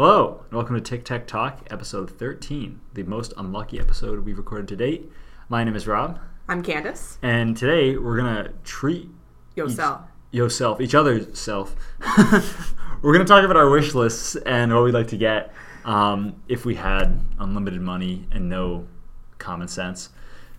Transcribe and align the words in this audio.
Hello, 0.00 0.44
and 0.44 0.52
welcome 0.52 0.76
to 0.76 0.80
Tic 0.80 1.04
Tac 1.04 1.26
Talk, 1.26 1.66
episode 1.72 2.08
13, 2.08 2.78
the 2.94 3.02
most 3.02 3.34
unlucky 3.36 3.80
episode 3.80 4.24
we've 4.24 4.38
recorded 4.38 4.68
to 4.68 4.76
date. 4.76 5.10
My 5.48 5.64
name 5.64 5.74
is 5.74 5.88
Rob, 5.88 6.20
I'm 6.48 6.62
Candace. 6.62 7.18
and 7.20 7.56
today 7.56 7.96
we're 7.96 8.16
gonna 8.16 8.52
treat 8.62 9.08
Yourself. 9.56 10.02
yourself, 10.30 10.80
each 10.80 10.94
other's 10.94 11.36
self. 11.36 11.74
we're 13.02 13.12
gonna 13.12 13.24
talk 13.24 13.42
about 13.42 13.56
our 13.56 13.68
wish 13.68 13.92
lists 13.92 14.36
and 14.36 14.72
what 14.72 14.84
we'd 14.84 14.94
like 14.94 15.08
to 15.08 15.16
get 15.16 15.52
um, 15.84 16.36
if 16.46 16.64
we 16.64 16.76
had 16.76 17.20
unlimited 17.40 17.80
money 17.80 18.24
and 18.30 18.48
no 18.48 18.86
common 19.38 19.66
sense. 19.66 20.10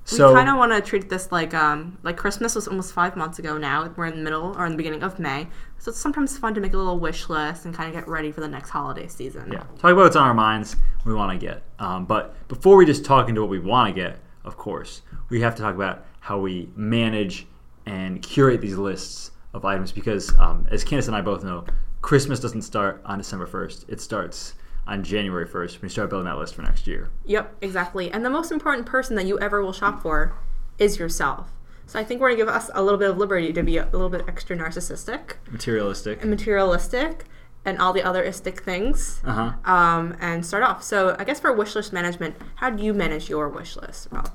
So 0.10 0.30
we 0.30 0.36
kind 0.36 0.50
of 0.50 0.58
want 0.58 0.72
to 0.72 0.82
treat 0.82 1.10
this 1.10 1.32
like 1.32 1.54
um 1.54 1.98
like 2.04 2.18
Christmas 2.18 2.56
was 2.56 2.68
almost 2.68 2.94
five 2.94 3.16
months 3.16 3.38
ago 3.40 3.58
now. 3.58 3.94
We're 3.96 4.08
in 4.08 4.16
the 4.16 4.24
middle 4.24 4.56
or 4.58 4.66
in 4.66 4.72
the 4.72 4.78
beginning 4.78 5.04
of 5.04 5.20
May, 5.20 5.48
so 5.78 5.92
it's 5.92 6.00
sometimes 6.00 6.38
fun 6.38 6.54
to 6.56 6.62
make 6.62 6.74
a 6.74 6.78
little 6.78 7.00
wish 7.00 7.30
list 7.30 7.66
and 7.66 7.74
kind 7.74 7.88
of 7.90 7.96
get 7.96 8.08
ready 8.08 8.32
for 8.32 8.42
the 8.42 8.48
next 8.48 8.70
holiday 8.70 9.08
season. 9.08 9.52
yeah, 9.52 9.60
talk 9.78 9.92
about 9.92 9.98
what's 9.98 10.16
on 10.16 10.28
our 10.28 10.34
minds, 10.34 10.76
we 11.06 11.14
want 11.14 11.40
to 11.40 11.46
get. 11.46 11.64
Um, 11.78 12.06
but 12.06 12.48
before 12.48 12.76
we 12.76 12.86
just 12.86 13.06
talk 13.06 13.30
into 13.30 13.42
what 13.42 13.50
we 13.50 13.60
want 13.60 13.94
to 13.94 14.02
get, 14.02 14.20
of 14.44 14.58
course, 14.58 15.04
we 15.30 15.42
have 15.42 15.56
to 15.56 15.62
talk 15.62 15.76
about 15.76 16.06
how 16.22 16.40
we 16.40 16.70
manage 16.76 17.46
and 17.86 18.22
curate 18.22 18.62
these 18.62 18.78
lists 18.78 19.32
of 19.54 19.66
items 19.66 19.92
because, 19.92 20.38
um, 20.38 20.68
as 20.72 20.84
Candace 20.84 21.08
and 21.08 21.16
I 21.16 21.22
both 21.22 21.44
know, 21.44 21.66
Christmas 22.02 22.40
doesn't 22.40 22.62
start 22.62 23.02
on 23.06 23.18
December 23.18 23.46
1st. 23.46 23.90
It 23.90 24.00
starts 24.00 24.54
on 24.90 25.04
January 25.04 25.46
1st 25.48 25.74
when 25.74 25.82
we 25.84 25.90
start 25.90 26.10
building 26.10 26.26
that 26.26 26.38
list 26.38 26.56
for 26.56 26.64
next 26.64 26.88
year. 26.88 27.10
Yep, 27.26 27.58
exactly. 27.62 28.12
And 28.12 28.26
the 28.26 28.30
most 28.30 28.52
important 28.52 28.86
person 28.88 29.16
that 29.16 29.26
you 29.26 29.40
ever 29.40 29.62
will 29.62 29.72
shop 29.74 30.02
for 30.02 30.36
is 30.80 30.98
yourself. 31.00 31.52
So 31.86 32.00
I 32.00 32.04
think 32.04 32.20
we're 32.22 32.30
gonna 32.30 32.38
give 32.38 32.48
us 32.48 32.70
a 32.74 32.82
little 32.84 33.00
bit 33.00 33.10
of 33.12 33.18
liberty 33.18 33.54
to 33.54 33.64
be 33.64 33.78
a 33.78 33.86
little 33.92 34.10
bit 34.10 34.24
extra 34.28 34.56
narcissistic 34.58 35.34
Materialistic. 35.52 36.22
and 36.22 36.30
materialistic 36.30 37.26
and 37.66 37.78
all 37.80 37.94
the 37.94 38.02
other 38.04 38.24
istic 38.24 38.60
things. 38.62 39.22
Uh 39.26 39.52
huh. 39.66 39.72
Um, 39.72 40.16
and 40.20 40.46
start 40.46 40.64
off. 40.64 40.82
So 40.84 41.16
I 41.20 41.24
guess 41.24 41.40
for 41.40 41.52
wish 41.54 41.76
list 41.76 41.94
management, 41.94 42.36
how 42.56 42.70
do 42.70 42.84
you 42.84 42.94
manage 42.94 43.30
your 43.30 43.48
wish 43.50 43.76
list? 43.78 44.08
Well, 44.12 44.26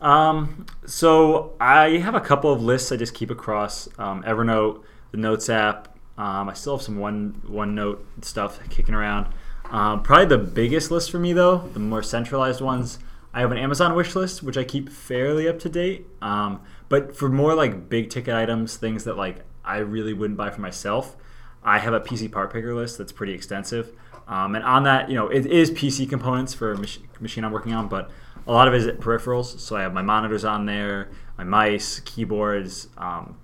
Um, 0.00 0.66
so 0.86 1.54
I 1.60 1.98
have 1.98 2.14
a 2.14 2.20
couple 2.20 2.52
of 2.52 2.62
lists 2.62 2.90
I 2.92 2.96
just 2.96 3.14
keep 3.14 3.30
across 3.30 3.88
um, 3.98 4.22
Evernote, 4.22 4.82
the 5.10 5.18
Notes 5.18 5.48
app. 5.50 5.96
Um, 6.16 6.48
I 6.48 6.54
still 6.54 6.76
have 6.76 6.82
some 6.82 6.98
one 6.98 7.40
OneNote 7.48 7.98
stuff 8.22 8.60
kicking 8.70 8.94
around. 8.94 9.26
Um, 9.70 10.02
probably 10.02 10.26
the 10.26 10.38
biggest 10.38 10.90
list 10.90 11.10
for 11.10 11.18
me 11.18 11.32
though, 11.32 11.58
the 11.72 11.78
more 11.78 12.02
centralized 12.02 12.60
ones. 12.60 12.98
I 13.32 13.40
have 13.40 13.52
an 13.52 13.58
Amazon 13.58 13.94
wish 13.94 14.16
list, 14.16 14.42
which 14.42 14.56
I 14.56 14.64
keep 14.64 14.88
fairly 14.88 15.48
up 15.48 15.60
to 15.60 15.68
date. 15.68 16.06
Um, 16.20 16.60
but 16.88 17.16
for 17.16 17.28
more 17.28 17.54
like 17.54 17.88
big 17.88 18.10
ticket 18.10 18.34
items, 18.34 18.76
things 18.76 19.04
that 19.04 19.16
like 19.16 19.44
I 19.64 19.78
really 19.78 20.12
wouldn't 20.12 20.36
buy 20.36 20.50
for 20.50 20.60
myself, 20.60 21.16
I 21.62 21.78
have 21.78 21.92
a 21.92 22.00
PC 22.00 22.32
part 22.32 22.52
picker 22.52 22.74
list 22.74 22.98
that's 22.98 23.12
pretty 23.12 23.32
extensive. 23.32 23.92
Um, 24.26 24.54
and 24.54 24.64
on 24.64 24.84
that, 24.84 25.08
you 25.08 25.14
know, 25.14 25.28
it 25.28 25.46
is 25.46 25.70
PC 25.70 26.08
components 26.08 26.54
for 26.54 26.72
a 26.72 26.78
mach- 26.78 27.20
machine 27.20 27.44
I'm 27.44 27.52
working 27.52 27.72
on, 27.72 27.88
but 27.88 28.10
a 28.46 28.52
lot 28.52 28.66
of 28.66 28.74
it 28.74 28.78
is 28.78 28.86
peripherals. 28.98 29.58
So 29.60 29.76
I 29.76 29.82
have 29.82 29.92
my 29.92 30.02
monitors 30.02 30.44
on 30.44 30.66
there, 30.66 31.10
my 31.38 31.44
mice, 31.44 32.00
keyboards, 32.00 32.88
um, 32.96 33.38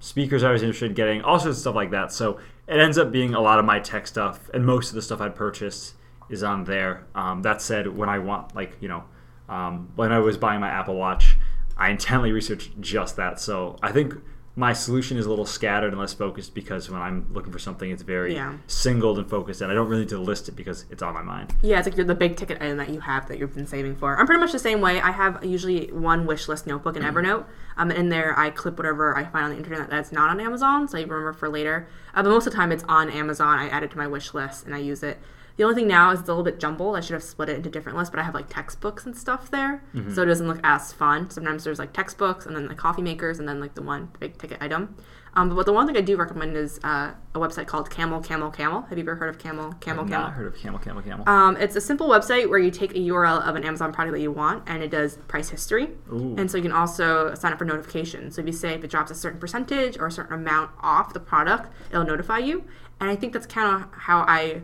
speakers 0.00 0.42
I 0.42 0.52
was 0.52 0.62
interested 0.62 0.90
in 0.90 0.94
getting, 0.94 1.22
all 1.22 1.38
sorts 1.38 1.58
of 1.58 1.60
stuff 1.60 1.74
like 1.74 1.90
that. 1.90 2.12
So 2.12 2.38
it 2.68 2.80
ends 2.80 2.98
up 2.98 3.12
being 3.12 3.34
a 3.34 3.40
lot 3.40 3.58
of 3.58 3.64
my 3.64 3.78
tech 3.78 4.06
stuff, 4.06 4.50
and 4.52 4.64
most 4.64 4.88
of 4.88 4.94
the 4.94 5.02
stuff 5.02 5.20
I'd 5.20 5.34
purchased 5.34 5.94
is 6.28 6.42
on 6.42 6.64
there. 6.64 7.06
Um, 7.14 7.42
that 7.42 7.62
said, 7.62 7.96
when 7.96 8.08
I 8.08 8.18
want, 8.18 8.54
like, 8.54 8.76
you 8.80 8.88
know, 8.88 9.04
um, 9.48 9.92
when 9.94 10.12
I 10.12 10.18
was 10.18 10.36
buying 10.36 10.60
my 10.60 10.68
Apple 10.68 10.96
Watch, 10.96 11.36
I 11.76 11.90
intently 11.90 12.32
researched 12.32 12.80
just 12.80 13.16
that. 13.16 13.38
So 13.38 13.76
I 13.82 13.92
think 13.92 14.14
my 14.58 14.72
solution 14.72 15.18
is 15.18 15.26
a 15.26 15.28
little 15.28 15.44
scattered 15.44 15.88
and 15.92 15.98
less 16.00 16.14
focused 16.14 16.54
because 16.54 16.88
when 16.88 17.00
I'm 17.02 17.26
looking 17.30 17.52
for 17.52 17.58
something, 17.58 17.90
it's 17.90 18.02
very 18.02 18.34
Yeah. 18.34 18.54
singled 18.66 19.18
and 19.18 19.28
focused, 19.28 19.60
and 19.60 19.70
I 19.70 19.74
don't 19.74 19.86
really 19.86 20.00
need 20.02 20.08
to 20.08 20.18
list 20.18 20.48
it 20.48 20.56
because 20.56 20.86
it's 20.90 21.02
on 21.02 21.12
my 21.12 21.20
mind. 21.20 21.54
Yeah, 21.60 21.78
it's 21.78 21.86
like 21.86 21.94
you're 21.96 22.06
the 22.06 22.14
big 22.14 22.36
ticket 22.36 22.56
item 22.62 22.78
that 22.78 22.88
you 22.88 23.00
have 23.00 23.28
that 23.28 23.38
you've 23.38 23.54
been 23.54 23.66
saving 23.66 23.96
for. 23.96 24.18
I'm 24.18 24.24
pretty 24.24 24.40
much 24.40 24.52
the 24.52 24.58
same 24.58 24.80
way. 24.80 24.98
I 24.98 25.10
have 25.10 25.44
usually 25.44 25.88
one 25.88 26.24
wish 26.24 26.48
list 26.48 26.66
notebook 26.66 26.96
in 26.96 27.02
Evernote. 27.02 27.44
Um, 27.76 27.90
in 27.90 28.08
there, 28.08 28.36
I 28.38 28.48
clip 28.48 28.78
whatever 28.78 29.14
I 29.14 29.24
find 29.24 29.44
on 29.44 29.50
the 29.50 29.58
internet 29.58 29.90
that's 29.90 30.10
not 30.10 30.30
on 30.30 30.40
Amazon, 30.40 30.88
so 30.88 30.96
I 30.96 31.02
remember 31.02 31.34
for 31.34 31.50
later. 31.50 31.86
Uh, 32.14 32.22
but 32.22 32.30
most 32.30 32.46
of 32.46 32.52
the 32.54 32.56
time, 32.56 32.72
it's 32.72 32.84
on 32.88 33.10
Amazon. 33.10 33.58
I 33.58 33.68
add 33.68 33.82
it 33.82 33.90
to 33.90 33.98
my 33.98 34.06
wish 34.06 34.32
list 34.32 34.64
and 34.64 34.74
I 34.74 34.78
use 34.78 35.02
it. 35.02 35.18
The 35.56 35.64
only 35.64 35.74
thing 35.74 35.88
now 35.88 36.10
is 36.10 36.20
it's 36.20 36.28
a 36.28 36.32
little 36.32 36.44
bit 36.44 36.60
jumbled. 36.60 36.96
I 36.96 37.00
should 37.00 37.14
have 37.14 37.22
split 37.22 37.48
it 37.48 37.56
into 37.56 37.70
different 37.70 37.96
lists, 37.96 38.10
but 38.10 38.20
I 38.20 38.24
have 38.24 38.34
like 38.34 38.48
textbooks 38.48 39.06
and 39.06 39.16
stuff 39.16 39.50
there, 39.50 39.82
so 40.14 40.22
it 40.22 40.26
doesn't 40.26 40.46
look 40.46 40.60
as 40.62 40.92
fun. 40.92 41.30
Sometimes 41.30 41.64
there's 41.64 41.78
like 41.78 41.92
textbooks 41.92 42.44
and 42.46 42.54
then 42.54 42.68
the 42.68 42.74
coffee 42.74 43.02
makers 43.02 43.38
and 43.38 43.48
then 43.48 43.58
like 43.60 43.74
the 43.74 43.82
one 43.82 44.10
big 44.20 44.36
ticket 44.38 44.58
item. 44.60 44.96
Um, 45.34 45.54
but 45.54 45.66
the 45.66 45.72
one 45.72 45.86
thing 45.86 45.96
I 45.98 46.00
do 46.00 46.16
recommend 46.16 46.56
is 46.56 46.80
uh, 46.82 47.12
a 47.34 47.38
website 47.38 47.66
called 47.66 47.90
Camel 47.90 48.20
Camel 48.20 48.50
Camel. 48.50 48.82
Have 48.82 48.96
you 48.96 49.04
ever 49.04 49.16
heard 49.16 49.28
of 49.28 49.38
Camel 49.38 49.72
Camel 49.80 49.80
Camel? 49.80 50.04
I've 50.04 50.10
Camel? 50.10 50.26
not 50.28 50.32
heard 50.32 50.46
of 50.46 50.56
Camel 50.56 50.78
Camel 50.78 51.02
Camel. 51.02 51.28
Um, 51.28 51.56
it's 51.58 51.76
a 51.76 51.80
simple 51.80 52.08
website 52.08 52.48
where 52.48 52.58
you 52.58 52.70
take 52.70 52.92
a 52.92 52.98
URL 52.98 53.46
of 53.46 53.54
an 53.54 53.62
Amazon 53.62 53.92
product 53.92 54.14
that 54.14 54.22
you 54.22 54.32
want, 54.32 54.62
and 54.66 54.82
it 54.82 54.90
does 54.90 55.18
price 55.28 55.50
history. 55.50 55.90
Ooh. 56.10 56.34
And 56.38 56.50
so 56.50 56.56
you 56.56 56.62
can 56.62 56.72
also 56.72 57.34
sign 57.34 57.52
up 57.52 57.58
for 57.58 57.66
notifications. 57.66 58.36
So 58.36 58.40
if 58.40 58.46
you 58.46 58.52
say 58.54 58.74
if 58.74 58.84
it 58.84 58.90
drops 58.90 59.10
a 59.10 59.14
certain 59.14 59.38
percentage 59.38 59.98
or 59.98 60.06
a 60.06 60.10
certain 60.10 60.34
amount 60.34 60.70
off 60.80 61.12
the 61.12 61.20
product, 61.20 61.70
it'll 61.90 62.04
notify 62.04 62.38
you. 62.38 62.64
And 62.98 63.10
I 63.10 63.16
think 63.16 63.34
that's 63.34 63.46
kind 63.46 63.82
of 63.82 63.90
how 63.92 64.20
I 64.20 64.62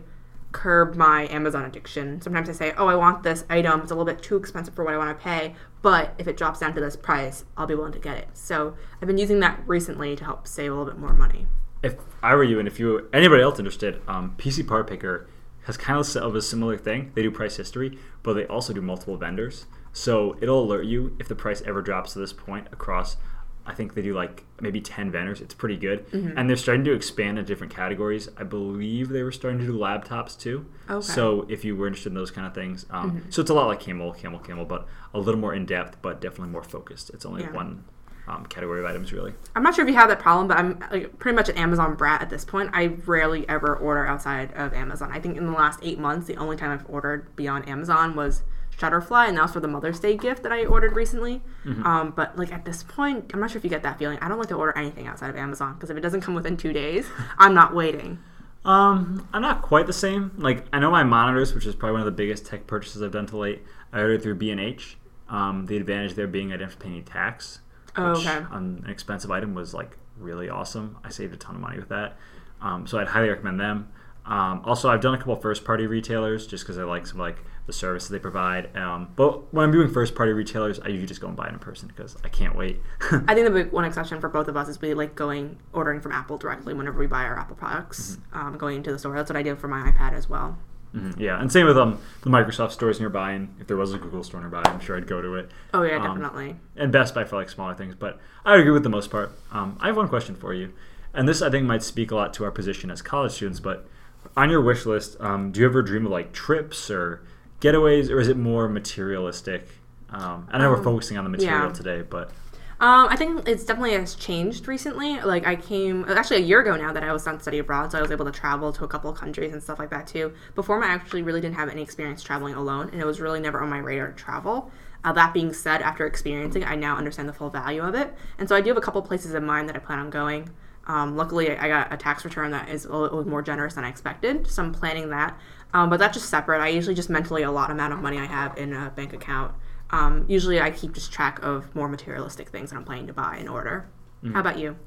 curb 0.53 0.95
my 0.95 1.27
Amazon 1.27 1.65
addiction. 1.65 2.21
Sometimes 2.21 2.47
I 2.47 2.53
say, 2.53 2.73
oh, 2.77 2.87
I 2.87 2.95
want 2.95 3.23
this 3.23 3.43
item. 3.49 3.81
It's 3.81 3.91
a 3.91 3.95
little 3.95 4.05
bit 4.05 4.23
too 4.23 4.37
expensive 4.37 4.73
for 4.73 4.85
what 4.85 4.93
I 4.93 4.97
want 4.97 5.17
to 5.17 5.21
pay, 5.23 5.55
but 5.81 6.13
if 6.17 6.27
it 6.27 6.37
drops 6.37 6.59
down 6.59 6.73
to 6.75 6.79
this 6.79 6.95
price, 6.95 7.43
I'll 7.57 7.67
be 7.67 7.75
willing 7.75 7.91
to 7.93 7.99
get 7.99 8.17
it. 8.17 8.29
So 8.33 8.75
I've 9.01 9.07
been 9.07 9.17
using 9.17 9.41
that 9.41 9.59
recently 9.67 10.15
to 10.15 10.23
help 10.23 10.47
save 10.47 10.71
a 10.71 10.75
little 10.75 10.89
bit 10.91 10.99
more 10.99 11.13
money. 11.13 11.47
if 11.81 11.95
I 12.21 12.33
were 12.35 12.45
you, 12.45 12.59
and 12.59 12.67
if 12.67 12.79
you 12.79 13.09
anybody 13.11 13.43
else 13.43 13.59
interested, 13.59 14.01
um, 14.07 14.35
PC 14.37 14.65
Part 14.65 14.87
Picker 14.87 15.27
has 15.65 15.75
kind 15.75 15.99
of 15.99 16.15
of 16.15 16.35
a 16.35 16.41
similar 16.41 16.77
thing. 16.77 17.11
They 17.15 17.23
do 17.23 17.31
price 17.31 17.57
history, 17.57 17.97
but 18.21 18.33
they 18.33 18.45
also 18.45 18.71
do 18.73 18.81
multiple 18.81 19.17
vendors. 19.17 19.65
So 19.91 20.37
it'll 20.41 20.63
alert 20.63 20.85
you 20.85 21.15
if 21.19 21.27
the 21.27 21.35
price 21.35 21.61
ever 21.65 21.81
drops 21.81 22.13
to 22.13 22.19
this 22.19 22.33
point 22.33 22.67
across. 22.71 23.17
I 23.65 23.73
think 23.73 23.93
they 23.93 24.01
do 24.01 24.13
like 24.13 24.43
maybe 24.59 24.81
ten 24.81 25.09
vendors. 25.09 25.39
It's 25.39 25.53
pretty 25.53 25.77
good, 25.77 26.05
and 26.11 26.49
they're 26.49 26.57
starting 26.57 26.83
to 26.85 26.91
expand 26.93 27.39
into 27.39 27.47
different 27.47 27.73
categories. 27.73 28.27
I 28.37 28.43
believe 28.43 29.07
they 29.09 29.23
were 29.23 29.31
starting 29.31 29.59
to 29.61 29.65
do 29.65 29.73
laptops 29.77 30.37
too. 30.37 30.65
Okay. 30.89 31.01
So 31.05 31.45
if 31.49 31.63
you 31.63 31.75
were 31.75 31.87
interested 31.87 32.09
in 32.09 32.15
those 32.15 32.31
kind 32.31 32.45
of 32.45 32.53
things, 32.53 32.85
um, 32.89 33.23
so 33.29 33.41
it's 33.41 33.49
a 33.49 33.53
lot 33.53 33.67
like 33.67 33.79
Camel, 33.79 34.11
Camel, 34.13 34.39
Camel, 34.39 34.65
but 34.65 34.87
a 35.13 35.19
little 35.19 35.39
more 35.39 35.53
in 35.53 35.65
depth, 35.65 35.97
but 36.01 36.19
definitely 36.19 36.49
more 36.49 36.63
focused. 36.63 37.09
It's 37.11 37.25
only 37.25 37.43
Yeah. 37.43 37.51
one 37.51 37.85
um, 38.27 38.45
category 38.45 38.79
of 38.79 38.85
items 38.85 39.11
really. 39.11 39.33
I'm 39.55 39.63
not 39.63 39.75
sure 39.75 39.83
if 39.85 39.89
you 39.91 39.97
have 39.97 40.07
that 40.09 40.19
problem, 40.19 40.47
but 40.47 40.57
I'm 40.57 40.79
like, 40.91 41.19
pretty 41.19 41.35
much 41.35 41.49
an 41.49 41.57
Amazon 41.57 41.95
brat 41.95 42.21
at 42.21 42.29
this 42.29 42.43
point. 42.45 42.69
I 42.73 42.85
rarely 43.05 43.47
ever 43.49 43.75
order 43.75 44.05
outside 44.05 44.51
of 44.53 44.73
Amazon. 44.73 45.09
I 45.11 45.19
think 45.19 45.35
in 45.37 45.45
the 45.45 45.51
last 45.51 45.79
eight 45.83 45.99
months, 45.99 46.27
the 46.27 46.37
only 46.37 46.55
time 46.57 46.71
I've 46.71 46.89
ordered 46.89 47.33
beyond 47.35 47.67
Amazon 47.67 48.15
was 48.15 48.43
Shutterfly, 48.77 49.27
and 49.27 49.37
that 49.37 49.43
was 49.43 49.51
for 49.53 49.59
the 49.59 49.67
Mother's 49.67 49.99
Day 49.99 50.17
gift 50.17 50.43
that 50.43 50.51
I 50.51 50.65
ordered 50.65 50.95
recently. 50.95 51.41
Um, 51.85 52.11
but 52.15 52.37
like 52.37 52.51
at 52.51 52.65
this 52.65 52.83
point, 52.83 53.31
I'm 53.33 53.39
not 53.39 53.51
sure 53.51 53.57
if 53.57 53.63
you 53.63 53.69
get 53.69 53.83
that 53.83 53.97
feeling. 53.99 54.17
I 54.21 54.27
don't 54.27 54.37
like 54.39 54.49
to 54.49 54.55
order 54.55 54.77
anything 54.77 55.07
outside 55.07 55.29
of 55.29 55.35
Amazon 55.35 55.73
because 55.75 55.89
if 55.89 55.97
it 55.97 56.01
doesn't 56.01 56.21
come 56.21 56.33
within 56.35 56.57
two 56.57 56.73
days, 56.73 57.05
I'm 57.37 57.53
not 57.53 57.73
waiting. 57.75 58.19
Um, 58.65 59.27
I'm 59.33 59.41
not 59.41 59.61
quite 59.61 59.87
the 59.87 59.93
same. 59.93 60.31
Like 60.37 60.65
I 60.73 60.79
know 60.79 60.89
my 60.91 61.03
monitors, 61.03 61.53
which 61.53 61.65
is 61.65 61.75
probably 61.75 61.93
one 61.93 62.01
of 62.01 62.05
the 62.05 62.11
biggest 62.11 62.45
tech 62.45 62.65
purchases 62.67 63.01
I've 63.01 63.11
done 63.11 63.25
to 63.27 63.37
late. 63.37 63.63
I 63.91 63.99
ordered 63.99 64.23
through 64.23 64.35
B 64.35 64.51
and 64.51 64.59
H. 64.59 64.97
Um, 65.29 65.65
the 65.65 65.77
advantage 65.77 66.13
there 66.15 66.27
being 66.27 66.49
I 66.49 66.57
didn't 66.57 66.69
have 66.71 66.79
to 66.79 66.83
pay 66.85 66.89
any 66.89 67.01
tax, 67.01 67.59
Oh, 67.95 68.11
which 68.17 68.25
okay. 68.27 68.45
on 68.51 68.81
an 68.83 68.89
expensive 68.89 69.31
item 69.31 69.53
was 69.53 69.73
like 69.73 69.97
really 70.17 70.49
awesome. 70.49 70.97
I 71.03 71.09
saved 71.09 71.33
a 71.33 71.37
ton 71.37 71.55
of 71.55 71.61
money 71.61 71.77
with 71.77 71.89
that. 71.89 72.17
Um, 72.61 72.87
so 72.87 72.97
I'd 72.99 73.07
highly 73.07 73.29
recommend 73.29 73.59
them. 73.59 73.89
Um, 74.25 74.61
also, 74.63 74.89
I've 74.89 75.01
done 75.01 75.13
a 75.13 75.17
couple 75.17 75.35
first 75.35 75.65
party 75.65 75.85
retailers 75.87 76.47
just 76.47 76.63
because 76.63 76.77
I 76.77 76.83
like 76.83 77.05
some 77.07 77.19
like 77.19 77.37
the 77.65 77.73
services 77.73 78.09
they 78.09 78.19
provide. 78.19 78.75
Um, 78.75 79.09
but 79.15 79.53
when 79.53 79.65
I'm 79.65 79.71
doing 79.71 79.89
first 79.89 80.15
party 80.15 80.31
retailers, 80.33 80.79
I 80.79 80.87
usually 80.87 81.07
just 81.07 81.21
go 81.21 81.27
and 81.27 81.35
buy 81.35 81.47
it 81.47 81.53
in 81.53 81.59
person 81.59 81.87
because 81.87 82.15
I 82.23 82.29
can't 82.29 82.55
wait. 82.55 82.81
I 83.27 83.33
think 83.33 83.45
the 83.45 83.51
big 83.51 83.71
one 83.71 83.85
exception 83.85 84.19
for 84.21 84.29
both 84.29 84.47
of 84.47 84.55
us 84.57 84.67
is 84.69 84.79
we 84.81 84.93
like 84.93 85.15
going 85.15 85.57
ordering 85.73 85.99
from 86.01 86.11
Apple 86.13 86.37
directly 86.37 86.73
whenever 86.73 86.97
we 86.99 87.07
buy 87.07 87.23
our 87.23 87.37
Apple 87.37 87.55
products, 87.55 88.17
um, 88.33 88.57
going 88.57 88.77
into 88.77 88.91
the 88.91 88.99
store. 88.99 89.15
That's 89.15 89.29
what 89.29 89.37
I 89.37 89.43
do 89.43 89.55
for 89.55 89.67
my 89.67 89.91
iPad 89.91 90.13
as 90.13 90.29
well. 90.29 90.57
Mhm, 90.95 91.17
Yeah, 91.19 91.41
and 91.41 91.51
same 91.51 91.65
with 91.65 91.77
um 91.77 91.97
the 92.21 92.29
Microsoft 92.29 92.71
stores 92.71 92.99
nearby. 92.99 93.31
And 93.31 93.55
if 93.59 93.67
there 93.67 93.77
was 93.77 93.93
a 93.93 93.97
Google 93.97 94.23
store 94.23 94.39
nearby, 94.41 94.61
I'm 94.65 94.79
sure 94.79 94.95
I'd 94.95 95.07
go 95.07 95.21
to 95.21 95.35
it. 95.35 95.49
Oh 95.73 95.81
yeah, 95.83 95.95
Um, 95.97 96.19
definitely. 96.19 96.55
and 96.77 96.91
Best 96.91 97.15
Buy 97.15 97.23
for 97.23 97.35
like 97.35 97.49
smaller 97.49 97.73
things. 97.73 97.95
But 97.95 98.19
I 98.45 98.55
agree 98.57 98.71
with 98.71 98.83
the 98.83 98.89
most 98.89 99.09
part. 99.09 99.31
Um, 99.51 99.75
I 99.81 99.87
have 99.87 99.97
one 99.97 100.07
question 100.07 100.35
for 100.35 100.53
you, 100.53 100.71
and 101.13 101.27
this 101.27 101.41
I 101.41 101.49
think 101.49 101.65
might 101.65 101.81
speak 101.83 102.11
a 102.11 102.15
lot 102.15 102.31
to 102.35 102.43
our 102.45 102.51
position 102.51 102.91
as 102.91 103.01
college 103.01 103.31
students. 103.31 103.59
But 103.59 103.87
on 104.35 104.49
your 104.49 104.61
wish 104.61 104.85
list, 104.85 105.17
um, 105.19 105.51
do 105.51 105.59
you 105.59 105.65
ever 105.65 105.81
dream 105.81 106.05
of 106.05 106.11
like 106.11 106.33
trips 106.33 106.89
or 106.89 107.23
getaways, 107.61 108.09
or 108.09 108.19
is 108.19 108.27
it 108.27 108.37
more 108.37 108.67
materialistic? 108.67 109.67
Um, 110.09 110.47
I 110.51 110.57
know 110.57 110.69
we're 110.69 110.83
focusing 110.83 111.17
on 111.17 111.23
the 111.23 111.29
material 111.29 111.67
yeah. 111.67 111.73
today, 111.73 112.01
but 112.01 112.31
Um, 112.79 113.07
I 113.09 113.15
think 113.15 113.47
it's 113.47 113.63
definitely 113.63 113.93
has 113.93 114.13
changed 114.15 114.67
recently. 114.67 115.21
Like 115.21 115.47
I 115.47 115.55
came 115.55 116.03
actually 116.09 116.37
a 116.37 116.45
year 116.45 116.59
ago 116.59 116.75
now 116.75 116.91
that 116.91 117.03
I 117.03 117.13
was 117.13 117.25
on 117.25 117.39
study 117.39 117.59
abroad, 117.59 117.91
so 117.91 117.97
I 117.97 118.01
was 118.01 118.11
able 118.11 118.25
to 118.25 118.31
travel 118.31 118.73
to 118.73 118.83
a 118.83 118.87
couple 118.87 119.09
of 119.09 119.17
countries 119.17 119.53
and 119.53 119.63
stuff 119.63 119.79
like 119.79 119.89
that 119.91 120.05
too. 120.05 120.33
Before, 120.53 120.83
I 120.83 120.87
actually 120.87 121.21
really 121.21 121.39
didn't 121.39 121.55
have 121.55 121.69
any 121.69 121.81
experience 121.81 122.21
traveling 122.21 122.55
alone, 122.55 122.89
and 122.91 122.99
it 122.99 123.05
was 123.05 123.21
really 123.21 123.39
never 123.39 123.61
on 123.61 123.69
my 123.69 123.77
radar 123.77 124.07
to 124.07 124.13
travel. 124.13 124.69
Uh, 125.05 125.13
that 125.13 125.33
being 125.33 125.53
said, 125.53 125.81
after 125.81 126.05
experiencing, 126.05 126.63
it, 126.63 126.67
I 126.67 126.75
now 126.75 126.97
understand 126.97 127.29
the 127.29 127.33
full 127.33 127.49
value 127.49 127.81
of 127.81 127.95
it, 127.95 128.13
and 128.37 128.49
so 128.49 128.55
I 128.55 128.61
do 128.61 128.69
have 128.69 128.77
a 128.77 128.81
couple 128.81 129.01
places 129.01 129.33
in 129.33 129.45
mind 129.45 129.69
that 129.69 129.75
I 129.75 129.79
plan 129.79 129.99
on 129.99 130.09
going. 130.09 130.49
Um, 130.85 131.15
luckily, 131.15 131.55
I 131.55 131.67
got 131.67 131.93
a 131.93 131.97
tax 131.97 132.25
return 132.25 132.51
that 132.51 132.69
is 132.69 132.85
a 132.85 132.95
little 132.95 133.27
more 133.27 133.41
generous 133.41 133.75
than 133.75 133.83
I 133.83 133.89
expected, 133.89 134.47
so 134.47 134.63
I'm 134.63 134.73
planning 134.73 135.09
that. 135.09 135.39
Um, 135.73 135.89
but 135.89 135.97
that's 135.97 136.15
just 136.15 136.29
separate. 136.29 136.61
I 136.61 136.67
usually 136.67 136.93
just 136.95 137.09
mentally 137.09 137.43
a 137.43 137.51
lot 137.51 137.71
amount 137.71 137.93
of 137.93 137.99
money 137.99 138.19
I 138.19 138.25
have 138.25 138.57
in 138.57 138.73
a 138.73 138.91
bank 138.95 139.13
account. 139.13 139.53
Um, 139.91 140.25
usually, 140.27 140.59
I 140.59 140.71
keep 140.71 140.93
just 140.93 141.11
track 141.11 141.39
of 141.43 141.73
more 141.75 141.87
materialistic 141.87 142.49
things 142.49 142.71
that 142.71 142.75
I'm 142.75 142.83
planning 142.83 143.07
to 143.07 143.13
buy 143.13 143.37
in 143.37 143.47
order. 143.47 143.87
How 144.31 144.39
about 144.39 144.57
you? 144.57 144.77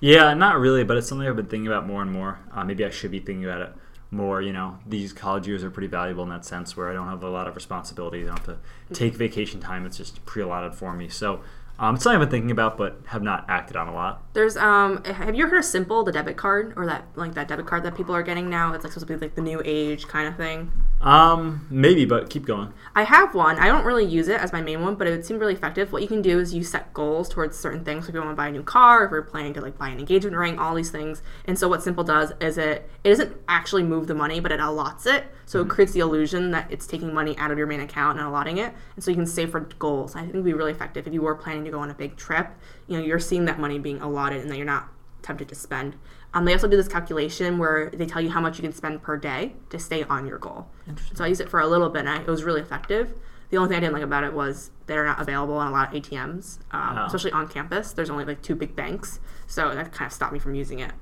Yeah, 0.00 0.34
not 0.34 0.58
really, 0.58 0.84
but 0.84 0.96
it's 0.96 1.08
something 1.08 1.26
I've 1.26 1.36
been 1.36 1.46
thinking 1.46 1.66
about 1.66 1.86
more 1.86 2.02
and 2.02 2.10
more. 2.10 2.40
Uh, 2.52 2.64
maybe 2.64 2.84
I 2.84 2.90
should 2.90 3.10
be 3.10 3.20
thinking 3.20 3.44
about 3.44 3.62
it 3.62 3.72
more. 4.10 4.42
You 4.42 4.52
know, 4.52 4.78
these 4.86 5.12
college 5.12 5.46
years 5.46 5.64
are 5.64 5.70
pretty 5.70 5.86
valuable 5.86 6.24
in 6.24 6.28
that 6.28 6.44
sense, 6.44 6.76
where 6.76 6.90
I 6.90 6.92
don't 6.92 7.08
have 7.08 7.22
a 7.22 7.30
lot 7.30 7.48
of 7.48 7.54
responsibilities. 7.54 8.26
I 8.26 8.34
don't 8.34 8.46
have 8.46 8.58
to 8.58 8.94
take 8.94 9.14
vacation 9.14 9.60
time; 9.60 9.86
it's 9.86 9.96
just 9.96 10.24
pre-allotted 10.26 10.74
for 10.74 10.92
me. 10.92 11.08
So 11.08 11.40
um, 11.78 11.94
it's 11.94 12.04
something 12.04 12.20
I've 12.20 12.28
been 12.28 12.30
thinking 12.30 12.50
about, 12.50 12.76
but 12.76 13.00
have 13.06 13.22
not 13.22 13.44
acted 13.48 13.76
on 13.76 13.88
a 13.88 13.94
lot. 13.94 14.22
There's 14.34 14.56
um 14.56 15.02
have 15.04 15.34
you 15.34 15.46
heard 15.46 15.58
of 15.58 15.64
Simple, 15.64 16.04
the 16.04 16.12
debit 16.12 16.36
card, 16.36 16.74
or 16.76 16.86
that 16.86 17.04
like 17.16 17.34
that 17.34 17.48
debit 17.48 17.66
card 17.66 17.82
that 17.84 17.96
people 17.96 18.14
are 18.14 18.22
getting 18.22 18.48
now? 18.48 18.72
It's 18.72 18.84
like 18.84 18.92
supposed 18.92 19.08
to 19.08 19.14
be 19.18 19.20
like 19.20 19.34
the 19.34 19.42
new 19.42 19.62
age 19.64 20.06
kind 20.06 20.28
of 20.28 20.36
thing. 20.36 20.70
Um, 21.02 21.66
maybe, 21.68 22.04
but 22.04 22.30
keep 22.30 22.46
going. 22.46 22.72
I 22.94 23.02
have 23.02 23.34
one. 23.34 23.58
I 23.58 23.66
don't 23.66 23.84
really 23.84 24.04
use 24.04 24.28
it 24.28 24.40
as 24.40 24.52
my 24.52 24.60
main 24.60 24.82
one, 24.82 24.94
but 24.94 25.08
it 25.08 25.10
would 25.10 25.26
seem 25.26 25.38
really 25.38 25.54
effective. 25.54 25.90
What 25.90 26.00
you 26.00 26.06
can 26.06 26.22
do 26.22 26.38
is 26.38 26.54
you 26.54 26.62
set 26.62 26.94
goals 26.94 27.28
towards 27.28 27.58
certain 27.58 27.84
things. 27.84 28.04
So 28.04 28.10
if 28.10 28.14
you 28.14 28.20
want 28.20 28.32
to 28.32 28.36
buy 28.36 28.48
a 28.48 28.52
new 28.52 28.62
car, 28.62 29.04
if 29.04 29.10
you're 29.10 29.22
planning 29.22 29.52
to 29.54 29.60
like 29.60 29.76
buy 29.76 29.88
an 29.88 29.98
engagement 29.98 30.36
ring, 30.36 30.60
all 30.60 30.76
these 30.76 30.90
things. 30.90 31.20
And 31.44 31.58
so 31.58 31.68
what 31.68 31.82
Simple 31.82 32.04
does 32.04 32.32
is 32.40 32.56
it 32.56 32.88
it 33.02 33.08
doesn't 33.08 33.36
actually 33.48 33.82
move 33.82 34.06
the 34.06 34.14
money, 34.14 34.38
but 34.38 34.52
it 34.52 34.60
allots 34.60 35.06
it. 35.06 35.24
So 35.44 35.60
it 35.60 35.68
creates 35.68 35.92
the 35.92 36.00
illusion 36.00 36.52
that 36.52 36.70
it's 36.70 36.86
taking 36.86 37.12
money 37.12 37.36
out 37.36 37.50
of 37.50 37.58
your 37.58 37.66
main 37.66 37.80
account 37.80 38.18
and 38.18 38.26
allotting 38.26 38.58
it. 38.58 38.72
And 38.94 39.02
so 39.02 39.10
you 39.10 39.16
can 39.16 39.26
save 39.26 39.50
for 39.50 39.60
goals. 39.60 40.14
I 40.14 40.20
think 40.20 40.30
it'd 40.30 40.44
be 40.44 40.54
really 40.54 40.70
effective 40.70 41.08
if 41.08 41.12
you 41.12 41.22
were 41.22 41.34
planning 41.34 41.64
to 41.64 41.70
go 41.72 41.80
on 41.80 41.90
a 41.90 41.94
big 41.94 42.16
trip. 42.16 42.48
You 42.86 42.98
know, 42.98 43.04
you're 43.04 43.18
seeing 43.18 43.46
that 43.46 43.58
money 43.58 43.80
being 43.80 44.00
allotted 44.00 44.40
and 44.40 44.50
that 44.50 44.56
you're 44.56 44.66
not 44.66 44.88
tempted 45.22 45.48
to 45.48 45.54
spend. 45.54 45.96
Um, 46.34 46.44
they 46.46 46.52
also 46.52 46.66
do 46.68 46.76
this 46.76 46.88
calculation 46.88 47.58
where 47.58 47.90
they 47.90 48.06
tell 48.06 48.22
you 48.22 48.30
how 48.30 48.40
much 48.40 48.56
you 48.58 48.62
can 48.62 48.72
spend 48.72 49.02
per 49.02 49.16
day 49.18 49.54
to 49.70 49.78
stay 49.78 50.02
on 50.04 50.26
your 50.26 50.38
goal. 50.38 50.66
Interesting. 50.88 51.16
So 51.16 51.24
I 51.24 51.26
used 51.26 51.40
it 51.42 51.48
for 51.50 51.60
a 51.60 51.66
little 51.66 51.90
bit, 51.90 52.00
and 52.00 52.08
I, 52.08 52.20
it 52.22 52.26
was 52.26 52.42
really 52.44 52.60
effective. 52.62 53.14
The 53.50 53.58
only 53.58 53.68
thing 53.68 53.76
I 53.76 53.80
didn't 53.80 53.92
like 53.92 54.02
about 54.02 54.24
it 54.24 54.32
was 54.32 54.70
they're 54.86 55.04
not 55.04 55.20
available 55.20 55.56
on 55.56 55.66
a 55.68 55.70
lot 55.70 55.94
of 55.94 56.02
ATMs, 56.02 56.58
um, 56.70 56.96
Oh. 56.98 57.04
especially 57.04 57.32
on 57.32 57.48
campus. 57.48 57.92
There's 57.92 58.08
only 58.08 58.24
like 58.24 58.40
two 58.40 58.54
big 58.54 58.74
banks, 58.74 59.20
so 59.46 59.74
that 59.74 59.92
kind 59.92 60.06
of 60.06 60.12
stopped 60.12 60.32
me 60.32 60.38
from 60.38 60.54
using 60.54 60.78
it. 60.78 60.92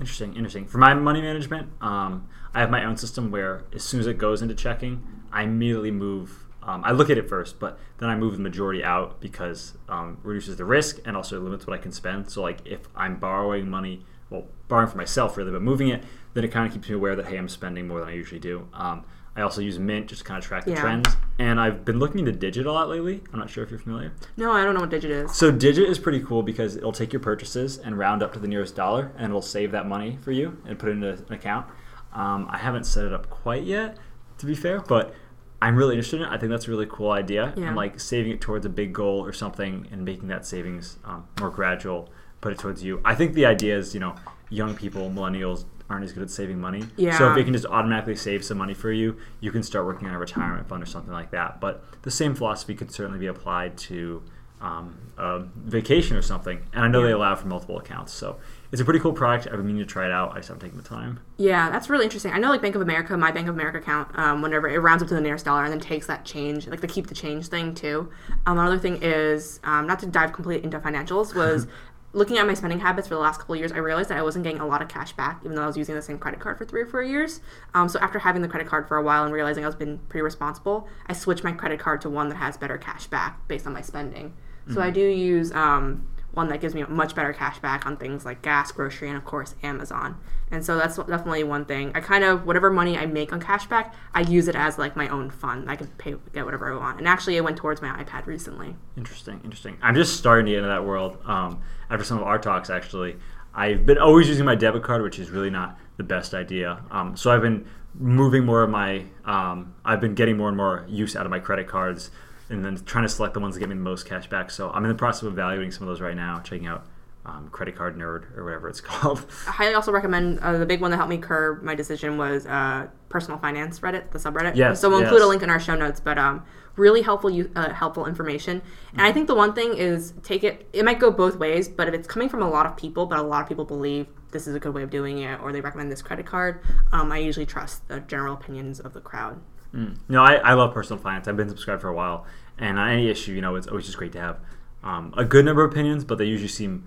Interesting, 0.00 0.34
interesting. 0.36 0.66
For 0.66 0.78
my 0.78 0.94
money 0.94 1.20
management, 1.20 1.70
um, 1.80 2.28
I 2.54 2.60
have 2.60 2.70
my 2.70 2.84
own 2.84 2.96
system 2.96 3.30
where 3.32 3.64
as 3.74 3.82
soon 3.82 3.98
as 4.00 4.06
it 4.06 4.16
goes 4.18 4.42
into 4.42 4.54
checking, 4.54 5.02
I 5.32 5.42
immediately 5.42 5.90
move. 5.90 6.44
Um, 6.62 6.82
I 6.84 6.92
look 6.92 7.10
at 7.10 7.18
it 7.18 7.28
first, 7.28 7.58
but 7.58 7.78
then 7.98 8.08
I 8.08 8.14
move 8.16 8.36
the 8.36 8.42
majority 8.42 8.84
out 8.84 9.20
because 9.20 9.76
um, 9.88 10.18
reduces 10.22 10.56
the 10.56 10.64
risk 10.64 10.98
and 11.04 11.16
also 11.16 11.40
limits 11.40 11.66
what 11.66 11.76
I 11.76 11.82
can 11.82 11.90
spend. 11.90 12.30
So, 12.30 12.42
like 12.42 12.58
if 12.64 12.88
I'm 12.94 13.16
borrowing 13.16 13.68
money, 13.68 14.04
well, 14.32 14.46
borrowing 14.68 14.88
for 14.90 14.96
myself 14.96 15.36
really, 15.36 15.50
but 15.52 15.62
moving 15.62 15.88
it, 15.88 16.02
then 16.34 16.44
it 16.44 16.48
kind 16.48 16.66
of 16.66 16.72
keeps 16.72 16.88
me 16.88 16.94
aware 16.94 17.14
that 17.14 17.26
hey, 17.26 17.36
I'm 17.36 17.48
spending 17.48 17.86
more 17.86 18.00
than 18.00 18.08
I 18.08 18.14
usually 18.14 18.40
do. 18.40 18.66
Um, 18.72 19.04
I 19.34 19.40
also 19.42 19.60
use 19.62 19.78
Mint 19.78 20.08
just 20.08 20.22
to 20.22 20.28
kind 20.28 20.38
of 20.38 20.44
track 20.44 20.64
the 20.66 20.72
Yeah. 20.72 20.80
trends, 20.80 21.16
and 21.38 21.58
I've 21.58 21.84
been 21.86 21.98
looking 21.98 22.18
into 22.18 22.32
Digit 22.32 22.66
a 22.66 22.72
lot 22.72 22.88
lately. 22.90 23.22
I'm 23.32 23.38
not 23.38 23.48
sure 23.48 23.64
if 23.64 23.70
you're 23.70 23.78
familiar. 23.78 24.12
No, 24.36 24.52
I 24.52 24.62
don't 24.64 24.74
know 24.74 24.80
what 24.80 24.90
digit 24.90 25.10
is. 25.10 25.34
So 25.34 25.50
Digit 25.50 25.88
is 25.88 25.98
pretty 25.98 26.20
cool 26.20 26.42
because 26.42 26.76
it'll 26.76 26.92
take 26.92 27.12
your 27.14 27.20
purchases 27.20 27.78
and 27.78 27.96
round 27.98 28.22
up 28.22 28.32
to 28.34 28.38
the 28.38 28.48
nearest 28.48 28.76
dollar, 28.76 29.10
and 29.16 29.26
it'll 29.26 29.40
save 29.40 29.72
that 29.72 29.86
money 29.88 30.18
for 30.20 30.32
you 30.32 30.58
and 30.66 30.78
put 30.78 30.90
it 30.90 30.92
into 30.92 31.12
an 31.12 31.32
account. 31.32 31.66
Um, 32.12 32.46
I 32.50 32.58
haven't 32.58 32.84
set 32.84 33.06
it 33.06 33.14
up 33.14 33.30
quite 33.30 33.62
yet, 33.62 33.96
to 34.36 34.44
be 34.44 34.54
fair, 34.54 34.80
but 34.80 35.14
I'm 35.62 35.76
really 35.76 35.94
interested 35.94 36.20
in 36.20 36.26
it. 36.26 36.30
I 36.30 36.36
think 36.36 36.50
that's 36.50 36.66
a 36.68 36.70
really 36.70 36.86
cool 36.90 37.10
idea, 37.12 37.54
Yeah. 37.56 37.68
and 37.68 37.76
like 37.76 38.00
saving 38.00 38.32
it 38.32 38.40
towards 38.42 38.66
a 38.66 38.68
big 38.68 38.92
goal 38.92 39.24
or 39.24 39.32
something, 39.32 39.86
and 39.90 40.04
making 40.04 40.28
that 40.28 40.44
savings 40.44 40.98
um, 41.06 41.24
more 41.40 41.48
gradual. 41.50 42.10
Put 42.42 42.52
it 42.52 42.58
towards 42.58 42.84
you. 42.84 43.00
I 43.04 43.14
think 43.14 43.32
the 43.32 43.46
idea 43.46 43.78
is, 43.78 43.94
you 43.94 44.00
know, 44.00 44.14
young 44.50 44.76
people, 44.76 45.08
millennials 45.08 45.64
aren't 45.88 46.04
as 46.04 46.12
good 46.12 46.22
at 46.22 46.30
saving 46.30 46.60
money. 46.60 46.84
Yeah. 46.96 47.16
So 47.16 47.30
if 47.32 47.38
it 47.38 47.44
can 47.44 47.54
just 47.54 47.66
automatically 47.66 48.16
save 48.16 48.44
some 48.44 48.58
money 48.58 48.74
for 48.74 48.92
you, 48.92 49.16
you 49.40 49.50
can 49.50 49.62
start 49.62 49.86
working 49.86 50.08
on 50.08 50.14
a 50.14 50.18
retirement 50.18 50.68
fund 50.68 50.82
or 50.82 50.86
something 50.86 51.12
like 51.12 51.30
that. 51.30 51.60
But 51.60 51.84
the 52.02 52.10
same 52.10 52.34
philosophy 52.34 52.74
could 52.74 52.92
certainly 52.92 53.18
be 53.18 53.26
applied 53.26 53.78
to 53.78 54.22
um, 54.62 54.96
a 55.18 55.40
vacation 55.56 56.16
or 56.16 56.22
something. 56.22 56.60
And 56.72 56.84
I 56.84 56.88
know 56.88 57.02
they 57.02 57.12
allow 57.12 57.34
for 57.34 57.46
multiple 57.46 57.78
accounts. 57.78 58.12
So 58.12 58.38
it's 58.70 58.80
a 58.80 58.84
pretty 58.84 59.00
cool 59.00 59.12
product. 59.12 59.46
I've 59.48 59.56
been 59.56 59.66
meaning 59.66 59.82
to 59.82 59.86
try 59.86 60.06
it 60.06 60.12
out. 60.12 60.32
I 60.32 60.36
just 60.36 60.48
haven't 60.48 60.62
taken 60.62 60.78
the 60.78 60.88
time. 60.88 61.20
Yeah, 61.36 61.68
that's 61.68 61.90
really 61.90 62.04
interesting. 62.04 62.32
I 62.32 62.38
know, 62.38 62.48
like 62.48 62.62
Bank 62.62 62.74
of 62.74 62.80
America, 62.80 63.16
my 63.16 63.32
Bank 63.32 63.48
of 63.48 63.54
America 63.54 63.78
account, 63.78 64.16
um, 64.18 64.40
whenever 64.40 64.68
it 64.68 64.78
rounds 64.78 65.02
up 65.02 65.08
to 65.08 65.14
the 65.14 65.20
nearest 65.20 65.44
dollar 65.44 65.64
and 65.64 65.72
then 65.72 65.80
takes 65.80 66.06
that 66.06 66.24
change, 66.24 66.68
like 66.68 66.80
the 66.80 66.86
keep 66.86 67.08
the 67.08 67.14
change 67.14 67.48
thing 67.48 67.74
too. 67.74 68.10
Um, 68.46 68.58
another 68.58 68.78
thing 68.78 68.98
is, 69.02 69.60
um, 69.64 69.86
not 69.86 69.98
to 69.98 70.06
dive 70.06 70.32
completely 70.32 70.64
into 70.64 70.78
financials, 70.78 71.34
was 71.34 71.66
looking 72.14 72.36
at 72.38 72.46
my 72.46 72.54
spending 72.54 72.80
habits 72.80 73.08
for 73.08 73.14
the 73.14 73.20
last 73.20 73.38
couple 73.38 73.54
of 73.54 73.58
years. 73.58 73.72
I 73.72 73.78
realized 73.78 74.10
that 74.10 74.18
I 74.18 74.22
wasn't 74.22 74.44
getting 74.44 74.60
a 74.60 74.66
lot 74.66 74.82
of 74.82 74.88
cash 74.88 75.12
back, 75.12 75.40
even 75.44 75.56
though 75.56 75.62
I 75.62 75.66
was 75.66 75.76
using 75.76 75.94
the 75.94 76.02
same 76.02 76.18
credit 76.18 76.40
card 76.40 76.58
for 76.58 76.64
three 76.64 76.82
or 76.82 76.86
four 76.86 77.02
years. 77.02 77.40
Um, 77.74 77.88
so 77.88 77.98
after 78.00 78.18
having 78.18 78.42
the 78.42 78.48
credit 78.48 78.68
card 78.68 78.86
for 78.86 78.96
a 78.96 79.02
while 79.02 79.24
and 79.24 79.32
realizing 79.32 79.64
I 79.64 79.66
was 79.66 79.74
been 79.74 79.98
pretty 80.08 80.22
responsible, 80.22 80.86
I 81.06 81.14
switched 81.14 81.42
my 81.42 81.52
credit 81.52 81.80
card 81.80 82.00
to 82.02 82.10
one 82.10 82.28
that 82.28 82.36
has 82.36 82.56
better 82.56 82.76
cash 82.76 83.06
back 83.06 83.46
based 83.48 83.66
on 83.66 83.72
my 83.72 83.80
spending. 83.80 84.34
So 84.74 84.80
I 84.80 84.90
do 84.90 85.00
use 85.00 85.50
um, 85.52 86.06
one 86.32 86.48
that 86.48 86.60
gives 86.60 86.74
me 86.74 86.82
much 86.84 87.14
better 87.14 87.32
cash 87.32 87.58
back 87.58 87.86
on 87.86 87.96
things 87.96 88.24
like 88.24 88.42
gas, 88.42 88.72
grocery, 88.72 89.08
and 89.08 89.16
of 89.16 89.24
course 89.24 89.54
Amazon. 89.62 90.18
And 90.50 90.64
so 90.64 90.76
that's 90.76 90.96
definitely 90.96 91.44
one 91.44 91.64
thing. 91.64 91.92
I 91.94 92.00
kind 92.00 92.24
of 92.24 92.46
whatever 92.46 92.70
money 92.70 92.96
I 92.96 93.06
make 93.06 93.32
on 93.32 93.40
cash 93.40 93.66
back, 93.66 93.94
I 94.14 94.20
use 94.20 94.48
it 94.48 94.54
as 94.54 94.78
like 94.78 94.96
my 94.96 95.08
own 95.08 95.30
fund. 95.30 95.70
I 95.70 95.76
can 95.76 95.86
pay 95.98 96.14
get 96.32 96.44
whatever 96.44 96.72
I 96.72 96.76
want. 96.76 96.98
And 96.98 97.08
actually, 97.08 97.36
it 97.36 97.44
went 97.44 97.56
towards 97.56 97.80
my 97.80 98.02
iPad 98.02 98.26
recently. 98.26 98.76
Interesting, 98.96 99.40
interesting. 99.44 99.76
I'm 99.82 99.94
just 99.94 100.16
starting 100.16 100.46
to 100.46 100.52
get 100.52 100.58
into 100.58 100.68
that 100.68 100.84
world. 100.84 101.18
Um, 101.24 101.60
after 101.90 102.04
some 102.04 102.18
of 102.18 102.24
our 102.24 102.38
talks, 102.38 102.70
actually, 102.70 103.16
I've 103.54 103.84
been 103.84 103.98
always 103.98 104.28
using 104.28 104.44
my 104.44 104.54
debit 104.54 104.82
card, 104.82 105.02
which 105.02 105.18
is 105.18 105.30
really 105.30 105.50
not 105.50 105.78
the 105.96 106.04
best 106.04 106.34
idea. 106.34 106.82
Um, 106.90 107.16
so 107.16 107.30
I've 107.30 107.42
been 107.42 107.66
moving 107.94 108.44
more 108.44 108.62
of 108.62 108.70
my. 108.70 109.04
Um, 109.24 109.74
I've 109.84 110.00
been 110.00 110.14
getting 110.14 110.36
more 110.36 110.48
and 110.48 110.56
more 110.56 110.86
use 110.88 111.14
out 111.16 111.26
of 111.26 111.30
my 111.30 111.38
credit 111.38 111.68
cards, 111.68 112.10
and 112.52 112.64
then 112.64 112.76
trying 112.84 113.04
to 113.04 113.08
select 113.08 113.34
the 113.34 113.40
ones 113.40 113.54
that 113.54 113.60
get 113.60 113.68
me 113.68 113.74
the 113.74 113.80
most 113.80 114.06
cash 114.06 114.28
back. 114.28 114.50
So 114.50 114.70
I'm 114.70 114.84
in 114.84 114.88
the 114.88 114.94
process 114.94 115.22
of 115.22 115.32
evaluating 115.32 115.70
some 115.72 115.82
of 115.82 115.88
those 115.88 116.00
right 116.00 116.16
now, 116.16 116.40
checking 116.40 116.66
out 116.66 116.86
um, 117.24 117.48
Credit 117.50 117.76
Card 117.76 117.96
Nerd 117.96 118.36
or 118.36 118.44
whatever 118.44 118.68
it's 118.68 118.80
called. 118.90 119.24
I 119.46 119.52
highly 119.52 119.74
also 119.74 119.92
recommend 119.92 120.40
uh, 120.40 120.58
the 120.58 120.66
big 120.66 120.80
one 120.80 120.90
that 120.90 120.96
helped 120.96 121.10
me 121.10 121.18
curb 121.18 121.62
my 121.62 121.74
decision 121.74 122.18
was 122.18 122.46
uh, 122.46 122.88
personal 123.08 123.38
finance 123.38 123.80
Reddit, 123.80 124.10
the 124.10 124.18
subreddit. 124.18 124.56
Yes, 124.56 124.80
So 124.80 124.88
we'll 124.90 125.00
include 125.02 125.22
a 125.22 125.26
link 125.26 125.42
in 125.42 125.50
our 125.50 125.60
show 125.60 125.76
notes, 125.76 126.00
but 126.00 126.18
um, 126.18 126.44
really 126.76 127.02
helpful, 127.02 127.30
uh, 127.54 127.72
helpful 127.72 128.06
information. 128.06 128.52
And 128.52 128.62
Mm-hmm. 128.62 129.00
I 129.00 129.12
think 129.12 129.26
the 129.28 129.34
one 129.34 129.52
thing 129.54 129.74
is 129.76 130.14
take 130.22 130.42
it. 130.44 130.68
It 130.72 130.84
might 130.84 130.98
go 130.98 131.10
both 131.10 131.36
ways, 131.36 131.68
but 131.68 131.88
if 131.88 131.94
it's 131.94 132.06
coming 132.08 132.28
from 132.28 132.42
a 132.42 132.48
lot 132.50 132.66
of 132.66 132.76
people, 132.76 133.06
but 133.06 133.18
a 133.18 133.22
lot 133.22 133.42
of 133.42 133.48
people 133.48 133.64
believe 133.64 134.06
this 134.32 134.46
is 134.46 134.54
a 134.54 134.58
good 134.58 134.74
way 134.74 134.82
of 134.82 134.90
doing 134.90 135.18
it, 135.18 135.40
or 135.40 135.52
they 135.52 135.60
recommend 135.60 135.92
this 135.92 136.02
credit 136.02 136.26
card, 136.26 136.60
um, 136.90 137.12
I 137.12 137.18
usually 137.18 137.46
trust 137.46 137.86
the 137.88 138.00
general 138.00 138.34
opinions 138.34 138.80
of 138.80 138.94
the 138.94 139.00
crowd. 139.00 139.40
Mm. 139.74 139.98
No, 140.08 140.22
I, 140.22 140.34
I 140.34 140.52
love 140.54 140.74
personal 140.74 141.02
finance. 141.02 141.28
I've 141.28 141.36
been 141.36 141.48
subscribed 141.48 141.82
for 141.82 141.88
a 141.88 141.94
while, 141.94 142.26
and 142.58 142.78
on 142.78 142.88
any 142.90 143.08
issue, 143.08 143.32
you 143.32 143.40
know, 143.40 143.54
it's 143.56 143.66
always 143.66 143.86
just 143.86 143.96
great 143.96 144.12
to 144.12 144.20
have 144.20 144.38
um, 144.82 145.14
a 145.16 145.24
good 145.24 145.44
number 145.44 145.64
of 145.64 145.72
opinions, 145.72 146.04
but 146.04 146.18
they 146.18 146.24
usually 146.24 146.48
seem 146.48 146.86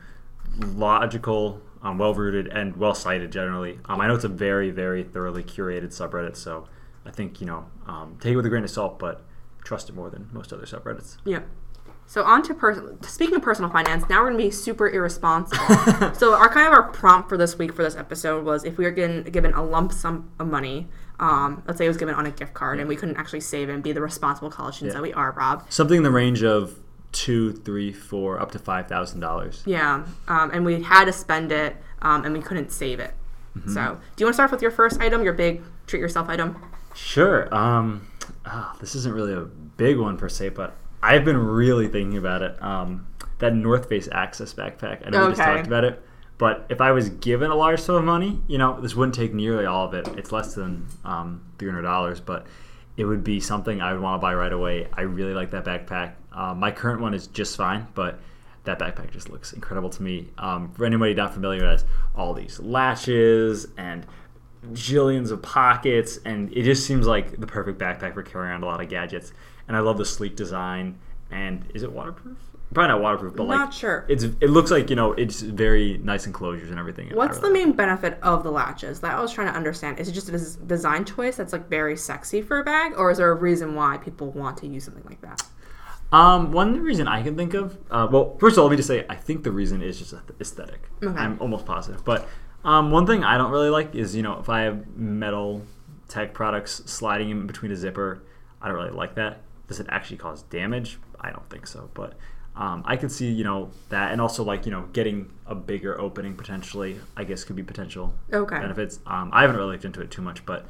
logical, 0.60 1.62
um, 1.82 1.98
well 1.98 2.14
rooted, 2.14 2.48
and 2.48 2.76
well 2.78 2.94
cited 2.94 3.32
generally. 3.32 3.80
Um, 3.86 4.02
I 4.02 4.08
know 4.08 4.16
it's 4.16 4.24
a 4.24 4.30
very, 4.30 4.70
very 4.70 5.04
thoroughly 5.04 5.44
curated 5.44 5.88
subreddit, 5.88 6.36
so 6.36 6.68
I 7.06 7.12
think 7.12 7.40
you 7.40 7.48
know, 7.48 7.66
um, 7.88 8.18
take 8.20 8.34
it 8.34 8.36
with 8.36 8.46
a 8.46 8.50
grain 8.50 8.64
of 8.64 8.70
salt, 8.70 9.00
but 9.00 9.24
trust 9.64 9.90
it 9.90 9.96
more 9.96 10.10
than 10.10 10.30
most 10.32 10.54
other 10.54 10.66
subreddits. 10.66 11.18
Yeah. 11.26 11.42
So 12.08 12.24
on 12.24 12.44
to 12.44 12.54
person. 12.54 13.02
Speaking 13.02 13.36
of 13.36 13.42
personal 13.42 13.72
finance, 13.72 14.08
now 14.10 14.22
we're 14.22 14.30
gonna 14.30 14.44
be 14.44 14.52
super 14.52 14.88
irresponsible. 14.88 16.14
so 16.14 16.36
our 16.36 16.50
kind 16.50 16.68
of 16.68 16.74
our 16.74 16.84
prompt 16.92 17.30
for 17.30 17.38
this 17.38 17.58
week 17.58 17.74
for 17.74 17.84
this 17.84 17.96
episode 17.96 18.46
was 18.46 18.64
if 18.64 18.78
we 18.78 18.86
were 18.86 18.92
given 18.92 19.24
given 19.24 19.54
a 19.54 19.64
lump 19.64 19.92
sum 19.92 20.30
of 20.38 20.48
money, 20.48 20.88
um, 21.20 21.64
let's 21.68 21.78
say 21.78 21.86
it 21.86 21.90
was 21.90 21.98
given 21.98 22.16
on 22.16 22.26
a 22.26 22.32
gift 22.32 22.54
card, 22.54 22.80
and 22.80 22.88
we 22.90 22.96
couldn't 22.96 23.18
actually 23.18 23.40
save 23.42 23.70
and 23.70 23.82
be 23.84 23.92
the 23.92 24.02
responsible 24.02 24.50
college 24.50 24.76
students 24.76 24.94
Yeah. 24.96 25.02
that 25.02 25.08
we 25.08 25.14
are, 25.14 25.32
Rob. 25.32 25.66
Something 25.70 25.98
in 25.98 26.04
the 26.04 26.12
range 26.12 26.44
of 26.44 26.78
two, 27.12 27.54
three, 27.54 27.94
four, 27.94 28.40
up 28.42 28.52
to 28.52 28.60
five 28.60 28.88
thousand 28.88 29.22
dollars. 29.22 29.64
Yeah. 29.66 30.06
Um, 30.28 30.52
and 30.52 30.66
we 30.66 30.82
had 30.84 31.06
to 31.06 31.14
spend 31.14 31.52
it, 31.52 31.78
um, 32.02 32.26
and 32.26 32.34
we 32.34 32.42
couldn't 32.42 32.72
save 32.72 33.00
it. 33.00 33.14
Mm-hmm. 33.58 33.74
So 33.74 33.98
do 34.16 34.22
you 34.22 34.26
want 34.26 34.34
to 34.34 34.36
start 34.36 34.48
off 34.50 34.52
with 34.52 34.62
your 34.62 34.72
first 34.72 35.00
item, 35.00 35.24
your 35.24 35.32
big 35.34 35.62
treat 35.88 36.00
yourself 36.02 36.28
item? 36.28 36.58
Sure. 36.94 37.54
Um, 37.56 38.08
ah, 38.46 38.76
this 38.82 38.96
isn't 38.96 39.14
really 39.14 39.34
a 39.34 39.42
big 39.42 39.98
one 39.98 40.18
per 40.18 40.28
se, 40.30 40.50
but 40.50 40.76
I've 41.02 41.24
been 41.24 41.38
really 41.38 41.88
thinking 41.88 42.18
about 42.18 42.42
it. 42.42 42.62
Um, 42.62 43.08
that 43.40 43.54
North 43.54 43.88
Face 43.90 44.08
Access 44.12 44.54
backpack. 44.54 45.06
I 45.06 45.10
know 45.10 45.24
we 45.26 45.32
just 45.32 45.42
Okay. 45.42 45.54
talked 45.56 45.68
about 45.68 45.84
it, 45.84 46.02
but 46.38 46.66
if 46.70 46.82
I 46.82 46.92
was 46.92 47.10
given 47.10 47.52
a 47.52 47.56
large 47.56 47.80
sum 47.80 47.96
of 47.96 48.04
money, 48.04 48.42
you 48.48 48.58
know, 48.58 48.80
this 48.82 48.96
wouldn't 48.96 49.16
take 49.16 49.34
nearly 49.34 49.66
all 49.66 49.86
of 49.86 49.94
it. 49.94 50.08
It's 50.18 50.32
less 50.32 50.54
than 50.54 50.88
um, 51.04 51.44
three 51.58 51.70
hundred 51.70 51.84
dollars, 51.84 52.20
but 52.20 52.46
it 52.98 53.06
would 53.06 53.24
be 53.24 53.40
something 53.40 53.82
I 53.82 53.94
would 53.94 54.02
want 54.02 54.20
to 54.20 54.22
buy 54.22 54.34
right 54.34 54.54
away. 54.54 54.88
I 54.94 55.02
really 55.02 55.34
like 55.34 55.52
that 55.52 55.66
backpack. 55.66 56.14
Uh, 56.32 56.54
my 56.54 56.72
current 56.72 57.02
one 57.02 57.14
is 57.14 57.28
just 57.28 57.56
fine, 57.58 57.88
but 57.94 58.20
that 58.64 58.80
backpack 58.80 59.12
just 59.12 59.30
looks 59.30 59.54
incredible 59.54 59.90
to 59.92 60.04
me. 60.04 60.30
Um, 60.38 60.72
for 60.72 60.86
anybody 60.86 61.14
not 61.14 61.34
familiar, 61.34 61.64
it 61.64 61.70
has 61.70 61.86
all 62.16 62.34
these 62.34 62.60
latches 62.60 63.68
and 63.78 64.06
jillions 64.72 65.32
of 65.32 65.42
pockets, 65.42 66.20
and 66.26 66.52
it 66.52 66.64
just 66.64 66.86
seems 66.86 67.06
like 67.06 67.40
the 67.40 67.48
perfect 67.48 67.80
backpack 67.80 68.14
for 68.14 68.24
carrying 68.24 68.52
around 68.52 68.64
a 68.64 68.66
lot 68.66 68.82
of 68.82 68.90
gadgets. 68.90 69.34
And 69.68 69.76
I 69.76 69.82
love 69.82 69.98
the 69.98 70.06
sleek 70.06 70.36
design. 70.36 70.98
And 71.32 71.70
is 71.74 71.84
it 71.84 71.92
waterproof? 71.92 72.38
Probably 72.74 72.90
not 72.90 73.02
waterproof, 73.02 73.36
but 73.36 73.48
like 73.48 73.60
Not 73.60 73.74
sure. 73.74 74.06
it's 74.08 74.24
it 74.24 74.50
looks 74.50 74.72
like 74.72 74.90
you 74.90 74.96
know 74.96 75.14
it's 75.14 75.42
very 75.42 75.98
nice 76.00 76.26
enclosures 76.26 76.70
and 76.70 76.80
everything. 76.80 77.10
What's 77.14 77.40
the 77.40 77.50
main 77.52 77.72
benefit 77.74 78.18
of 78.22 78.44
the 78.44 78.52
latches? 78.52 79.00
That 79.02 79.16
I 79.16 79.22
was 79.22 79.32
trying 79.32 79.48
to 79.48 79.56
understand. 79.56 80.00
Is 80.00 80.10
it 80.10 80.14
just 80.14 80.30
a 80.30 80.66
design 80.66 81.06
choice 81.06 81.38
that's 81.38 81.54
like 81.54 81.70
very 81.70 81.96
sexy 81.96 82.42
for 82.42 82.60
a 82.60 82.64
bag, 82.64 82.94
or 82.98 83.12
is 83.12 83.18
there 83.18 83.32
a 83.32 83.36
reason 83.36 83.76
why 83.76 83.98
people 83.98 84.32
want 84.32 84.58
to 84.58 84.68
use 84.68 84.84
something 84.86 85.04
like 85.06 85.22
that? 85.22 85.42
Um, 86.12 86.52
one 86.52 86.82
reason 86.82 87.08
I 87.08 87.24
can 87.24 87.36
think 87.36 87.54
of, 87.56 87.78
uh, 87.90 88.08
well, 88.10 88.38
first 88.40 88.54
of 88.54 88.60
all, 88.60 88.66
let 88.66 88.72
me 88.72 88.78
just 88.78 88.88
say, 88.88 89.06
I 89.10 89.16
think 89.16 89.44
the 89.44 89.52
reason 89.52 89.82
is 89.82 89.98
just 89.98 90.14
aesthetic. 90.40 90.88
Okay. 91.04 91.18
I'm 91.18 91.38
almost 91.42 91.66
positive. 91.66 92.06
But 92.06 92.28
um, 92.64 92.92
one 92.92 93.06
thing 93.06 93.24
I 93.24 93.38
don't 93.38 93.52
really 93.52 93.70
like 93.70 93.96
is, 93.96 94.16
you 94.16 94.22
know, 94.22 94.40
if 94.40 94.48
I 94.48 94.62
have 94.62 94.96
metal 94.96 95.64
tech 96.08 96.34
products 96.34 96.84
sliding 96.86 97.32
in 97.32 97.48
between 97.48 97.72
a 97.72 97.76
zipper, 97.76 98.22
I 98.62 98.68
don't 98.68 98.78
really 98.78 98.92
like 98.92 99.16
that. 99.16 99.42
Does 99.68 99.80
it 99.80 99.88
actually 99.90 100.18
cause 100.18 100.44
damage? 100.44 101.00
I 101.20 101.32
don't 101.32 101.50
think 101.50 101.68
so. 101.68 101.90
But 101.94 102.14
um, 102.58 102.84
I 102.86 102.96
could 102.96 103.12
see, 103.12 103.30
you 103.32 103.44
know, 103.44 103.72
that, 103.90 104.12
and 104.12 104.22
also 104.22 104.44
like, 104.44 104.66
you 104.66 104.72
know, 104.72 104.84
getting 104.94 105.30
a 105.46 105.56
bigger 105.56 106.00
opening 106.00 106.36
potentially, 106.36 107.00
I 107.18 107.24
guess, 107.26 107.44
could 107.44 107.56
be 107.56 107.64
potential 107.64 108.14
Okay. 108.32 108.60
benefits. 108.60 109.00
Um, 109.06 109.30
I 109.34 109.42
haven't 109.42 109.58
really 109.58 109.74
looked 109.74 109.86
into 109.86 110.02
it 110.02 110.10
too 110.12 110.22
much, 110.22 110.46
but 110.46 110.66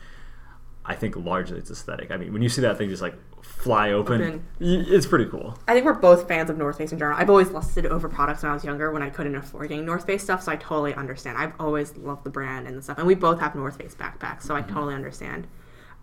I 0.86 0.96
think 0.96 1.16
largely 1.16 1.58
it's 1.60 1.70
aesthetic. 1.72 2.12
I 2.12 2.18
mean, 2.18 2.34
when 2.34 2.42
you 2.42 2.50
see 2.50 2.62
that 2.62 2.78
thing 2.78 2.90
just 2.90 3.02
like 3.02 3.16
fly 3.42 3.92
open, 3.92 4.22
Open. 4.22 4.34
y- 4.60 4.84
it's 4.88 5.06
pretty 5.06 5.26
cool. 5.26 5.58
I 5.68 5.74
think 5.74 5.86
we're 5.86 5.94
both 5.94 6.28
fans 6.28 6.50
of 6.50 6.58
North 6.58 6.78
Face 6.78 6.92
in 6.92 6.98
general. 7.00 7.18
I've 7.18 7.30
always 7.30 7.50
lusted 7.52 7.86
over 7.86 8.10
products 8.10 8.42
when 8.44 8.52
I 8.52 8.54
was 8.56 8.64
younger 8.64 8.92
when 8.92 9.02
I 9.04 9.10
couldn't 9.10 9.36
afford 9.36 9.70
getting 9.70 9.86
North 9.86 10.06
Face 10.06 10.24
stuff, 10.24 10.42
so 10.44 10.52
I 10.52 10.56
totally 10.56 10.94
understand. 10.96 11.38
I've 11.38 11.54
always 11.60 11.96
loved 11.98 12.24
the 12.24 12.30
brand 12.32 12.68
and 12.68 12.76
the 12.78 12.82
stuff, 12.82 12.98
and 12.98 13.06
we 13.08 13.14
both 13.16 13.40
have 13.40 13.56
North 13.56 13.78
Face 13.78 13.96
backpacks, 13.96 14.42
so 14.44 14.56
I 14.56 14.62
totally 14.62 14.96
understand. 14.96 15.48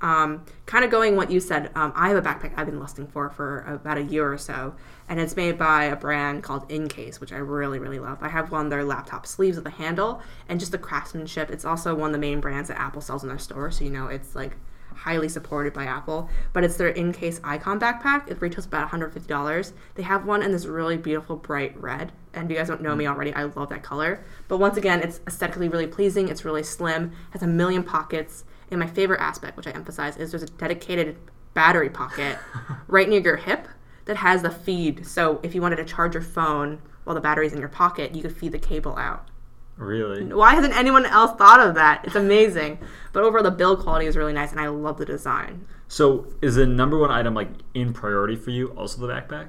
Um, 0.02 0.44
kind 0.66 0.84
of 0.84 0.90
going 0.90 1.14
what 1.14 1.30
you 1.30 1.38
said, 1.38 1.70
um, 1.76 1.92
I 1.94 2.08
have 2.08 2.16
a 2.16 2.28
backpack 2.28 2.54
I've 2.56 2.66
been 2.66 2.80
lusting 2.80 3.06
for 3.06 3.30
for 3.30 3.60
about 3.60 3.98
a 3.98 4.02
year 4.02 4.30
or 4.30 4.36
so, 4.36 4.74
and 5.08 5.20
it's 5.20 5.36
made 5.36 5.56
by 5.56 5.84
a 5.84 5.96
brand 5.96 6.42
called 6.42 6.66
Incase, 6.68 7.20
which 7.20 7.32
I 7.32 7.36
really, 7.36 7.78
really 7.78 8.00
love. 8.00 8.18
I 8.20 8.28
have 8.28 8.50
one 8.50 8.66
of 8.66 8.70
their 8.70 8.84
laptop 8.84 9.26
sleeves 9.26 9.56
with 9.56 9.66
a 9.66 9.70
handle, 9.70 10.20
and 10.48 10.58
just 10.58 10.72
the 10.72 10.78
craftsmanship. 10.78 11.50
It's 11.50 11.64
also 11.64 11.94
one 11.94 12.10
of 12.10 12.12
the 12.12 12.18
main 12.18 12.40
brands 12.40 12.68
that 12.68 12.80
Apple 12.80 13.00
sells 13.00 13.22
in 13.22 13.28
their 13.28 13.38
store, 13.38 13.70
so 13.70 13.84
you 13.84 13.90
know 13.90 14.08
it's 14.08 14.34
like 14.34 14.56
highly 14.94 15.28
supported 15.28 15.72
by 15.72 15.84
Apple. 15.84 16.28
But 16.52 16.64
it's 16.64 16.76
their 16.76 16.88
Incase 16.88 17.40
Icon 17.44 17.78
backpack. 17.78 18.28
It 18.28 18.42
retails 18.42 18.66
about 18.66 18.90
$150. 18.90 19.72
They 19.94 20.02
have 20.02 20.26
one 20.26 20.42
in 20.42 20.50
this 20.50 20.66
really 20.66 20.96
beautiful 20.96 21.36
bright 21.36 21.80
red, 21.80 22.10
and 22.34 22.44
if 22.44 22.50
you 22.50 22.56
guys 22.56 22.66
don't 22.66 22.82
know 22.82 22.96
me 22.96 23.06
already, 23.06 23.32
I 23.32 23.44
love 23.44 23.68
that 23.68 23.84
color. 23.84 24.24
But 24.48 24.58
once 24.58 24.76
again, 24.76 25.00
it's 25.00 25.20
aesthetically 25.28 25.68
really 25.68 25.86
pleasing. 25.86 26.28
It's 26.28 26.44
really 26.44 26.64
slim, 26.64 27.12
has 27.30 27.42
a 27.42 27.46
million 27.46 27.84
pockets. 27.84 28.44
And 28.72 28.80
my 28.80 28.86
favorite 28.86 29.20
aspect, 29.20 29.56
which 29.56 29.66
I 29.66 29.70
emphasize, 29.70 30.16
is 30.16 30.32
there's 30.32 30.42
a 30.42 30.46
dedicated 30.46 31.18
battery 31.54 31.90
pocket 31.90 32.38
right 32.88 33.08
near 33.08 33.20
your 33.20 33.36
hip 33.36 33.68
that 34.06 34.16
has 34.16 34.42
the 34.42 34.50
feed. 34.50 35.06
So 35.06 35.40
if 35.42 35.54
you 35.54 35.60
wanted 35.60 35.76
to 35.76 35.84
charge 35.84 36.14
your 36.14 36.22
phone 36.22 36.80
while 37.04 37.14
the 37.14 37.20
battery's 37.20 37.52
in 37.52 37.60
your 37.60 37.68
pocket, 37.68 38.14
you 38.14 38.22
could 38.22 38.34
feed 38.36 38.52
the 38.52 38.58
cable 38.58 38.96
out. 38.96 39.28
Really? 39.76 40.24
Why 40.24 40.54
hasn't 40.54 40.74
anyone 40.74 41.04
else 41.04 41.36
thought 41.36 41.60
of 41.60 41.74
that? 41.74 42.04
It's 42.04 42.14
amazing. 42.14 42.78
But 43.12 43.24
overall, 43.24 43.42
the 43.42 43.50
build 43.50 43.80
quality 43.80 44.06
is 44.06 44.16
really 44.16 44.32
nice, 44.32 44.52
and 44.52 44.60
I 44.60 44.68
love 44.68 44.98
the 44.98 45.04
design. 45.04 45.66
So, 45.88 46.26
is 46.40 46.54
the 46.54 46.66
number 46.66 46.98
one 46.98 47.10
item 47.10 47.34
like 47.34 47.48
in 47.74 47.92
priority 47.92 48.36
for 48.36 48.50
you 48.50 48.68
also 48.68 49.06
the 49.06 49.12
backpack? 49.12 49.48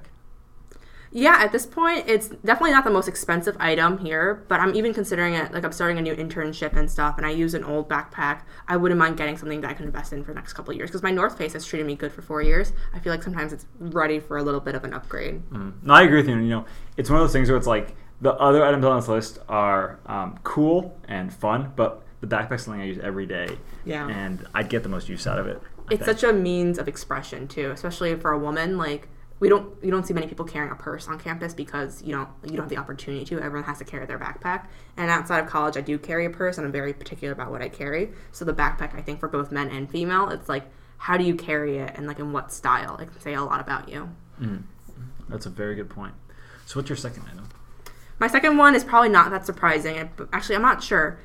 Yeah, 1.16 1.38
at 1.40 1.52
this 1.52 1.68
point, 1.68 2.06
it's 2.08 2.30
definitely 2.30 2.72
not 2.72 2.84
the 2.86 2.90
most 2.90 3.08
expensive 3.08 3.56
item 3.60 4.00
here, 4.00 4.44
but 4.48 4.60
I'm 4.60 4.74
even 4.76 4.96
considering 4.96 5.36
it 5.36 5.54
like 5.54 5.64
I'm 5.64 5.72
starting 5.72 6.00
a 6.00 6.02
new 6.02 6.16
internship 6.16 6.76
and 6.76 6.90
stuff, 6.90 7.18
and 7.18 7.26
I 7.26 7.30
use 7.30 7.54
an 7.54 7.64
old 7.64 7.88
backpack. 7.88 8.42
I 8.68 8.78
wouldn't 8.78 8.98
mind 8.98 9.18
getting 9.18 9.38
something 9.38 9.62
that 9.62 9.70
I 9.70 9.74
can 9.76 9.86
invest 9.86 10.12
in 10.12 10.24
for 10.24 10.32
the 10.32 10.36
next 10.36 10.54
couple 10.54 10.72
of 10.72 10.78
years 10.78 10.90
because 10.90 11.04
my 11.04 11.12
North 11.12 11.38
Face 11.38 11.54
has 11.54 11.64
treated 11.66 11.86
me 11.86 11.96
good 11.96 12.12
for 12.12 12.24
four 12.24 12.42
years. 12.42 12.74
I 12.96 13.00
feel 13.00 13.14
like 13.14 13.22
sometimes 13.22 13.54
it's 13.54 13.68
ready 13.80 14.20
for 14.20 14.38
a 14.38 14.44
little 14.44 14.60
bit 14.60 14.74
of 14.74 14.84
an 14.86 14.94
upgrade. 14.94 15.48
Mm. 15.52 15.74
No, 15.84 15.94
I 15.94 16.02
agree 16.02 16.18
with 16.18 16.28
you. 16.28 16.36
You 16.38 16.50
know, 16.50 16.66
it's 16.98 17.12
one 17.12 17.20
of 17.20 17.24
those 17.28 17.34
things 17.34 17.48
where 17.48 17.58
it's 17.58 17.68
like 17.68 17.96
the 18.22 18.34
other 18.34 18.66
items 18.66 18.84
on 18.84 18.96
this 19.00 19.08
list 19.08 19.38
are 19.48 20.00
um, 20.08 20.40
cool 20.44 20.98
and 21.08 21.32
fun, 21.32 21.74
but 21.76 22.02
the 22.22 22.28
backpack's 22.28 22.64
something 22.64 22.82
I 22.82 22.86
use 22.86 22.98
every 23.04 23.28
day, 23.28 23.50
Yeah. 23.86 24.08
and 24.08 24.48
I'd 24.56 24.68
get 24.70 24.82
the 24.82 24.90
most 24.90 25.10
use 25.10 25.28
out 25.28 25.38
of 25.38 25.46
it. 25.46 25.62
I 25.90 25.94
it's 25.96 26.06
think. 26.06 26.18
such 26.18 26.28
a 26.28 26.34
means 26.34 26.80
of 26.80 26.88
expression 26.88 27.48
too, 27.48 27.70
especially 27.72 28.16
for 28.16 28.32
a 28.32 28.40
woman. 28.40 28.78
Like 28.80 29.10
we 29.40 29.50
don't 29.50 29.76
you 29.84 29.92
don't 29.92 30.06
see 30.06 30.14
many 30.14 30.28
people 30.28 30.46
carrying 30.46 30.72
a 30.72 30.76
purse 30.76 31.08
on 31.08 31.20
campus 31.20 31.54
because 31.54 32.02
you 32.02 32.14
don't 32.14 32.30
you 32.44 32.52
don't 32.52 32.62
have 32.62 32.70
the 32.70 32.78
opportunity 32.78 33.26
to. 33.26 33.40
Everyone 33.40 33.64
has 33.64 33.80
to 33.80 33.86
carry 33.86 34.06
their 34.06 34.20
backpack. 34.20 34.68
And 34.96 35.10
outside 35.10 35.40
of 35.40 35.50
college, 35.50 35.76
I 35.76 35.82
do 35.82 35.98
carry 35.98 36.26
a 36.26 36.30
purse, 36.30 36.58
and 36.58 36.66
I'm 36.66 36.72
very 36.72 36.94
particular 36.94 37.34
about 37.34 37.52
what 37.52 37.62
I 37.62 37.70
carry. 37.70 38.12
So 38.32 38.46
the 38.46 38.54
backpack, 38.54 38.96
I 38.96 39.02
think, 39.02 39.20
for 39.20 39.28
both 39.28 39.52
men 39.52 39.70
and 39.70 39.90
female, 39.90 40.30
it's 40.30 40.48
like 40.48 40.66
how 40.98 41.18
do 41.18 41.26
you 41.26 41.36
carry 41.36 41.78
it 41.80 41.92
and 41.96 42.08
like 42.08 42.20
in 42.20 42.32
what 42.32 42.54
style? 42.54 42.96
It 42.98 43.12
can 43.12 43.20
say 43.20 43.34
a 43.34 43.44
lot 43.44 43.60
about 43.60 43.90
you. 43.90 44.10
Mm. 44.40 44.64
That's 45.28 45.46
a 45.46 45.50
very 45.50 45.76
good 45.76 45.90
point. 45.90 46.14
So, 46.66 46.80
what's 46.80 46.90
your 46.90 46.96
second 46.96 47.24
item? 47.28 47.50
My 48.20 48.28
second 48.28 48.58
one 48.58 48.76
is 48.76 48.84
probably 48.84 49.10
not 49.10 49.32
that 49.32 49.46
surprising. 49.46 50.10
Actually, 50.32 50.56
I'm 50.56 50.62
not 50.62 50.82
sure. 50.82 51.20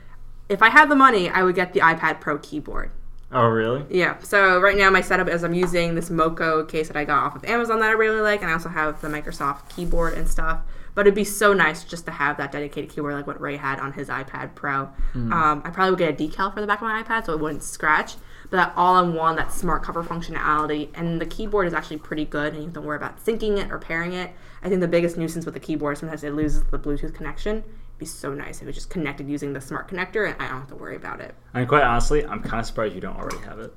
If 0.48 0.62
I 0.62 0.70
had 0.70 0.88
the 0.88 0.96
money, 0.96 1.28
I 1.28 1.42
would 1.42 1.54
get 1.54 1.74
the 1.74 1.80
iPad 1.80 2.20
Pro 2.20 2.38
keyboard. 2.38 2.90
Oh, 3.30 3.46
really? 3.46 3.84
Yeah. 3.90 4.18
So 4.20 4.58
right 4.58 4.76
now 4.76 4.88
my 4.90 5.02
setup 5.02 5.28
is 5.28 5.44
I'm 5.44 5.52
using 5.52 5.94
this 5.94 6.08
MoKo 6.08 6.66
case 6.66 6.88
that 6.88 6.96
I 6.96 7.04
got 7.04 7.24
off 7.24 7.36
of 7.36 7.44
Amazon 7.44 7.80
that 7.80 7.90
I 7.90 7.92
really 7.92 8.20
like, 8.20 8.40
and 8.40 8.50
I 8.50 8.54
also 8.54 8.70
have 8.70 9.00
the 9.02 9.08
Microsoft 9.08 9.68
keyboard 9.68 10.14
and 10.14 10.26
stuff. 10.26 10.60
But 10.94 11.02
it'd 11.02 11.14
be 11.14 11.24
so 11.24 11.52
nice 11.52 11.84
just 11.84 12.06
to 12.06 12.10
have 12.10 12.38
that 12.38 12.50
dedicated 12.50 12.90
keyboard 12.90 13.14
like 13.14 13.26
what 13.26 13.40
Ray 13.40 13.56
had 13.56 13.78
on 13.78 13.92
his 13.92 14.08
iPad 14.08 14.54
Pro. 14.54 14.88
Um, 15.32 15.62
I 15.64 15.70
probably 15.70 15.90
would 15.90 15.98
get 15.98 16.20
a 16.20 16.28
decal 16.28 16.52
for 16.52 16.60
the 16.60 16.66
back 16.66 16.80
of 16.80 16.88
my 16.88 17.02
iPad 17.02 17.26
so 17.26 17.34
it 17.34 17.40
wouldn't 17.40 17.62
scratch. 17.62 18.16
But 18.50 18.56
that 18.56 18.72
all-in-one, 18.76 19.36
that 19.36 19.52
smart 19.52 19.82
cover 19.82 20.02
functionality, 20.02 20.88
and 20.94 21.20
the 21.20 21.26
keyboard 21.26 21.66
is 21.66 21.74
actually 21.74 21.98
pretty 21.98 22.24
good, 22.24 22.54
and 22.54 22.64
you 22.64 22.70
don't 22.70 22.84
worry 22.84 22.96
about 22.96 23.22
syncing 23.22 23.58
it 23.58 23.70
or 23.70 23.78
pairing 23.78 24.14
it. 24.14 24.32
I 24.62 24.68
think 24.70 24.80
the 24.80 24.88
biggest 24.88 25.18
nuisance 25.18 25.44
with 25.44 25.52
the 25.54 25.60
keyboard 25.60 25.98
sometimes 25.98 26.24
it 26.24 26.32
loses 26.32 26.64
the 26.64 26.78
Bluetooth 26.78 27.14
connection. 27.14 27.62
Be 27.98 28.06
so 28.06 28.32
nice 28.32 28.62
if 28.62 28.68
it 28.68 28.72
just 28.72 28.90
connected 28.90 29.28
using 29.28 29.52
the 29.52 29.60
smart 29.60 29.88
connector, 29.88 30.26
and 30.26 30.40
I 30.40 30.48
don't 30.48 30.60
have 30.60 30.68
to 30.68 30.76
worry 30.76 30.94
about 30.94 31.20
it. 31.20 31.34
I 31.52 31.58
mean, 31.58 31.68
quite 31.68 31.82
honestly, 31.82 32.24
I'm 32.24 32.42
kind 32.42 32.60
of 32.60 32.66
surprised 32.66 32.94
you 32.94 33.00
don't 33.00 33.16
already 33.16 33.38
have 33.38 33.58
it. 33.58 33.74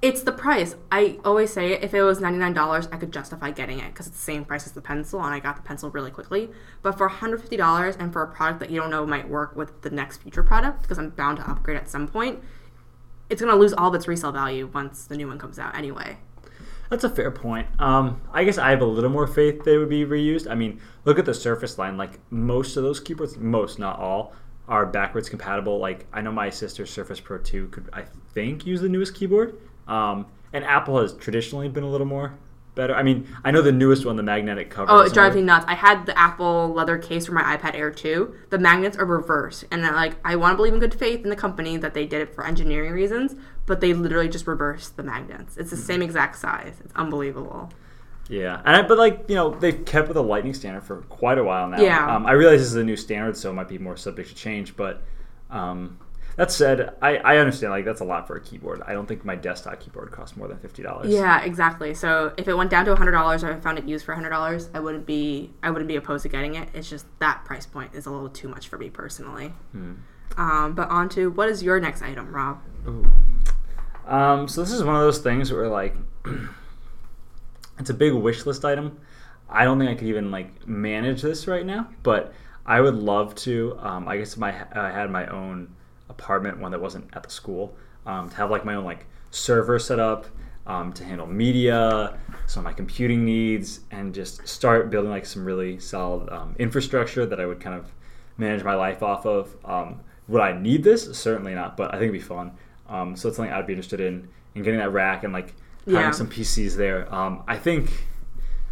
It's 0.00 0.22
the 0.22 0.30
price. 0.30 0.76
I 0.92 1.18
always 1.24 1.52
say 1.52 1.72
it. 1.72 1.82
If 1.82 1.92
it 1.92 2.02
was 2.02 2.20
ninety 2.20 2.38
nine 2.38 2.52
dollars, 2.52 2.88
I 2.92 2.98
could 2.98 3.12
justify 3.12 3.50
getting 3.50 3.80
it 3.80 3.88
because 3.88 4.06
it's 4.06 4.16
the 4.16 4.22
same 4.22 4.44
price 4.44 4.64
as 4.64 4.72
the 4.72 4.80
pencil, 4.80 5.20
and 5.24 5.34
I 5.34 5.40
got 5.40 5.56
the 5.56 5.62
pencil 5.62 5.90
really 5.90 6.12
quickly. 6.12 6.50
But 6.82 6.96
for 6.96 7.08
one 7.08 7.16
hundred 7.16 7.40
fifty 7.40 7.56
dollars, 7.56 7.96
and 7.96 8.12
for 8.12 8.22
a 8.22 8.28
product 8.28 8.60
that 8.60 8.70
you 8.70 8.80
don't 8.80 8.90
know 8.90 9.04
might 9.04 9.28
work 9.28 9.56
with 9.56 9.82
the 9.82 9.90
next 9.90 10.18
future 10.22 10.44
product, 10.44 10.82
because 10.82 10.98
I'm 10.98 11.10
bound 11.10 11.38
to 11.38 11.50
upgrade 11.50 11.76
at 11.76 11.88
some 11.88 12.06
point, 12.06 12.40
it's 13.28 13.42
gonna 13.42 13.56
lose 13.56 13.72
all 13.72 13.88
of 13.88 13.94
its 13.96 14.06
resale 14.06 14.30
value 14.30 14.70
once 14.72 15.04
the 15.04 15.16
new 15.16 15.26
one 15.26 15.38
comes 15.40 15.58
out. 15.58 15.74
Anyway, 15.74 16.18
That's 16.90 17.04
a 17.04 17.10
fair 17.10 17.30
point. 17.30 17.66
Um, 17.78 18.20
I 18.32 18.44
guess 18.44 18.58
I 18.58 18.70
have 18.70 18.80
a 18.80 18.86
little 18.86 19.10
more 19.10 19.26
faith 19.26 19.64
they 19.64 19.76
would 19.76 19.88
be 19.90 20.04
reused. 20.04 20.50
I 20.50 20.54
mean, 20.54 20.80
look 21.04 21.18
at 21.18 21.26
the 21.26 21.34
Surface 21.34 21.78
line. 21.78 21.96
Like 21.96 22.18
most 22.30 22.76
of 22.76 22.82
those 22.82 23.00
keyboards, 23.00 23.36
most 23.36 23.78
not 23.78 23.98
all, 23.98 24.32
are 24.68 24.86
backwards 24.86 25.28
compatible. 25.28 25.78
Like 25.78 26.06
I 26.12 26.20
know 26.20 26.32
my 26.32 26.50
sister's 26.50 26.90
Surface 26.90 27.20
Pro 27.20 27.38
2 27.38 27.68
could, 27.68 27.90
I 27.92 28.04
think, 28.32 28.66
use 28.66 28.80
the 28.80 28.88
newest 28.88 29.14
keyboard. 29.14 29.58
Um, 29.86 30.26
and 30.52 30.64
Apple 30.64 31.00
has 31.00 31.14
traditionally 31.14 31.68
been 31.68 31.84
a 31.84 31.90
little 31.90 32.06
more 32.06 32.38
better. 32.78 32.94
I 32.94 33.02
mean, 33.02 33.26
I 33.44 33.50
know 33.50 33.60
the 33.60 33.72
newest 33.72 34.06
one, 34.06 34.16
the 34.16 34.22
magnetic 34.22 34.70
cover. 34.70 34.90
oh, 34.90 35.00
it 35.00 35.12
drives 35.12 35.36
me 35.36 35.42
nuts. 35.42 35.66
I 35.68 35.74
had 35.74 36.06
the 36.06 36.16
Apple 36.18 36.72
leather 36.72 36.96
case 36.96 37.26
for 37.26 37.32
my 37.32 37.56
iPad 37.56 37.74
Air 37.74 37.90
2. 37.90 38.34
The 38.50 38.58
magnets 38.58 38.96
are 38.96 39.04
reversed, 39.04 39.64
and 39.70 39.82
like 39.82 40.14
I 40.24 40.36
want 40.36 40.52
to 40.52 40.56
believe 40.56 40.72
in 40.72 40.80
good 40.80 40.94
faith 40.94 41.22
in 41.24 41.28
the 41.28 41.36
company 41.36 41.76
that 41.76 41.92
they 41.92 42.06
did 42.06 42.22
it 42.22 42.34
for 42.34 42.46
engineering 42.46 42.92
reasons, 42.92 43.34
but 43.68 43.80
they 43.80 43.94
literally 43.94 44.28
just 44.28 44.46
reversed 44.48 44.96
the 44.96 45.02
magnets. 45.04 45.56
It's 45.56 45.70
the 45.70 45.76
Hmm. 45.76 45.82
same 45.82 46.02
exact 46.02 46.36
size. 46.38 46.74
It's 46.84 46.92
unbelievable. 46.96 47.70
Yeah, 48.28 48.60
and 48.64 48.76
I, 48.76 48.82
but 48.82 48.98
like 48.98 49.24
you 49.28 49.36
know, 49.36 49.50
they've 49.54 49.84
kept 49.84 50.08
with 50.08 50.16
the 50.16 50.22
Lightning 50.22 50.52
standard 50.54 50.82
for 50.82 50.96
quite 51.02 51.38
a 51.38 51.44
while 51.44 51.68
now. 51.68 51.80
Yeah. 51.80 52.14
Um, 52.16 52.26
I 52.26 52.32
realize 52.32 52.58
this 52.60 52.68
is 52.68 52.74
a 52.76 52.84
new 52.84 52.96
standard, 52.96 53.36
so 53.36 53.50
it 53.50 53.54
might 53.54 53.68
be 53.68 53.78
more 53.78 53.96
subject 53.96 54.28
to 54.30 54.34
change. 54.34 54.76
But 54.76 55.02
um, 55.50 55.98
that 56.36 56.52
said, 56.52 56.94
I, 57.00 57.16
I 57.16 57.38
understand 57.38 57.72
like 57.72 57.86
that's 57.86 58.02
a 58.02 58.04
lot 58.04 58.26
for 58.26 58.36
a 58.36 58.40
keyboard. 58.42 58.82
I 58.86 58.92
don't 58.92 59.06
think 59.06 59.24
my 59.24 59.34
desktop 59.34 59.80
keyboard 59.80 60.10
costs 60.10 60.36
more 60.36 60.46
than 60.46 60.58
fifty 60.58 60.82
dollars. 60.82 61.08
Yeah, 61.10 61.40
exactly. 61.42 61.94
So 61.94 62.34
if 62.36 62.48
it 62.48 62.54
went 62.54 62.68
down 62.70 62.84
to 62.84 62.94
hundred 62.96 63.12
dollars, 63.12 63.42
or 63.42 63.50
I 63.52 63.60
found 63.60 63.78
it 63.78 63.84
used 63.88 64.04
for 64.04 64.14
hundred 64.14 64.28
dollars, 64.30 64.68
I 64.74 64.80
wouldn't 64.80 65.06
be 65.06 65.54
I 65.62 65.70
wouldn't 65.70 65.88
be 65.88 65.96
opposed 65.96 66.22
to 66.24 66.28
getting 66.28 66.54
it. 66.54 66.68
It's 66.74 66.90
just 66.90 67.06
that 67.20 67.46
price 67.46 67.64
point 67.64 67.94
is 67.94 68.04
a 68.04 68.10
little 68.10 68.28
too 68.28 68.48
much 68.48 68.68
for 68.68 68.76
me 68.76 68.90
personally. 68.90 69.54
Hmm. 69.72 69.92
Um, 70.36 70.74
but 70.74 70.90
on 70.90 71.08
to 71.10 71.30
what 71.30 71.48
is 71.48 71.62
your 71.62 71.80
next 71.80 72.02
item, 72.02 72.30
Rob? 72.30 72.60
Um, 74.08 74.48
so 74.48 74.62
this 74.62 74.72
is 74.72 74.82
one 74.82 74.96
of 74.96 75.02
those 75.02 75.18
things 75.18 75.52
where 75.52 75.68
like 75.68 75.94
it's 77.78 77.90
a 77.90 77.94
big 77.94 78.14
wish 78.14 78.46
list 78.46 78.64
item. 78.64 78.98
I 79.50 79.64
don't 79.64 79.78
think 79.78 79.90
I 79.90 79.94
could 79.94 80.08
even 80.08 80.30
like 80.30 80.66
manage 80.66 81.22
this 81.22 81.46
right 81.46 81.64
now, 81.64 81.88
but 82.02 82.32
I 82.64 82.80
would 82.80 82.94
love 82.94 83.34
to. 83.36 83.78
Um, 83.80 84.08
I 84.08 84.16
guess 84.16 84.36
my 84.36 84.48
I 84.72 84.90
had 84.90 85.10
my 85.10 85.26
own 85.26 85.74
apartment, 86.08 86.58
one 86.58 86.72
that 86.72 86.80
wasn't 86.80 87.08
at 87.14 87.22
the 87.22 87.30
school, 87.30 87.76
um, 88.06 88.30
to 88.30 88.36
have 88.36 88.50
like 88.50 88.64
my 88.64 88.74
own 88.74 88.84
like 88.84 89.06
server 89.30 89.78
set 89.78 89.98
up 89.98 90.26
um, 90.66 90.92
to 90.94 91.04
handle 91.04 91.26
media, 91.26 92.18
some 92.46 92.60
of 92.60 92.64
my 92.64 92.72
computing 92.72 93.26
needs, 93.26 93.80
and 93.90 94.14
just 94.14 94.46
start 94.48 94.90
building 94.90 95.10
like 95.10 95.26
some 95.26 95.44
really 95.44 95.78
solid 95.78 96.30
um, 96.30 96.56
infrastructure 96.58 97.26
that 97.26 97.40
I 97.40 97.46
would 97.46 97.60
kind 97.60 97.78
of 97.78 97.92
manage 98.38 98.64
my 98.64 98.74
life 98.74 99.02
off 99.02 99.26
of. 99.26 99.54
Um, 99.66 100.00
would 100.28 100.42
I 100.42 100.58
need 100.58 100.82
this? 100.82 101.10
Certainly 101.18 101.54
not, 101.54 101.76
but 101.76 101.88
I 101.88 101.92
think 101.92 102.10
it'd 102.10 102.12
be 102.12 102.20
fun. 102.20 102.52
Um, 102.88 103.16
so 103.16 103.28
it's 103.28 103.36
something 103.36 103.52
I'd 103.52 103.66
be 103.66 103.72
interested 103.74 104.00
in 104.00 104.28
in 104.54 104.62
getting 104.62 104.80
that 104.80 104.90
rack 104.92 105.24
and 105.24 105.32
like 105.32 105.54
having 105.86 106.00
Yeah. 106.00 106.10
some 106.10 106.28
PCs 106.28 106.76
there. 106.76 107.12
Um, 107.14 107.42
I 107.46 107.56
think 107.56 107.90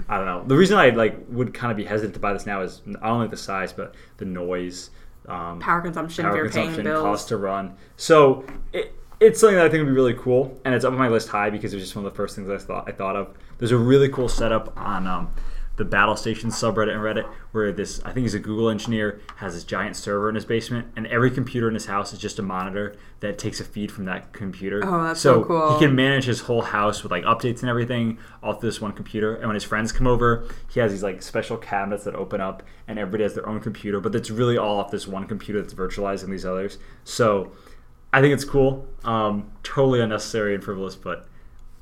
I 0.08 0.16
don't 0.18 0.26
know. 0.26 0.44
The 0.46 0.56
reason 0.56 0.76
I 0.78 0.90
like 0.90 1.16
would 1.28 1.54
kind 1.54 1.70
of 1.70 1.76
be 1.76 1.85
hesitant 1.85 2.14
to 2.14 2.20
buy 2.20 2.32
this 2.32 2.46
now 2.46 2.61
is 2.62 2.82
not 2.85 3.02
only 3.02 3.28
the 3.28 3.37
size 3.37 3.73
but 3.73 3.94
the 4.18 4.25
noise, 4.26 4.90
um, 5.26 5.58
Power 5.61 5.80
consumption, 5.80 6.25
power 6.25 6.42
consumption, 6.49 6.85
cost 6.87 7.28
to 7.28 7.37
run. 7.37 7.75
So 7.96 8.44
it, 8.73 8.92
it's 9.20 9.40
something 9.40 9.56
that 9.56 9.64
I 9.64 9.68
think 9.70 9.80
would 9.85 9.90
be 9.90 9.94
really 9.96 10.14
cool, 10.14 10.61
and 10.64 10.75
it's 10.75 10.85
up 10.85 10.92
on 10.92 10.99
my 10.99 11.08
list 11.08 11.28
high 11.28 11.49
because 11.50 11.73
it 11.73 11.76
was 11.76 11.85
just 11.85 11.96
one 11.96 12.04
of 12.04 12.12
the 12.12 12.16
first 12.16 12.37
things 12.37 12.50
I 12.50 12.58
thought 12.58 12.85
I 12.88 12.92
thought 12.92 13.16
of. 13.16 13.28
There's 13.58 13.73
a 13.73 13.78
really 13.78 14.08
cool 14.11 14.28
setup 14.28 14.76
on 14.76 15.06
um, 15.06 15.32
the 15.76 15.85
Battle 15.85 16.16
Station 16.16 16.50
subreddit 16.50 16.92
and 16.92 17.00
Reddit 17.00 17.26
where 17.52 17.71
this 17.73 18.00
I 18.04 18.12
think 18.12 18.25
he's 18.25 18.35
a 18.35 18.38
Google 18.38 18.68
engineer 18.68 19.21
has 19.37 19.54
this 19.54 19.64
giant 19.64 19.97
server 19.97 20.28
in 20.28 20.35
his 20.35 20.45
basement, 20.45 20.88
and 20.97 21.06
every 21.06 21.30
computer 21.30 21.68
in 21.68 21.75
his 21.75 21.87
house 21.87 22.12
is 22.12 22.18
just 22.18 22.38
a 22.38 22.42
monitor 22.42 22.97
that 23.21 23.38
takes 23.38 23.61
a 23.61 23.64
feed 23.64 23.92
from 23.92 24.04
that 24.06 24.33
computer. 24.33 24.83
Oh, 24.85 25.04
that's 25.04 25.21
so 25.21 25.45
cool. 25.45 25.78
He 25.78 25.85
can 25.85 25.95
manage 25.95 26.25
his 26.25 26.40
whole 26.40 26.62
house 26.62 27.02
with 27.02 27.12
like 27.12 27.25
updates 27.25 27.61
and 27.61 27.68
everything 27.68 28.18
off 28.42 28.61
this 28.61 28.80
one 28.80 28.92
computer. 28.92 29.35
And 29.37 29.47
when 29.47 29.54
his 29.54 29.64
friends 29.64 29.92
come 29.92 30.06
over, 30.06 30.49
he 30.71 30.80
has 30.80 30.92
these 30.92 31.02
like 31.02 31.23
special 31.23 31.56
cabinets 31.56 32.04
that 32.04 32.14
open 32.14 32.40
up, 32.40 32.62
and 32.88 32.99
everybody 32.99 33.23
has 33.23 33.35
their 33.35 33.49
own 33.49 33.61
computer, 33.61 34.00
but 34.00 34.14
it's 34.14 34.30
really 34.30 34.56
all 34.56 34.78
off 34.78 34.90
this 34.90 35.06
one 35.06 35.26
computer 35.26 35.61
that's 35.61 35.75
virtualizing 35.75 36.30
these 36.30 36.47
others. 36.47 36.78
So 37.04 37.52
I 38.12 38.21
think 38.21 38.33
it's 38.33 38.45
cool. 38.45 38.87
Um, 39.04 39.50
totally 39.62 40.00
unnecessary 40.00 40.54
and 40.54 40.64
frivolous, 40.64 40.97
but 40.97 41.28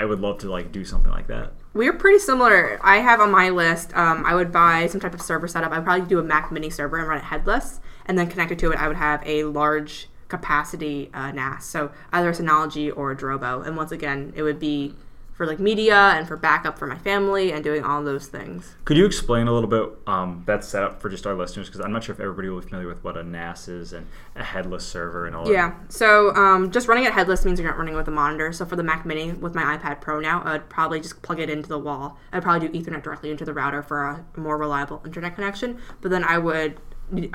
I 0.00 0.04
would 0.04 0.20
love 0.20 0.38
to 0.38 0.50
like 0.50 0.72
do 0.72 0.84
something 0.84 1.10
like 1.10 1.28
that. 1.28 1.52
We're 1.74 1.92
pretty 1.92 2.20
similar. 2.20 2.78
I 2.82 2.98
have 2.98 3.20
on 3.20 3.32
my 3.32 3.50
list. 3.50 3.94
Um, 3.96 4.24
I 4.24 4.36
would 4.36 4.52
buy 4.52 4.86
some 4.86 5.00
type 5.00 5.12
of 5.12 5.20
server 5.20 5.48
setup. 5.48 5.72
I'd 5.72 5.82
probably 5.82 6.06
do 6.06 6.20
a 6.20 6.22
Mac 6.22 6.52
Mini 6.52 6.70
server 6.70 6.98
and 6.98 7.08
run 7.08 7.18
it 7.18 7.24
headless, 7.24 7.80
and 8.06 8.16
then 8.16 8.28
connected 8.28 8.60
to 8.60 8.70
it, 8.70 8.78
I 8.78 8.86
would 8.86 8.96
have 8.96 9.20
a 9.26 9.42
large 9.42 10.08
capacity 10.28 11.10
uh, 11.12 11.32
NAS. 11.32 11.66
So 11.66 11.90
either 12.12 12.32
Synology 12.32 12.96
or 12.96 13.14
Drobo. 13.16 13.66
And 13.66 13.76
once 13.76 13.90
again, 13.90 14.32
it 14.36 14.42
would 14.42 14.60
be 14.60 14.94
for 15.34 15.46
like 15.46 15.58
media 15.58 15.96
and 15.96 16.28
for 16.28 16.36
backup 16.36 16.78
for 16.78 16.86
my 16.86 16.96
family 16.96 17.52
and 17.52 17.64
doing 17.64 17.82
all 17.82 18.02
those 18.04 18.28
things. 18.28 18.76
Could 18.84 18.96
you 18.96 19.04
explain 19.04 19.48
a 19.48 19.52
little 19.52 19.68
bit 19.68 19.90
um, 20.06 20.44
that 20.46 20.62
setup 20.64 21.02
for 21.02 21.08
just 21.08 21.26
our 21.26 21.34
listeners? 21.34 21.66
Because 21.66 21.80
I'm 21.80 21.92
not 21.92 22.04
sure 22.04 22.14
if 22.14 22.20
everybody 22.20 22.48
will 22.48 22.60
be 22.60 22.66
familiar 22.66 22.86
with 22.86 23.02
what 23.02 23.16
a 23.16 23.24
NAS 23.24 23.66
is 23.66 23.92
and 23.92 24.06
a 24.36 24.44
headless 24.44 24.86
server 24.86 25.26
and 25.26 25.34
all. 25.34 25.50
Yeah. 25.50 25.74
So 25.88 26.34
um, 26.36 26.70
just 26.70 26.86
running 26.86 27.04
it 27.04 27.12
headless 27.12 27.44
means 27.44 27.58
you're 27.58 27.68
not 27.68 27.78
running 27.78 27.96
with 27.96 28.06
a 28.06 28.12
monitor. 28.12 28.52
So 28.52 28.64
for 28.64 28.76
the 28.76 28.84
Mac 28.84 29.04
Mini 29.04 29.32
with 29.32 29.54
my 29.54 29.76
iPad 29.76 30.00
Pro 30.00 30.20
now, 30.20 30.42
I'd 30.44 30.68
probably 30.68 31.00
just 31.00 31.20
plug 31.22 31.40
it 31.40 31.50
into 31.50 31.68
the 31.68 31.78
wall. 31.78 32.16
I'd 32.32 32.42
probably 32.42 32.68
do 32.68 32.78
Ethernet 32.78 33.02
directly 33.02 33.30
into 33.32 33.44
the 33.44 33.52
router 33.52 33.82
for 33.82 34.04
a 34.04 34.24
more 34.36 34.56
reliable 34.56 35.02
internet 35.04 35.34
connection. 35.34 35.78
But 36.00 36.10
then 36.10 36.24
I 36.24 36.38
would. 36.38 36.80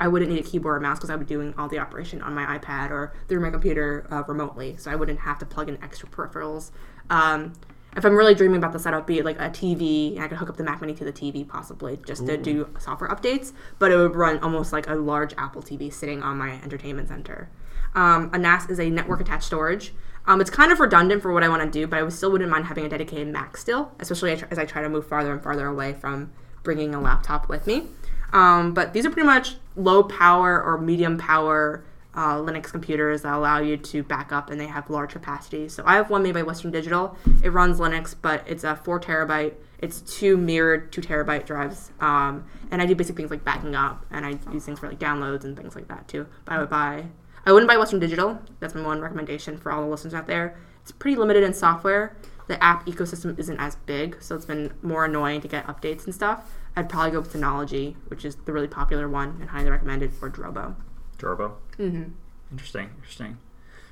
I 0.00 0.08
wouldn't 0.08 0.32
need 0.32 0.40
a 0.40 0.42
keyboard 0.42 0.78
or 0.78 0.80
mouse 0.80 0.98
because 0.98 1.10
I 1.10 1.16
would 1.16 1.28
be 1.28 1.32
doing 1.32 1.54
all 1.56 1.68
the 1.68 1.78
operation 1.78 2.20
on 2.22 2.34
my 2.34 2.58
iPad 2.58 2.90
or 2.90 3.12
through 3.28 3.38
my 3.38 3.50
computer 3.50 4.04
uh, 4.10 4.24
remotely, 4.26 4.76
so 4.76 4.90
I 4.90 4.96
wouldn't 4.96 5.20
have 5.20 5.38
to 5.38 5.46
plug 5.46 5.68
in 5.68 5.80
extra 5.80 6.08
peripherals. 6.08 6.72
Um, 7.08 7.52
if 7.96 8.04
I'm 8.04 8.14
really 8.14 8.34
dreaming 8.34 8.58
about 8.58 8.72
the 8.72 8.78
setup, 8.78 9.06
be 9.06 9.22
like 9.22 9.38
a 9.38 9.50
TV, 9.50 10.18
I 10.18 10.28
could 10.28 10.38
hook 10.38 10.48
up 10.48 10.56
the 10.56 10.62
Mac 10.64 10.80
Mini 10.80 10.94
to 10.94 11.04
the 11.04 11.12
TV 11.12 11.46
possibly 11.46 11.98
just 12.06 12.24
to 12.26 12.36
do 12.36 12.68
software 12.78 13.10
updates, 13.10 13.52
but 13.78 13.90
it 13.90 13.96
would 13.96 14.14
run 14.14 14.38
almost 14.38 14.72
like 14.72 14.88
a 14.88 14.94
large 14.94 15.34
Apple 15.36 15.62
TV 15.62 15.92
sitting 15.92 16.22
on 16.22 16.38
my 16.38 16.52
entertainment 16.62 17.08
center. 17.08 17.50
Um, 17.94 18.30
a 18.32 18.38
NAS 18.38 18.70
is 18.70 18.78
a 18.78 18.88
network 18.88 19.20
attached 19.20 19.44
storage. 19.44 19.92
Um, 20.26 20.40
it's 20.40 20.50
kind 20.50 20.70
of 20.70 20.78
redundant 20.78 21.22
for 21.22 21.32
what 21.32 21.42
I 21.42 21.48
want 21.48 21.62
to 21.62 21.70
do, 21.70 21.86
but 21.86 22.00
I 22.02 22.08
still 22.10 22.30
wouldn't 22.30 22.50
mind 22.50 22.66
having 22.66 22.84
a 22.84 22.88
dedicated 22.88 23.28
Mac 23.28 23.56
still, 23.56 23.90
especially 23.98 24.32
as 24.32 24.58
I 24.58 24.64
try 24.64 24.82
to 24.82 24.88
move 24.88 25.06
farther 25.06 25.32
and 25.32 25.42
farther 25.42 25.66
away 25.66 25.94
from 25.94 26.32
bringing 26.62 26.94
a 26.94 27.00
laptop 27.00 27.48
with 27.48 27.66
me. 27.66 27.86
Um, 28.32 28.74
but 28.74 28.92
these 28.92 29.04
are 29.04 29.10
pretty 29.10 29.26
much 29.26 29.56
low 29.74 30.04
power 30.04 30.62
or 30.62 30.78
medium 30.78 31.18
power 31.18 31.84
uh, 32.14 32.36
Linux 32.36 32.70
computers 32.70 33.22
that 33.22 33.34
allow 33.34 33.58
you 33.58 33.76
to 33.76 34.02
back 34.02 34.32
up 34.32 34.50
and 34.50 34.60
they 34.60 34.66
have 34.66 34.90
large 34.90 35.12
capacities. 35.12 35.72
So 35.72 35.82
I 35.86 35.94
have 35.94 36.10
one 36.10 36.22
made 36.22 36.34
by 36.34 36.42
Western 36.42 36.70
Digital. 36.70 37.16
It 37.42 37.50
runs 37.50 37.78
Linux, 37.78 38.14
but 38.20 38.44
it's 38.46 38.64
a 38.64 38.76
four 38.76 39.00
terabyte. 39.00 39.54
It's 39.78 40.00
two 40.00 40.36
mirrored 40.36 40.92
two 40.92 41.00
terabyte 41.00 41.46
drives. 41.46 41.92
Um, 42.00 42.44
and 42.70 42.82
I 42.82 42.86
do 42.86 42.94
basic 42.94 43.16
things 43.16 43.30
like 43.30 43.44
backing 43.44 43.74
up, 43.74 44.04
and 44.10 44.26
I 44.26 44.38
use 44.52 44.64
things 44.64 44.78
for 44.78 44.88
like 44.88 44.98
downloads 44.98 45.44
and 45.44 45.56
things 45.56 45.74
like 45.74 45.88
that 45.88 46.08
too. 46.08 46.26
But 46.44 46.54
I 46.54 46.58
would 46.58 46.70
buy. 46.70 47.06
I 47.46 47.52
wouldn't 47.52 47.68
buy 47.68 47.78
Western 47.78 48.00
Digital. 48.00 48.38
That's 48.58 48.74
my 48.74 48.82
one 48.82 49.00
recommendation 49.00 49.56
for 49.56 49.72
all 49.72 49.82
the 49.82 49.88
listeners 49.88 50.12
out 50.12 50.26
there. 50.26 50.58
It's 50.82 50.92
pretty 50.92 51.16
limited 51.16 51.42
in 51.42 51.54
software. 51.54 52.16
The 52.48 52.62
app 52.62 52.86
ecosystem 52.86 53.38
isn't 53.38 53.58
as 53.58 53.76
big, 53.76 54.20
so 54.20 54.34
it's 54.34 54.44
been 54.44 54.72
more 54.82 55.04
annoying 55.04 55.40
to 55.42 55.48
get 55.48 55.66
updates 55.66 56.04
and 56.04 56.14
stuff. 56.14 56.52
I'd 56.76 56.88
probably 56.88 57.12
go 57.12 57.20
with 57.20 57.32
Synology, 57.32 57.94
which 58.08 58.24
is 58.24 58.36
the 58.36 58.52
really 58.52 58.68
popular 58.68 59.08
one 59.08 59.38
and 59.40 59.50
highly 59.50 59.70
recommended 59.70 60.12
for 60.12 60.28
Drobo. 60.28 60.74
Drobo. 61.20 61.52
Mm-hmm. 61.78 62.04
Interesting. 62.52 62.90
Interesting. 62.96 63.38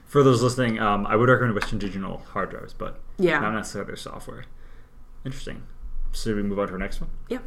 For 0.06 0.22
those 0.22 0.42
listening, 0.42 0.78
um, 0.78 1.06
I 1.06 1.16
would 1.16 1.28
recommend 1.28 1.54
Western 1.54 1.78
Digital 1.78 2.22
hard 2.32 2.50
drives, 2.50 2.72
but 2.72 3.00
Yeah. 3.18 3.40
not 3.40 3.52
necessarily 3.54 3.88
their 3.88 3.96
software. 3.96 4.44
Interesting. 5.24 5.62
So 6.12 6.34
we 6.34 6.42
move 6.42 6.58
on 6.58 6.66
to 6.68 6.72
our 6.72 6.78
next 6.78 7.00
one. 7.00 7.10
Yeah. 7.28 7.38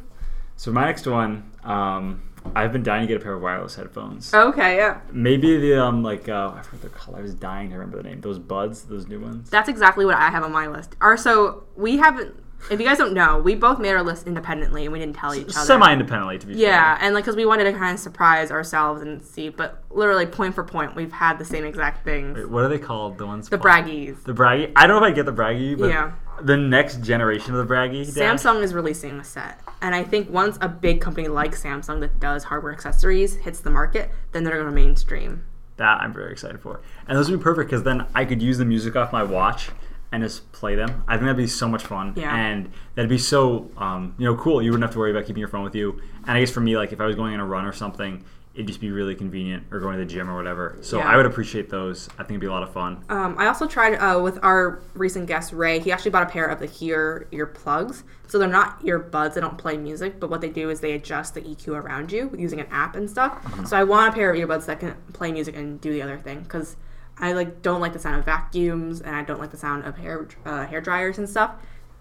So 0.55 0.71
my 0.71 0.85
next 0.85 1.07
one, 1.07 1.51
um, 1.63 2.21
I've 2.55 2.71
been 2.71 2.83
dying 2.83 3.01
to 3.01 3.07
get 3.07 3.19
a 3.19 3.23
pair 3.23 3.33
of 3.33 3.41
wireless 3.41 3.75
headphones. 3.75 4.31
Okay, 4.33 4.77
yeah. 4.77 5.01
Maybe 5.11 5.57
the 5.57 5.83
um 5.83 6.03
like 6.03 6.29
uh, 6.29 6.53
I 6.55 6.61
forgot 6.61 6.81
their 6.81 6.89
color. 6.91 7.17
I 7.19 7.21
was 7.21 7.33
dying 7.33 7.69
to 7.69 7.75
remember 7.75 7.97
the 7.97 8.03
name. 8.09 8.21
Those 8.21 8.37
buds, 8.39 8.83
those 8.83 9.07
new 9.07 9.19
ones. 9.19 9.49
That's 9.49 9.69
exactly 9.69 10.05
what 10.05 10.15
I 10.15 10.29
have 10.29 10.43
on 10.43 10.51
my 10.51 10.67
list. 10.67 10.95
Are 11.01 11.17
so 11.17 11.63
we 11.75 11.97
haven't. 11.97 12.35
If 12.69 12.79
you 12.79 12.85
guys 12.85 12.97
don't 12.97 13.13
know, 13.13 13.39
we 13.39 13.55
both 13.55 13.79
made 13.79 13.91
our 13.91 14.03
list 14.03 14.27
independently 14.27 14.83
and 14.85 14.93
we 14.93 14.99
didn't 14.99 15.15
tell 15.15 15.33
each 15.33 15.43
other. 15.43 15.65
Semi-independently, 15.65 16.37
to 16.39 16.47
be 16.47 16.53
Yeah, 16.53 16.95
fair. 16.97 17.05
and 17.05 17.15
like 17.15 17.23
because 17.25 17.35
we 17.35 17.45
wanted 17.45 17.65
to 17.65 17.73
kind 17.73 17.93
of 17.93 17.99
surprise 17.99 18.51
ourselves 18.51 19.01
and 19.01 19.21
see, 19.21 19.49
but 19.49 19.83
literally 19.89 20.25
point 20.25 20.53
for 20.55 20.63
point, 20.63 20.95
we've 20.95 21.11
had 21.11 21.37
the 21.39 21.45
same 21.45 21.65
exact 21.65 22.03
things. 22.05 22.37
Wait, 22.37 22.49
what 22.49 22.63
are 22.63 22.67
they 22.69 22.77
called? 22.79 23.17
The 23.17 23.25
ones 23.25 23.49
The 23.49 23.57
Bragis. 23.57 24.23
The 24.23 24.33
Bragi. 24.33 24.71
I 24.75 24.87
don't 24.87 24.99
know 25.01 25.05
if 25.07 25.11
I 25.11 25.15
get 25.15 25.25
the 25.25 25.31
Bragi, 25.31 25.75
but 25.75 25.89
Yeah. 25.89 26.11
the 26.41 26.55
next 26.57 27.01
generation 27.01 27.51
of 27.53 27.57
the 27.57 27.65
Bragi. 27.65 28.05
dash- 28.05 28.13
Samsung 28.13 28.61
is 28.63 28.73
releasing 28.73 29.19
a 29.19 29.23
set, 29.23 29.59
and 29.81 29.93
I 29.95 30.03
think 30.03 30.29
once 30.29 30.57
a 30.61 30.67
big 30.69 31.01
company 31.01 31.27
like 31.27 31.51
Samsung 31.55 31.99
that 32.01 32.19
does 32.19 32.45
hardware 32.45 32.71
accessories 32.73 33.35
hits 33.37 33.59
the 33.59 33.69
market, 33.71 34.11
then 34.31 34.43
they're 34.43 34.55
going 34.55 34.65
to 34.67 34.71
mainstream. 34.71 35.43
That 35.77 35.99
I'm 36.01 36.13
very 36.13 36.31
excited 36.31 36.59
for, 36.61 36.79
and 37.07 37.17
those 37.17 37.29
would 37.29 37.39
be 37.39 37.43
perfect 37.43 37.69
because 37.69 37.83
then 37.83 38.05
I 38.13 38.23
could 38.25 38.41
use 38.41 38.59
the 38.59 38.65
music 38.65 38.95
off 38.95 39.11
my 39.11 39.23
watch 39.23 39.71
and 40.11 40.21
just 40.23 40.51
play 40.51 40.75
them. 40.75 41.03
I 41.07 41.13
think 41.13 41.23
that'd 41.23 41.37
be 41.37 41.47
so 41.47 41.67
much 41.67 41.83
fun, 41.83 42.13
Yeah. 42.15 42.35
and 42.35 42.69
that'd 42.95 43.09
be 43.09 43.17
so 43.17 43.69
um, 43.77 44.13
you 44.17 44.25
know 44.25 44.35
cool. 44.35 44.61
You 44.61 44.71
wouldn't 44.71 44.83
have 44.83 44.93
to 44.93 44.99
worry 44.99 45.11
about 45.11 45.25
keeping 45.25 45.39
your 45.39 45.47
phone 45.49 45.63
with 45.63 45.75
you. 45.75 46.01
And 46.27 46.31
I 46.37 46.39
guess 46.39 46.51
for 46.51 46.59
me, 46.61 46.75
like 46.77 46.91
if 46.91 46.99
I 47.01 47.05
was 47.05 47.15
going 47.15 47.33
on 47.33 47.39
a 47.39 47.45
run 47.45 47.65
or 47.65 47.71
something, 47.73 48.23
it'd 48.53 48.67
just 48.67 48.81
be 48.81 48.91
really 48.91 49.15
convenient, 49.15 49.63
or 49.71 49.79
going 49.79 49.97
to 49.97 50.03
the 50.03 50.11
gym 50.11 50.29
or 50.29 50.35
whatever. 50.35 50.77
So 50.81 50.97
Yeah. 50.97 51.07
I 51.07 51.15
would 51.15 51.25
appreciate 51.25 51.69
those. 51.69 52.09
I 52.15 52.23
think 52.23 52.31
it'd 52.31 52.41
be 52.41 52.47
a 52.47 52.51
lot 52.51 52.63
of 52.63 52.73
fun. 52.73 53.01
Um, 53.07 53.35
I 53.37 53.47
also 53.47 53.65
tried 53.65 53.93
uh, 53.95 54.19
with 54.21 54.37
our 54.43 54.81
recent 54.93 55.27
guest 55.27 55.53
Ray. 55.53 55.79
He 55.79 55.89
actually 55.93 56.11
bought 56.11 56.23
a 56.23 56.29
pair 56.29 56.45
of 56.47 56.59
the 56.59 56.65
Here 56.65 57.27
ear 57.31 57.45
plugs. 57.45 58.03
So 58.27 58.37
they're 58.37 58.49
not 58.49 58.81
earbuds. 58.83 59.35
They 59.35 59.41
don't 59.41 59.57
play 59.57 59.77
music, 59.77 60.19
but 60.19 60.29
what 60.29 60.41
they 60.41 60.49
do 60.49 60.69
is 60.69 60.81
they 60.81 60.91
adjust 60.93 61.33
the 61.35 61.41
EQ 61.41 61.69
around 61.69 62.11
you 62.11 62.29
using 62.37 62.59
an 62.59 62.67
app 62.71 62.97
and 62.97 63.09
stuff. 63.09 63.41
So 63.67 63.77
I 63.77 63.83
want 63.85 64.09
a 64.13 64.15
pair 64.15 64.33
of 64.33 64.37
earbuds 64.37 64.65
that 64.65 64.81
can 64.81 64.95
play 65.13 65.31
music 65.31 65.55
and 65.55 65.79
do 65.79 65.91
the 65.93 66.01
other 66.01 66.17
thing 66.17 66.41
because 66.41 66.75
I 67.21 67.33
like 67.33 67.61
don't 67.61 67.79
like 67.81 67.93
the 67.93 67.99
sound 67.99 68.17
of 68.17 68.25
vacuums 68.25 69.01
and 69.01 69.15
I 69.15 69.23
don't 69.23 69.39
like 69.39 69.51
the 69.51 69.57
sound 69.57 69.85
of 69.85 69.97
hair 69.97 70.27
uh, 70.45 70.65
hair 70.65 70.81
dryers 70.81 71.17
and 71.17 71.29
stuff. 71.29 71.51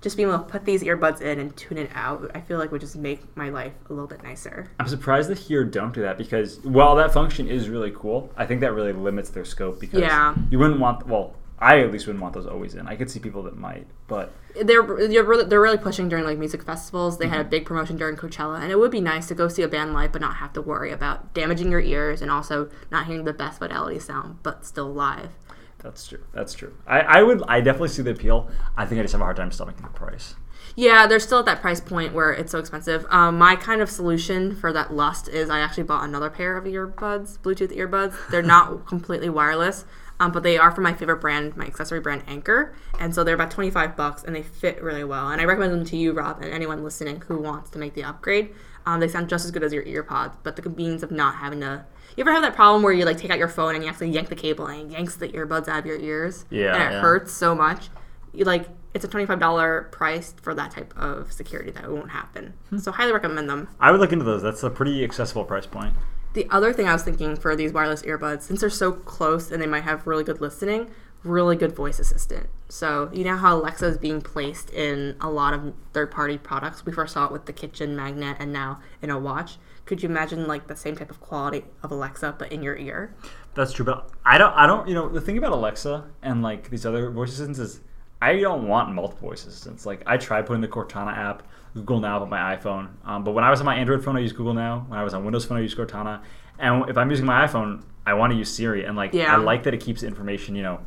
Just 0.01 0.17
being 0.17 0.31
able 0.31 0.39
to 0.39 0.45
put 0.45 0.65
these 0.65 0.83
earbuds 0.83 1.21
in 1.21 1.39
and 1.39 1.55
tune 1.59 1.77
it 1.77 1.91
out, 1.95 2.31
I 2.35 2.41
feel 2.41 2.59
like 2.59 2.73
would 2.73 2.81
just 2.81 2.97
make 2.97 3.37
my 3.37 3.51
life 3.51 3.75
a 3.91 3.93
little 3.93 4.07
bit 4.09 4.23
nicer. 4.23 4.71
I'm 4.81 4.89
surprised 4.89 5.29
that 5.29 5.37
here 5.39 5.63
don't 5.63 5.93
do 5.93 6.01
that 6.01 6.17
because 6.17 6.59
while 6.61 6.97
that 6.97 7.13
function 7.13 7.47
is 7.49 7.69
really 7.69 7.93
cool, 7.95 8.33
I 8.35 8.47
think 8.47 8.63
that 8.63 8.73
really 8.73 8.95
limits 8.95 9.29
their 9.29 9.45
scope 9.45 9.79
because 9.79 10.01
Yeah. 10.01 10.35
you 10.51 10.59
wouldn't 10.59 10.81
want 10.81 11.07
well, 11.07 11.35
I 11.61 11.81
at 11.81 11.93
least 11.93 12.07
wouldn't 12.07 12.23
want 12.23 12.33
those 12.35 12.47
always 12.47 12.75
in. 12.75 12.87
I 12.89 12.97
could 12.97 13.11
see 13.11 13.21
people 13.21 13.43
that 13.43 13.57
might, 13.57 13.87
but 14.09 14.33
they're 14.55 14.83
they're 14.83 15.25
really, 15.25 15.45
they're 15.45 15.61
really 15.61 15.77
pushing 15.79 16.09
during 16.09 16.25
like 16.25 16.39
music 16.39 16.63
festivals. 16.63 17.19
They 17.19 17.29
had 17.29 17.41
a 17.41 17.45
big 17.45 17.67
promotion 17.67 17.97
during 17.99 18.17
Coachella, 18.17 18.61
and 18.63 18.73
it 18.73 18.79
would 18.79 18.91
be 18.91 19.01
nice 19.01 19.29
to 19.29 19.35
go 19.35 19.47
see 19.49 19.63
a 19.63 19.69
band 19.69 19.93
live, 19.93 20.13
but 20.13 20.21
not 20.23 20.37
have 20.37 20.53
to 20.55 20.63
worry 20.63 20.91
about 20.91 21.35
damaging 21.35 21.71
your 21.71 21.81
ears 21.81 22.23
and 22.23 22.31
also 22.31 22.71
not 22.91 23.07
hearing 23.07 23.25
the 23.25 23.33
best 23.35 23.59
fidelity 23.59 23.99
sound, 23.99 24.39
but 24.43 24.65
still 24.65 24.93
live. 24.93 25.31
that's 25.83 26.07
true. 26.07 26.23
That's 26.33 26.55
true. 26.55 26.75
I, 26.87 27.01
I 27.01 27.23
would 27.23 27.43
I 27.49 27.61
definitely 27.61 27.89
see 27.89 28.03
the 28.03 28.11
appeal. 28.13 28.49
I 28.77 28.87
think 28.87 28.99
I 28.99 29.03
just 29.03 29.13
have 29.13 29.21
a 29.21 29.25
hard 29.25 29.37
time 29.37 29.51
stomaching 29.51 29.83
the 29.83 29.89
price. 29.89 30.35
Yeah, 30.77 31.07
they're 31.07 31.21
still 31.21 31.41
at 31.41 31.47
that 31.47 31.61
price 31.61 31.81
point 31.81 32.15
where 32.15 32.33
it's 32.33 32.53
so 32.53 32.59
expensive. 32.59 33.05
Um, 33.11 33.39
my 33.39 33.57
kind 33.57 33.81
of 33.83 33.91
solution 33.91 34.55
for 34.55 34.73
that 34.73 34.93
lust 34.93 35.29
is 35.29 35.51
I 35.51 35.61
actually 35.61 35.83
bought 35.85 36.05
another 36.05 36.31
pair 36.31 36.57
of 36.57 36.65
earbuds, 36.65 37.39
Bluetooth 37.39 37.77
earbuds. 37.77 38.15
They're 38.31 38.43
not 38.43 38.87
completely 38.87 39.29
wireless, 39.29 39.85
um, 40.21 40.31
but 40.31 40.43
they 40.43 40.59
are 40.59 40.71
from 40.71 40.85
my 40.85 40.93
favorite 40.93 41.21
brand, 41.21 41.57
my 41.57 41.65
accessory 41.65 41.99
brand 41.99 42.23
Anker, 42.29 42.75
and 43.01 43.15
so 43.15 43.25
they're 43.25 43.35
about 43.35 43.51
twenty 43.51 43.71
five 43.71 43.97
bucks 43.97 44.23
and 44.23 44.37
they 44.37 44.43
fit 44.43 44.81
really 44.83 45.03
well. 45.03 45.29
And 45.31 45.41
I 45.41 45.45
recommend 45.45 45.73
them 45.73 45.85
to 45.87 45.97
you, 45.97 46.13
Rob, 46.13 46.43
and 46.43 46.53
anyone 46.53 46.85
listening 46.85 47.23
who 47.23 47.39
wants 47.39 47.71
to 47.71 47.79
make 47.79 47.95
the 47.95 48.05
upgrade. 48.05 48.55
Um, 48.87 49.01
they 49.01 49.09
sound 49.09 49.29
just 49.29 49.45
as 49.45 49.51
good 49.51 49.63
as 49.63 49.73
your 49.73 49.85
earpods, 49.85 50.37
but 50.43 50.57
the 50.57 50.63
convenience 50.63 51.03
of 51.03 51.11
not 51.11 51.37
having 51.37 51.61
to. 51.61 51.85
You 52.17 52.23
ever 52.23 52.33
have 52.33 52.43
that 52.43 52.55
problem 52.55 52.83
where 52.83 52.93
you 52.93 53.05
like 53.05 53.19
take 53.19 53.31
out 53.31 53.39
your 53.39 53.49
phone 53.49 53.75
and 53.75 53.83
you 53.83 53.91
actually 53.91 54.11
yank 54.11 54.29
the 54.29 54.37
cable 54.37 54.67
and 54.67 54.91
it 54.91 54.93
yanks 54.93 55.17
the 55.17 55.29
earbuds 55.29 55.69
out 55.69 55.81
of 55.81 55.87
your 55.87 55.99
ears? 55.99 56.45
Yeah, 56.51 56.75
and 56.75 56.83
it 56.83 56.93
yeah. 56.97 57.01
hurts 57.01 57.33
so 57.33 57.55
much. 57.55 57.89
You 58.35 58.45
like 58.45 58.69
it's 58.93 59.05
a 59.05 59.09
twenty 59.09 59.25
five 59.27 59.41
dollar 59.41 59.89
price 59.91 60.35
for 60.43 60.55
that 60.55 60.71
type 60.71 60.93
of 60.99 61.33
security 61.33 61.71
that 61.71 61.91
won't 61.91 62.11
happen. 62.11 62.53
So 62.79 62.93
highly 62.93 63.13
recommend 63.13 63.49
them. 63.49 63.69
I 63.81 63.91
would 63.91 64.01
look 64.01 64.13
into 64.13 64.25
those. 64.25 64.43
That's 64.43 64.63
a 64.63 64.71
pretty 64.71 65.03
accessible 65.03 65.45
price 65.45 65.67
point. 65.67 65.95
The 66.33 66.47
other 66.51 66.73
thing 66.73 66.87
I 66.87 66.93
was 66.93 67.03
thinking 67.03 67.37
for 67.37 67.57
these 67.57 67.73
wireless 67.73 68.03
earbuds, 68.03 68.43
since 68.43 68.61
they're 68.61 68.71
so 68.71 68.93
close 68.93 69.51
and 69.51 69.61
they 69.61 69.67
might 69.67 69.83
have 69.83 70.07
really 70.07 70.23
good 70.23 70.41
listening, 70.41 70.91
really 71.25 71.57
good 71.57 71.75
voice 71.75 71.99
assistant. 71.99 72.49
So 72.69 73.11
you 73.13 73.25
know 73.25 73.37
how 73.37 73.57
Alexa 73.57 73.87
is 73.87 73.99
being 73.99 74.21
placed 74.21 74.71
in 74.71 75.17
a 75.21 75.29
lot 75.29 75.55
of 75.55 75.75
third-party 75.93 76.39
products. 76.39 76.87
We 76.87 76.93
first 76.93 77.15
saw 77.15 77.27
it 77.27 77.33
with 77.33 77.47
the 77.47 77.53
kitchen 77.53 77.97
magnet, 77.97 78.37
and 78.39 78.53
now 78.53 78.81
in 79.03 79.11
a 79.11 79.19
watch. 79.19 79.59
Could 79.87 80.05
you 80.05 80.09
imagine 80.09 80.47
like 80.47 80.69
the 80.69 80.77
same 80.77 80.97
type 80.97 81.11
of 81.11 81.21
quality 81.21 81.65
of 81.83 81.91
Alexa, 81.91 82.37
but 82.39 82.53
in 82.53 82.63
your 82.63 82.77
ear? 82.77 83.15
That's 83.55 83.73
true, 83.73 83.85
but 83.85 84.09
I 84.25 84.39
don't. 84.39 84.53
I 84.53 84.67
don't. 84.67 84.87
You 84.87 84.95
know, 84.95 85.09
the 85.09 85.21
thing 85.21 85.37
about 85.37 85.51
Alexa 85.53 86.05
and 86.23 86.43
like 86.43 86.71
these 86.71 86.87
other 86.87 87.11
voice 87.11 87.31
assistants 87.31 87.59
is, 87.59 87.81
I 88.23 88.39
don't 88.39 88.69
want 88.69 88.95
multiple 88.95 89.33
assistants. 89.33 89.87
Like 89.87 90.03
I 90.07 90.17
tried 90.17 90.47
putting 90.47 90.61
the 90.61 90.69
Cortana 90.69 91.17
app, 91.17 91.43
Google 91.75 92.01
Now 92.01 92.21
on 92.21 92.29
my 92.29 92.57
iPhone, 92.57 92.89
um, 93.05 93.25
but 93.25 93.33
when 93.33 93.45
I 93.45 93.51
was 93.51 93.61
on 93.61 93.67
my 93.67 93.77
Android 93.77 94.05
phone, 94.05 94.17
I 94.17 94.21
used 94.21 94.37
Google 94.37 94.55
Now. 94.55 94.85
When 94.89 94.99
I 94.99 95.05
was 95.05 95.15
on 95.15 95.25
Windows 95.25 95.45
phone, 95.45 95.59
I 95.59 95.63
used 95.63 95.77
Cortana. 95.77 96.23
And 96.59 96.89
if 96.91 96.99
I'm 96.99 97.09
using 97.11 97.25
my 97.25 97.47
iPhone, 97.47 97.83
I 98.05 98.15
want 98.15 98.33
to 98.33 98.37
use 98.37 98.51
Siri, 98.51 98.85
and 98.85 98.97
like 98.97 99.15
Yeah. 99.15 99.35
I 99.35 99.39
like 99.39 99.63
that 99.65 99.75
it 99.75 99.81
keeps 99.81 100.03
information, 100.03 100.55
you 100.55 100.63
know, 100.63 100.81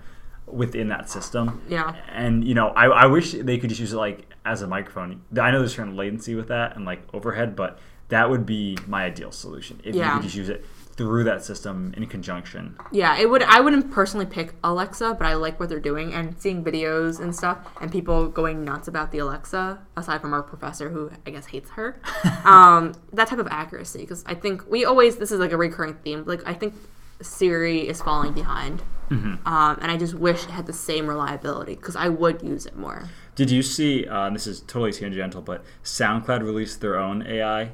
within 0.46 0.90
that 0.90 1.10
system. 1.10 1.62
Yeah. 1.68 1.96
And 2.12 2.46
you 2.46 2.54
know, 2.54 2.68
I, 2.70 2.86
I 2.86 3.06
wish 3.08 3.32
they 3.32 3.58
could 3.58 3.70
just 3.70 3.82
use 3.82 3.94
it 3.94 3.98
like 3.98 4.28
as 4.46 4.62
a 4.62 4.68
microphone. 4.68 5.22
I 5.40 5.52
know 5.52 5.60
there's 5.60 5.76
certain 5.76 5.96
latency 5.96 6.36
with 6.36 6.50
that 6.50 6.76
and 6.76 6.86
like 6.86 7.02
overhead, 7.14 7.56
but 7.56 7.80
that 8.10 8.30
would 8.30 8.46
be 8.46 8.78
my 8.88 9.06
ideal 9.06 9.32
solution 9.32 9.80
if 9.84 9.96
you 9.96 10.02
could 10.16 10.24
just 10.24 10.36
use 10.36 10.50
it 10.50 10.66
through 10.96 11.24
that 11.24 11.44
system 11.44 11.94
in 11.98 12.06
conjunction. 12.08 12.78
Yeah, 12.92 13.18
it 13.18 13.30
would. 13.30 13.44
I 13.44 13.60
wouldn't 13.60 13.92
personally 13.92 14.26
pick 14.26 14.54
Alexa, 14.64 15.16
but 15.16 15.26
I 15.26 15.34
like 15.34 15.60
what 15.60 15.70
they're 15.70 15.80
doing 15.80 16.14
and 16.14 16.40
seeing 16.40 16.64
videos 16.64 17.20
and 17.20 17.36
stuff, 17.36 17.58
and 17.82 17.92
people 17.92 18.28
going 18.28 18.64
nuts 18.64 18.88
about 18.88 19.12
the 19.12 19.20
Alexa. 19.20 19.80
Aside 19.98 20.22
from 20.22 20.34
our 20.34 20.44
professor, 20.44 20.90
who 20.90 21.12
I 21.26 21.32
guess 21.32 21.48
hates 21.48 21.72
her, 21.72 22.00
um, 22.46 22.94
that 23.12 23.28
type 23.28 23.40
of 23.40 23.48
accuracy. 23.50 24.00
Because 24.00 24.24
I 24.28 24.36
think 24.36 24.70
we 24.70 24.86
always 24.86 25.18
this 25.18 25.32
is 25.32 25.40
like 25.40 25.52
a 25.52 25.58
recurring 25.58 25.96
theme. 25.96 26.24
Like 26.26 26.48
I 26.48 26.54
think 26.54 26.76
Siri 27.22 27.88
is 27.88 28.02
falling 28.02 28.34
behind, 28.34 28.84
um, 29.10 29.40
and 29.82 29.92
I 29.92 29.98
just 29.98 30.14
wish 30.14 30.44
it 30.44 30.52
had 30.52 30.66
the 30.66 30.74
same 30.74 31.08
reliability 31.08 31.76
because 31.76 31.96
I 31.96 32.10
would 32.10 32.42
use 32.42 32.66
it 32.66 32.76
more. 32.76 33.10
Did 33.36 33.50
you 33.50 33.64
see? 33.64 34.06
Uh, 34.08 34.30
this 34.30 34.46
is 34.46 34.62
totally 34.62 34.92
tangential, 34.92 35.42
but 35.42 35.64
SoundHound 35.84 36.44
released 36.44 36.82
their 36.82 37.00
own 37.00 37.26
AI. 37.26 37.72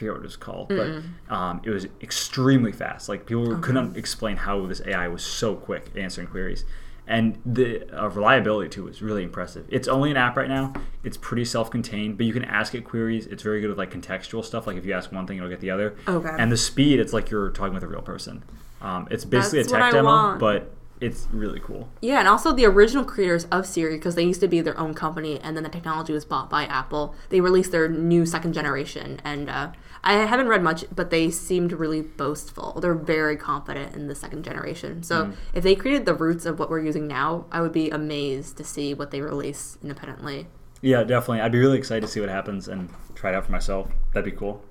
I 0.00 0.02
forget 0.02 0.12
what 0.14 0.20
it 0.20 0.22
was 0.22 0.36
called, 0.36 0.68
but 0.68 1.34
um, 1.34 1.60
it 1.64 1.70
was 1.70 1.86
extremely 2.00 2.72
fast. 2.72 3.08
Like 3.08 3.26
people 3.26 3.56
couldn't 3.58 3.96
explain 3.96 4.36
how 4.36 4.66
this 4.66 4.80
AI 4.86 5.08
was 5.08 5.22
so 5.22 5.54
quick 5.56 5.90
at 5.94 5.98
answering 5.98 6.26
queries, 6.26 6.64
and 7.06 7.38
the 7.44 7.84
uh, 7.92 8.08
reliability 8.08 8.70
too 8.70 8.84
was 8.84 9.02
really 9.02 9.22
impressive. 9.22 9.66
It's 9.68 9.88
only 9.88 10.10
an 10.10 10.16
app 10.16 10.36
right 10.36 10.48
now. 10.48 10.72
It's 11.04 11.16
pretty 11.16 11.44
self-contained, 11.44 12.16
but 12.16 12.24
you 12.24 12.32
can 12.32 12.44
ask 12.44 12.74
it 12.74 12.84
queries. 12.84 13.26
It's 13.26 13.42
very 13.42 13.60
good 13.60 13.68
with 13.68 13.78
like 13.78 13.90
contextual 13.90 14.44
stuff. 14.44 14.66
Like 14.66 14.76
if 14.76 14.86
you 14.86 14.94
ask 14.94 15.12
one 15.12 15.26
thing, 15.26 15.36
it'll 15.36 15.50
get 15.50 15.60
the 15.60 15.70
other. 15.70 15.96
Okay. 16.08 16.30
And 16.38 16.50
the 16.50 16.56
speed, 16.56 16.98
it's 17.00 17.12
like 17.12 17.30
you're 17.30 17.50
talking 17.50 17.74
with 17.74 17.82
a 17.82 17.88
real 17.88 18.02
person. 18.02 18.42
Um, 18.80 19.06
it's 19.10 19.24
basically 19.26 19.58
That's 19.60 19.72
a 19.72 19.78
tech 19.78 19.92
demo, 19.92 20.04
want. 20.08 20.40
but 20.40 20.72
it's 21.00 21.26
really 21.32 21.60
cool. 21.60 21.88
Yeah, 22.00 22.18
and 22.18 22.28
also 22.28 22.52
the 22.52 22.66
original 22.66 23.04
creators 23.04 23.46
of 23.46 23.66
Siri, 23.66 23.96
because 23.96 24.14
they 24.14 24.24
used 24.24 24.40
to 24.40 24.48
be 24.48 24.60
their 24.60 24.78
own 24.78 24.94
company, 24.94 25.40
and 25.40 25.56
then 25.56 25.64
the 25.64 25.70
technology 25.70 26.12
was 26.12 26.24
bought 26.24 26.50
by 26.50 26.64
Apple. 26.64 27.14
They 27.30 27.40
released 27.40 27.72
their 27.72 27.88
new 27.88 28.26
second 28.26 28.52
generation, 28.52 29.20
and 29.24 29.48
uh, 29.48 29.72
I 30.04 30.14
haven't 30.14 30.48
read 30.48 30.62
much, 30.62 30.84
but 30.94 31.10
they 31.10 31.30
seemed 31.30 31.72
really 31.72 32.02
boastful. 32.02 32.80
They're 32.80 32.94
very 32.94 33.36
confident 33.36 33.94
in 33.94 34.08
the 34.08 34.14
second 34.14 34.44
generation. 34.44 35.02
So 35.02 35.32
if 35.54 35.62
they 35.62 35.74
created 35.74 36.06
the 36.06 36.14
roots 36.14 36.46
of 36.46 36.58
what 36.58 36.70
we're 36.70 36.80
using 36.80 37.06
now, 37.06 37.46
I 37.52 37.60
would 37.60 37.72
be 37.72 37.90
amazed 37.90 38.56
to 38.58 38.64
see 38.64 38.94
what 38.94 39.10
they 39.10 39.20
release 39.20 39.76
independently. 39.82 40.46
Yeah, 40.80 41.02
definitely. 41.04 41.42
I'd 41.42 41.52
be 41.52 41.58
really 41.58 41.78
excited 41.78 42.02
to 42.02 42.08
see 42.08 42.20
what 42.20 42.30
happens 42.30 42.68
and 42.68 42.88
try 43.14 43.30
it 43.30 43.34
out 43.34 43.44
for 43.44 43.52
myself. 43.52 43.90
That'd 44.14 44.30
be 44.30 44.36
cool. 44.36 44.64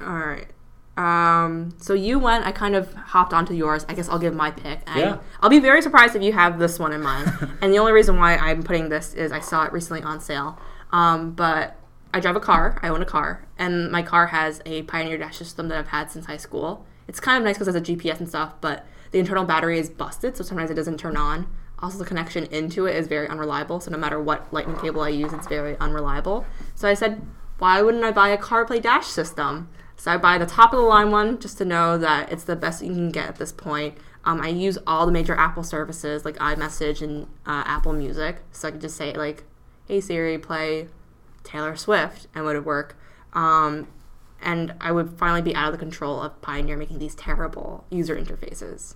All 0.00 0.18
right. 0.18 0.46
Um, 0.98 1.74
so 1.78 1.94
you 1.94 2.18
went. 2.18 2.44
I 2.44 2.50
kind 2.50 2.74
of 2.74 2.92
hopped 2.92 3.32
onto 3.32 3.54
yours. 3.54 3.86
I 3.88 3.94
guess 3.94 4.08
I'll 4.08 4.18
give 4.18 4.34
my 4.34 4.50
pick. 4.50 4.80
I, 4.88 4.98
Yeah. 4.98 5.18
I'll 5.40 5.48
be 5.48 5.60
very 5.60 5.80
surprised 5.80 6.16
if 6.16 6.22
you 6.22 6.32
have 6.32 6.58
this 6.58 6.78
one 6.78 6.92
in 6.92 7.00
mind. 7.00 7.32
and 7.62 7.72
the 7.72 7.78
only 7.78 7.92
reason 7.92 8.16
why 8.16 8.36
I'm 8.36 8.64
putting 8.64 8.88
this 8.88 9.14
is 9.14 9.30
I 9.30 9.38
saw 9.38 9.64
it 9.64 9.72
recently 9.72 10.02
on 10.02 10.20
sale. 10.20 10.58
Um, 10.90 11.32
but 11.32 11.76
I 12.12 12.18
drive 12.18 12.34
a 12.34 12.40
car. 12.40 12.80
I 12.82 12.88
own 12.88 13.00
a 13.00 13.06
car, 13.06 13.46
and 13.58 13.92
my 13.92 14.02
car 14.02 14.26
has 14.26 14.60
a 14.66 14.82
Pioneer 14.82 15.18
Dash 15.18 15.36
system 15.36 15.68
that 15.68 15.78
I've 15.78 15.88
had 15.88 16.10
since 16.10 16.26
high 16.26 16.36
school. 16.36 16.84
It's 17.06 17.20
kind 17.20 17.38
of 17.38 17.44
nice 17.44 17.56
because 17.56 17.68
it 17.68 17.78
has 17.78 17.88
a 17.88 17.92
GPS 17.92 18.18
and 18.18 18.28
stuff, 18.28 18.54
but 18.60 18.84
the 19.12 19.18
internal 19.20 19.44
battery 19.44 19.78
is 19.78 19.88
busted, 19.88 20.36
so 20.36 20.42
sometimes 20.42 20.70
it 20.70 20.74
doesn't 20.74 20.98
turn 20.98 21.16
on. 21.16 21.46
Also, 21.78 21.96
the 21.98 22.04
connection 22.04 22.44
into 22.46 22.86
it 22.86 22.96
is 22.96 23.06
very 23.06 23.28
unreliable, 23.28 23.78
so 23.78 23.90
no 23.90 23.98
matter 23.98 24.20
what 24.20 24.52
lightning 24.52 24.76
cable 24.78 25.02
I 25.02 25.10
use, 25.10 25.32
it's 25.32 25.46
very 25.46 25.76
unreliable. 25.78 26.44
So 26.74 26.88
I 26.88 26.94
said, 26.94 27.22
why 27.58 27.82
wouldn't 27.82 28.04
I 28.04 28.10
buy 28.10 28.30
a 28.30 28.38
CarPlay 28.38 28.82
Dash 28.82 29.06
system? 29.06 29.68
So 29.98 30.12
I 30.12 30.16
buy 30.16 30.38
the 30.38 30.46
top 30.46 30.72
of 30.72 30.78
the 30.78 30.84
line 30.84 31.10
one 31.10 31.38
just 31.38 31.58
to 31.58 31.64
know 31.64 31.98
that 31.98 32.32
it's 32.32 32.44
the 32.44 32.56
best 32.56 32.82
you 32.82 32.92
can 32.92 33.10
get 33.10 33.28
at 33.28 33.36
this 33.36 33.52
point. 33.52 33.98
Um, 34.24 34.40
I 34.40 34.48
use 34.48 34.78
all 34.86 35.04
the 35.04 35.12
major 35.12 35.34
Apple 35.34 35.64
services 35.64 36.24
like 36.24 36.36
iMessage 36.36 37.02
and 37.02 37.24
uh, 37.44 37.64
Apple 37.66 37.92
Music, 37.92 38.36
so 38.52 38.68
I 38.68 38.70
could 38.70 38.80
just 38.80 38.96
say 38.96 39.12
like, 39.12 39.44
"Hey 39.86 40.00
Siri, 40.00 40.38
play 40.38 40.88
Taylor 41.42 41.76
Swift," 41.76 42.28
and 42.34 42.44
it 42.44 42.46
would 42.46 42.64
work. 42.64 42.96
Um, 43.32 43.88
and 44.40 44.74
I 44.80 44.92
would 44.92 45.18
finally 45.18 45.42
be 45.42 45.54
out 45.54 45.66
of 45.66 45.72
the 45.72 45.78
control 45.78 46.22
of 46.22 46.40
Pioneer 46.42 46.76
making 46.76 47.00
these 47.00 47.14
terrible 47.14 47.84
user 47.90 48.16
interfaces. 48.16 48.94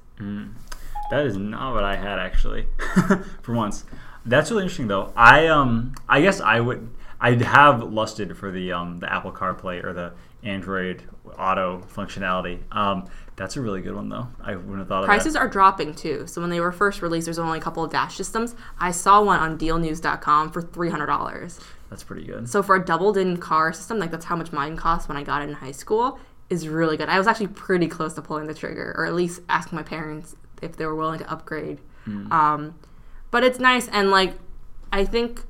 That 1.10 1.26
is 1.26 1.36
not 1.36 1.74
what 1.74 1.84
I 1.84 1.96
had 1.96 2.18
actually. 2.18 2.66
for 3.42 3.54
once, 3.54 3.84
that's 4.24 4.50
really 4.50 4.62
interesting 4.62 4.86
though. 4.86 5.12
I 5.16 5.48
um 5.48 5.94
I 6.08 6.20
guess 6.22 6.40
I 6.40 6.60
would 6.60 6.88
I 7.22 7.35
have 7.44 7.82
lusted 7.85 8.37
for 8.37 8.50
the 8.50 8.72
um 8.72 8.98
the 8.98 9.11
Apple 9.11 9.32
CarPlay 9.32 9.82
or 9.85 9.92
the 9.92 10.12
Android 10.42 11.04
Auto 11.38 11.82
functionality. 11.94 12.58
Um, 12.72 13.08
that's 13.37 13.56
a 13.56 13.61
really 13.61 13.80
good 13.80 13.94
one 13.94 14.08
though. 14.08 14.26
I 14.42 14.56
wouldn't 14.56 14.78
have 14.78 14.88
thought 14.88 15.04
of 15.04 15.06
Prices 15.06 15.37
are 15.37 15.48
dropping 15.48 15.94
too. 15.94 16.26
So 16.26 16.40
when 16.40 16.50
they 16.50 16.61
were 16.61 16.72
first 16.72 17.00
released, 17.00 17.26
there's 17.26 17.38
only 17.38 17.58
a 17.58 17.62
couple 17.62 17.85
of 17.85 17.92
Dash 17.92 18.16
systems. 18.16 18.56
I 18.78 18.90
saw 18.90 19.22
one 19.22 19.38
on 19.38 19.56
DealNews.com 19.56 20.50
for 20.50 20.61
three 20.61 20.90
hundred 20.90 21.06
dollars. 21.06 21.61
That's 21.88 22.02
pretty 22.02 22.24
good. 22.24 22.48
So 22.48 22.62
for 22.62 22.74
a 22.74 22.85
double-DIN 22.85 23.37
car 23.37 23.72
system, 23.72 23.98
like 23.98 24.11
that's 24.11 24.24
how 24.24 24.35
much 24.35 24.50
mine 24.50 24.76
cost 24.76 25.08
when 25.08 25.16
I 25.16 25.22
got 25.22 25.42
it 25.42 25.48
in 25.50 25.54
high 25.54 25.72
school, 25.72 26.18
is 26.50 26.66
really 26.66 26.96
good. 26.96 27.08
I 27.08 27.18
was 27.18 27.26
actually 27.26 27.48
pretty 27.48 27.87
close 27.87 28.14
to 28.14 28.22
pulling 28.22 28.46
the 28.46 28.54
trigger, 28.54 28.94
or 28.96 29.04
at 29.06 29.14
least 29.14 29.42
asking 29.48 29.76
my 29.76 29.82
parents 29.82 30.35
if 30.61 30.76
they 30.76 30.87
were 30.87 30.96
willing 30.96 31.18
to 31.20 31.30
upgrade. 31.30 31.78
Um, 32.32 32.74
but 33.30 33.44
it's 33.44 33.58
nice, 33.61 33.87
and 33.88 34.11
like 34.11 34.35
I 34.92 35.04
think 35.04 35.42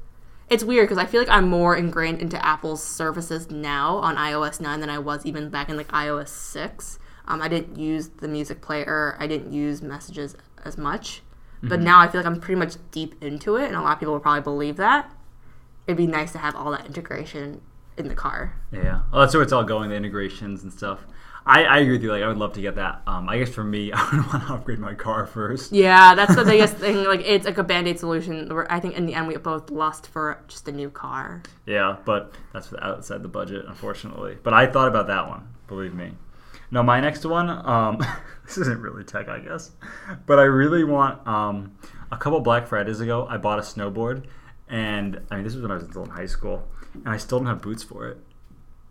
it's 0.52 0.62
weird 0.62 0.86
because 0.86 1.02
I 1.02 1.06
feel 1.06 1.20
like 1.20 1.30
I'm 1.30 1.48
more 1.48 1.74
ingrained 1.74 2.20
into 2.20 2.44
Apple's 2.44 2.82
services 2.82 3.50
now 3.50 3.96
on 3.96 4.16
iOS 4.16 4.60
9 4.60 4.80
than 4.80 4.90
I 4.90 4.98
was 4.98 5.24
even 5.24 5.48
back 5.48 5.70
in 5.70 5.78
like 5.78 5.88
iOS 5.88 6.28
6. 6.28 6.98
Um, 7.26 7.40
I 7.40 7.48
didn't 7.48 7.78
use 7.78 8.08
the 8.08 8.28
music 8.28 8.60
player. 8.60 9.16
I 9.18 9.26
didn't 9.26 9.52
use 9.52 9.80
messages 9.80 10.36
as 10.64 10.76
much. 10.76 11.22
But 11.64 11.80
now 11.80 12.00
I 12.00 12.08
feel 12.08 12.20
like 12.20 12.26
I'm 12.26 12.40
pretty 12.40 12.58
much 12.58 12.74
deep 12.90 13.14
into 13.22 13.54
it, 13.54 13.66
and 13.66 13.76
a 13.76 13.80
lot 13.80 13.92
of 13.92 14.00
people 14.00 14.14
will 14.14 14.20
probably 14.20 14.42
believe 14.42 14.76
that. 14.78 15.12
It'd 15.86 15.96
be 15.96 16.08
nice 16.08 16.32
to 16.32 16.38
have 16.38 16.56
all 16.56 16.72
that 16.72 16.86
integration 16.86 17.60
in 17.96 18.08
the 18.08 18.16
car. 18.16 18.56
Yeah, 18.72 19.02
well, 19.12 19.20
that's 19.20 19.32
where 19.32 19.44
it's 19.44 19.52
all 19.52 19.62
going, 19.62 19.90
the 19.90 19.94
integrations 19.94 20.64
and 20.64 20.72
stuff. 20.72 21.06
I, 21.44 21.64
I 21.64 21.78
agree 21.78 21.92
with 21.92 22.02
you. 22.02 22.10
Like, 22.12 22.22
I 22.22 22.28
would 22.28 22.36
love 22.36 22.52
to 22.54 22.60
get 22.60 22.76
that. 22.76 23.02
Um, 23.06 23.28
I 23.28 23.38
guess 23.38 23.48
for 23.50 23.64
me, 23.64 23.92
I 23.94 24.02
would 24.10 24.26
want 24.26 24.46
to 24.46 24.54
upgrade 24.54 24.78
my 24.78 24.94
car 24.94 25.26
first. 25.26 25.72
Yeah, 25.72 26.14
that's 26.14 26.36
the 26.36 26.44
biggest 26.44 26.76
thing. 26.78 27.04
Like, 27.04 27.22
it's 27.24 27.44
like 27.44 27.58
a 27.58 27.64
band 27.64 27.88
aid 27.88 27.98
solution. 27.98 28.50
I 28.68 28.80
think 28.80 28.96
in 28.96 29.06
the 29.06 29.14
end 29.14 29.28
we 29.28 29.36
both 29.36 29.70
lust 29.70 30.08
for 30.08 30.42
just 30.48 30.68
a 30.68 30.72
new 30.72 30.90
car. 30.90 31.42
Yeah, 31.66 31.96
but 32.04 32.34
that's 32.52 32.72
outside 32.80 33.22
the 33.22 33.28
budget, 33.28 33.64
unfortunately. 33.66 34.38
But 34.42 34.54
I 34.54 34.66
thought 34.66 34.88
about 34.88 35.08
that 35.08 35.28
one, 35.28 35.48
believe 35.66 35.94
me. 35.94 36.12
No, 36.70 36.82
my 36.82 37.00
next 37.00 37.26
one, 37.26 37.50
um, 37.50 37.98
this 38.46 38.56
isn't 38.58 38.80
really 38.80 39.04
tech, 39.04 39.28
I 39.28 39.40
guess, 39.40 39.72
but 40.26 40.38
I 40.38 40.44
really 40.44 40.84
want. 40.84 41.26
Um, 41.26 41.76
a 42.10 42.16
couple 42.16 42.38
Black 42.40 42.66
Fridays 42.66 43.00
ago, 43.00 43.26
I 43.28 43.38
bought 43.38 43.58
a 43.58 43.62
snowboard, 43.62 44.24
and 44.68 45.20
I 45.30 45.36
mean, 45.36 45.44
this 45.44 45.54
was 45.54 45.62
when 45.62 45.70
I 45.70 45.74
was 45.76 45.84
still 45.84 46.04
in 46.04 46.10
high 46.10 46.26
school, 46.26 46.68
and 46.94 47.08
I 47.08 47.16
still 47.16 47.38
don't 47.38 47.46
have 47.46 47.62
boots 47.62 47.82
for 47.82 48.06
it. 48.08 48.18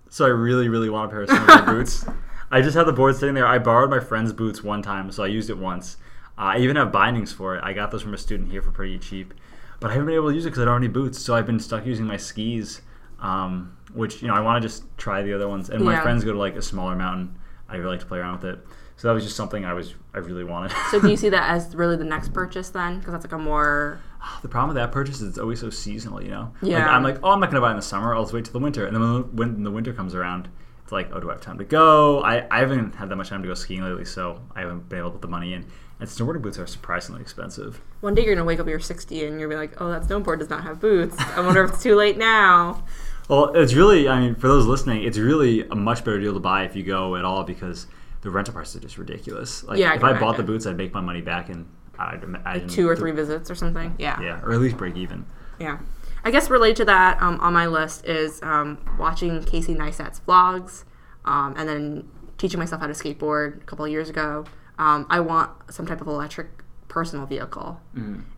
So 0.10 0.26
I 0.26 0.30
really, 0.30 0.70
really 0.70 0.90
want 0.90 1.06
a 1.06 1.10
pair 1.12 1.22
of 1.22 1.30
snowboard 1.30 1.66
boots. 1.68 2.06
I 2.52 2.62
just 2.62 2.76
had 2.76 2.86
the 2.86 2.94
board 2.94 3.16
sitting 3.16 3.36
there. 3.36 3.48
I 3.48 3.58
borrowed 3.60 3.90
my 3.90 4.00
friend's 4.00 4.34
boots 4.34 4.64
one 4.64 4.82
time, 4.82 5.12
so 5.12 5.24
I 5.24 5.28
used 5.28 5.50
it 5.50 5.58
once. 5.58 5.98
Uh, 6.38 6.42
I 6.56 6.58
even 6.60 6.76
have 6.76 6.92
bindings 6.92 7.32
for 7.32 7.56
it. 7.56 7.64
I 7.64 7.74
got 7.74 7.92
those 7.92 8.02
from 8.02 8.14
a 8.14 8.18
student 8.18 8.52
here 8.52 8.62
for 8.62 8.72
pretty 8.72 8.98
cheap, 9.00 9.34
but 9.80 9.90
I 9.90 9.94
haven't 9.94 10.08
been 10.08 10.16
able 10.16 10.30
to 10.30 10.36
use 10.36 10.46
it 10.46 10.50
because 10.50 10.62
I 10.62 10.66
don't 10.66 10.74
have 10.76 10.84
any 10.84 10.92
boots. 10.92 11.20
So 11.20 11.36
I've 11.36 11.46
been 11.46 11.60
stuck 11.60 11.86
using 11.86 12.06
my 12.06 12.18
skis, 12.18 12.82
um, 13.20 13.78
which 13.94 14.22
you 14.22 14.28
know 14.28 14.34
I 14.34 14.42
want 14.42 14.62
to 14.62 14.68
just 14.68 14.84
try 14.98 15.22
the 15.22 15.34
other 15.34 15.48
ones. 15.48 15.70
And 15.70 15.84
my 15.84 15.94
Yeah. 15.94 16.02
friends 16.02 16.24
go 16.24 16.32
to 16.34 16.38
like 16.38 16.56
a 16.56 16.62
smaller 16.62 16.96
mountain. 16.96 17.38
I 17.70 17.76
really 17.78 17.92
like 17.92 18.00
to 18.02 18.06
play 18.06 18.20
around 18.20 18.42
with 18.42 18.46
it. 18.54 18.68
So 18.98 19.08
that 19.08 19.14
was 19.14 19.24
just 19.24 19.36
something 19.36 19.66
I 19.66 19.74
was 19.74 19.96
I 20.14 20.20
really 20.20 20.44
wanted. 20.44 20.72
So 20.92 21.00
do 21.00 21.10
you 21.10 21.18
see 21.24 21.30
that 21.30 21.50
as 21.50 21.74
really 21.76 21.96
the 21.96 22.04
next 22.04 22.34
purchase 22.34 22.70
then? 22.70 23.00
Because 23.00 23.14
that's 23.14 23.26
like 23.26 23.32
a 23.34 23.38
more 23.38 24.00
the 24.42 24.48
problem 24.50 24.68
with 24.70 24.76
that 24.76 24.92
purchase 24.92 25.22
is 25.22 25.30
it's 25.30 25.38
always 25.40 25.60
so 25.60 25.70
seasonal. 25.70 26.22
You 26.22 26.30
know, 26.30 26.54
like, 26.62 26.72
Yeah. 26.72 26.90
I'm 26.96 27.02
like, 27.04 27.18
oh, 27.24 27.32
I'm 27.32 27.40
not 27.40 27.50
gonna 27.50 27.62
buy 27.62 27.70
it 27.70 27.72
in 27.72 27.78
the 27.78 27.82
summer. 27.82 28.14
I'll 28.14 28.24
just 28.24 28.34
wait 28.34 28.46
till 28.46 28.54
the 28.54 28.60
winter. 28.60 28.86
And 28.86 28.96
then 28.96 29.02
when, 29.02 29.36
when 29.36 29.64
the 29.64 29.72
winter 29.72 29.94
comes 29.94 30.14
around, 30.14 30.50
like, 30.92 31.10
oh, 31.14 31.20
do 31.20 31.30
I 31.30 31.34
have 31.34 31.42
time 31.42 31.58
to 31.60 31.64
go? 31.64 32.22
I, 32.22 32.46
I 32.50 32.60
haven't 32.60 32.96
had 32.96 33.10
that 33.10 33.16
much 33.16 33.30
time 33.30 33.42
to 33.42 33.48
go 33.48 33.54
skiing 33.54 33.84
lately, 33.84 34.06
so 34.06 34.42
I 34.56 34.62
haven't 34.62 34.90
been 34.90 35.00
able 35.00 35.10
to 35.10 35.14
put 35.14 35.22
the 35.22 35.28
money 35.28 35.54
in. 35.54 35.66
And 36.00 36.10
snowboarding 36.10 36.42
boots 36.42 36.58
are 36.58 36.66
surprisingly 36.66 37.22
expensive. 37.22 37.80
one 38.02 38.16
day 38.16 38.26
you're 38.26 38.34
gonna 38.34 38.46
wake 38.46 38.60
up, 38.60 38.68
you're 38.68 38.80
60, 38.80 39.26
and 39.26 39.40
you're 39.40 39.48
gonna 39.50 39.62
be 39.62 39.68
like, 39.70 39.80
oh, 39.82 39.90
that 39.92 40.04
snowboard 40.04 40.40
does 40.40 40.50
not 40.50 40.64
have 40.64 40.80
boots. 40.80 41.16
I 41.20 41.42
wonder 41.42 41.64
if 41.64 41.74
it's 41.74 41.84
too 41.84 41.96
late 41.96 42.18
now. 42.18 42.84
Well, 43.30 43.56
it's 43.56 43.74
really, 43.76 44.10
I 44.10 44.20
mean, 44.20 44.36
for 44.36 44.48
those 44.48 44.66
listening, 44.66 45.04
it's 45.04 45.18
really 45.18 45.62
a 45.70 45.76
much 45.76 46.00
better 46.04 46.20
deal 46.20 46.34
to 46.34 46.40
buy 46.40 46.64
if 46.64 46.76
you 46.76 46.84
go 46.84 47.16
at 47.16 47.24
all 47.24 47.44
because 47.44 47.86
the 48.22 48.30
rental 48.32 48.54
prices 48.54 48.76
are 48.78 48.80
just 48.80 48.98
ridiculous. 48.98 49.64
Like, 49.64 49.78
Yeah, 49.80 49.92
I 49.92 49.96
if 49.96 50.02
can 50.02 50.16
I 50.16 50.20
bought 50.20 50.38
the 50.38 50.44
boots, 50.44 50.66
I'd 50.66 50.76
make 50.76 50.92
my 50.94 51.02
money 51.02 51.22
back 51.22 51.50
in, 51.50 51.66
I'd 52.00 52.24
imagine 52.24 52.68
two 52.68 52.90
or 52.90 52.96
three 52.96 53.12
visits 53.12 53.50
or 53.52 53.56
something. 53.56 53.96
Yeah. 54.00 54.20
Yeah, 54.22 54.42
or 54.42 54.52
at 54.54 54.60
least 54.60 54.78
break 54.78 54.98
even. 54.98 55.26
Yeah. 55.60 55.78
I 56.24 56.32
guess 56.32 56.50
related 56.50 56.78
to 56.78 56.86
that, 56.86 57.22
um, 57.22 57.40
on 57.40 57.54
my 57.54 57.68
list 57.68 58.06
is 58.06 58.42
um, 58.44 58.78
watching 59.00 59.44
Casey 59.44 59.74
Neistat's 59.74 60.22
vlogs, 60.28 60.84
um, 61.26 61.56
and 61.58 61.68
then 61.68 62.10
teaching 62.38 62.60
myself 62.60 62.82
how 62.82 62.88
to 62.88 62.94
skateboard 62.94 63.62
a 63.62 63.66
couple 63.66 63.86
of 63.86 63.92
years 63.92 64.10
ago. 64.10 64.46
Um, 64.78 65.06
I 65.10 65.20
want 65.20 65.52
some 65.74 65.86
type 65.86 66.02
of 66.02 66.08
electric 66.08 66.48
personal 66.88 67.26
vehicle, 67.26 67.80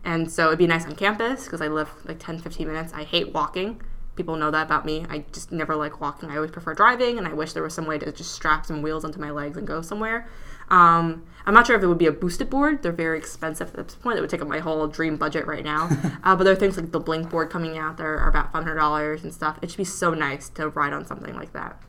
and 0.04 0.30
so 0.30 0.46
it'd 0.46 0.58
be 0.58 0.66
nice 0.66 0.84
on 0.86 0.94
campus 0.94 1.44
because 1.44 1.60
I 1.60 1.68
live 1.68 1.90
like 2.04 2.18
10, 2.18 2.38
15 2.38 2.66
minutes. 2.66 2.92
I 2.92 3.04
hate 3.04 3.32
walking. 3.32 3.80
People 4.16 4.36
know 4.36 4.50
that 4.50 4.66
about 4.66 4.84
me. 4.84 5.04
I 5.08 5.24
just 5.32 5.50
never 5.50 5.74
like 5.74 6.00
walking. 6.00 6.30
I 6.30 6.36
always 6.36 6.50
prefer 6.50 6.74
driving, 6.74 7.18
and 7.18 7.26
I 7.26 7.32
wish 7.32 7.52
there 7.52 7.62
was 7.62 7.74
some 7.74 7.86
way 7.86 7.98
to 7.98 8.12
just 8.12 8.32
strap 8.32 8.66
some 8.66 8.82
wheels 8.82 9.04
onto 9.04 9.20
my 9.20 9.30
legs 9.30 9.56
and 9.56 9.66
go 9.66 9.82
somewhere. 9.82 10.28
Um, 10.68 11.24
I'm 11.46 11.52
not 11.52 11.66
sure 11.66 11.76
if 11.76 11.82
it 11.82 11.86
would 11.86 11.98
be 11.98 12.06
a 12.06 12.12
boosted 12.12 12.48
board. 12.48 12.82
They're 12.82 12.92
very 12.92 13.18
expensive 13.18 13.74
at 13.76 13.86
this 13.88 13.96
point. 13.96 14.18
It 14.18 14.20
would 14.20 14.30
take 14.30 14.40
up 14.40 14.48
my 14.48 14.60
whole 14.60 14.86
dream 14.86 15.16
budget 15.16 15.46
right 15.46 15.64
now. 15.64 15.88
uh, 16.24 16.36
but 16.36 16.44
there 16.44 16.52
are 16.52 16.56
things 16.56 16.76
like 16.76 16.92
the 16.92 17.00
Blink 17.00 17.30
board 17.30 17.50
coming 17.50 17.76
out 17.76 17.96
that 17.98 18.04
are 18.04 18.28
about 18.28 18.52
$500 18.52 19.22
and 19.22 19.34
stuff. 19.34 19.58
It 19.62 19.70
should 19.70 19.78
be 19.78 19.84
so 19.84 20.14
nice 20.14 20.48
to 20.50 20.68
ride 20.68 20.92
on 20.92 21.04
something 21.04 21.34
like 21.34 21.52
that. 21.52 21.82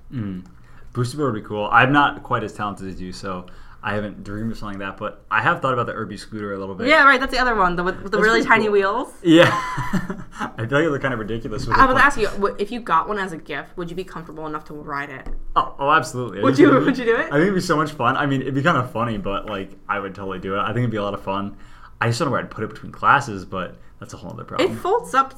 Boosted 0.93 1.17
board 1.17 1.33
would 1.33 1.43
be 1.43 1.47
cool. 1.47 1.69
I'm 1.71 1.91
not 1.91 2.23
quite 2.23 2.43
as 2.43 2.53
talented 2.53 2.87
as 2.87 3.01
you, 3.01 3.11
so 3.13 3.45
I 3.85 3.93
haven't 3.93 4.23
dreamed 4.23 4.51
of 4.51 4.57
something 4.57 4.79
like 4.79 4.89
that. 4.93 4.97
But 4.97 5.23
I 5.29 5.43
have 5.43 5.61
thought 5.61 5.73
about 5.73 5.85
the 5.85 5.93
URB-E 5.93 6.17
scooter 6.17 6.53
a 6.55 6.57
little 6.57 6.73
bit. 6.73 6.87
Yeah, 6.87 7.03
right. 7.05 7.19
That's 7.19 7.31
the 7.31 7.37
other 7.37 7.53
one. 7.53 7.75
The 7.75 7.83
with, 7.83 8.11
the 8.11 8.17
really 8.17 8.43
tiny 8.43 8.63
cool. 8.63 8.73
wheels. 8.73 9.13
Yeah. 9.21 9.45
I 9.51 10.65
feel 10.67 10.81
like 10.81 10.89
they're 10.89 10.99
kind 10.99 11.13
of 11.13 11.19
ridiculous. 11.19 11.67
With 11.67 11.77
I 11.77 11.85
point- 11.85 11.99
asking 11.99 12.23
you, 12.23 12.55
if 12.57 12.71
you 12.71 12.79
got 12.79 13.07
one 13.07 13.19
as 13.19 13.31
a 13.31 13.37
gift, 13.37 13.77
would 13.77 13.91
you 13.91 13.95
be 13.95 14.03
comfortable 14.03 14.47
enough 14.47 14.65
to 14.65 14.73
ride 14.73 15.11
it? 15.11 15.27
Oh, 15.55 15.75
oh, 15.77 15.91
absolutely. 15.91 16.41
Would 16.41 16.57
you- 16.57 16.71
be- 16.71 16.83
would 16.83 16.97
you 16.97 17.05
do 17.05 17.15
it? 17.15 17.27
I 17.27 17.37
think 17.37 17.43
it'd 17.43 17.53
be 17.53 17.61
so 17.61 17.77
much 17.77 17.91
fun. 17.91 18.17
I 18.17 18.25
mean, 18.25 18.41
it'd 18.41 18.55
be 18.55 18.63
kind 18.63 18.75
of 18.75 18.91
funny, 18.91 19.19
but 19.19 19.45
like, 19.45 19.69
I 19.87 19.99
would 19.99 20.15
totally 20.15 20.39
do 20.39 20.55
it. 20.55 20.59
I 20.59 20.67
think 20.69 20.79
it'd 20.79 20.89
be 20.89 20.97
a 20.97 21.03
lot 21.03 21.13
of 21.13 21.21
fun. 21.21 21.55
I 22.01 22.07
just 22.07 22.17
don't 22.17 22.27
know 22.27 22.31
where 22.31 22.41
I'd 22.41 22.49
put 22.49 22.63
it 22.63 22.71
between 22.71 22.91
classes, 22.91 23.45
but 23.45 23.77
that's 23.99 24.15
a 24.15 24.17
whole 24.17 24.31
other 24.31 24.45
problem. 24.45 24.71
It 24.71 24.75
folds 24.79 25.13
up. 25.13 25.35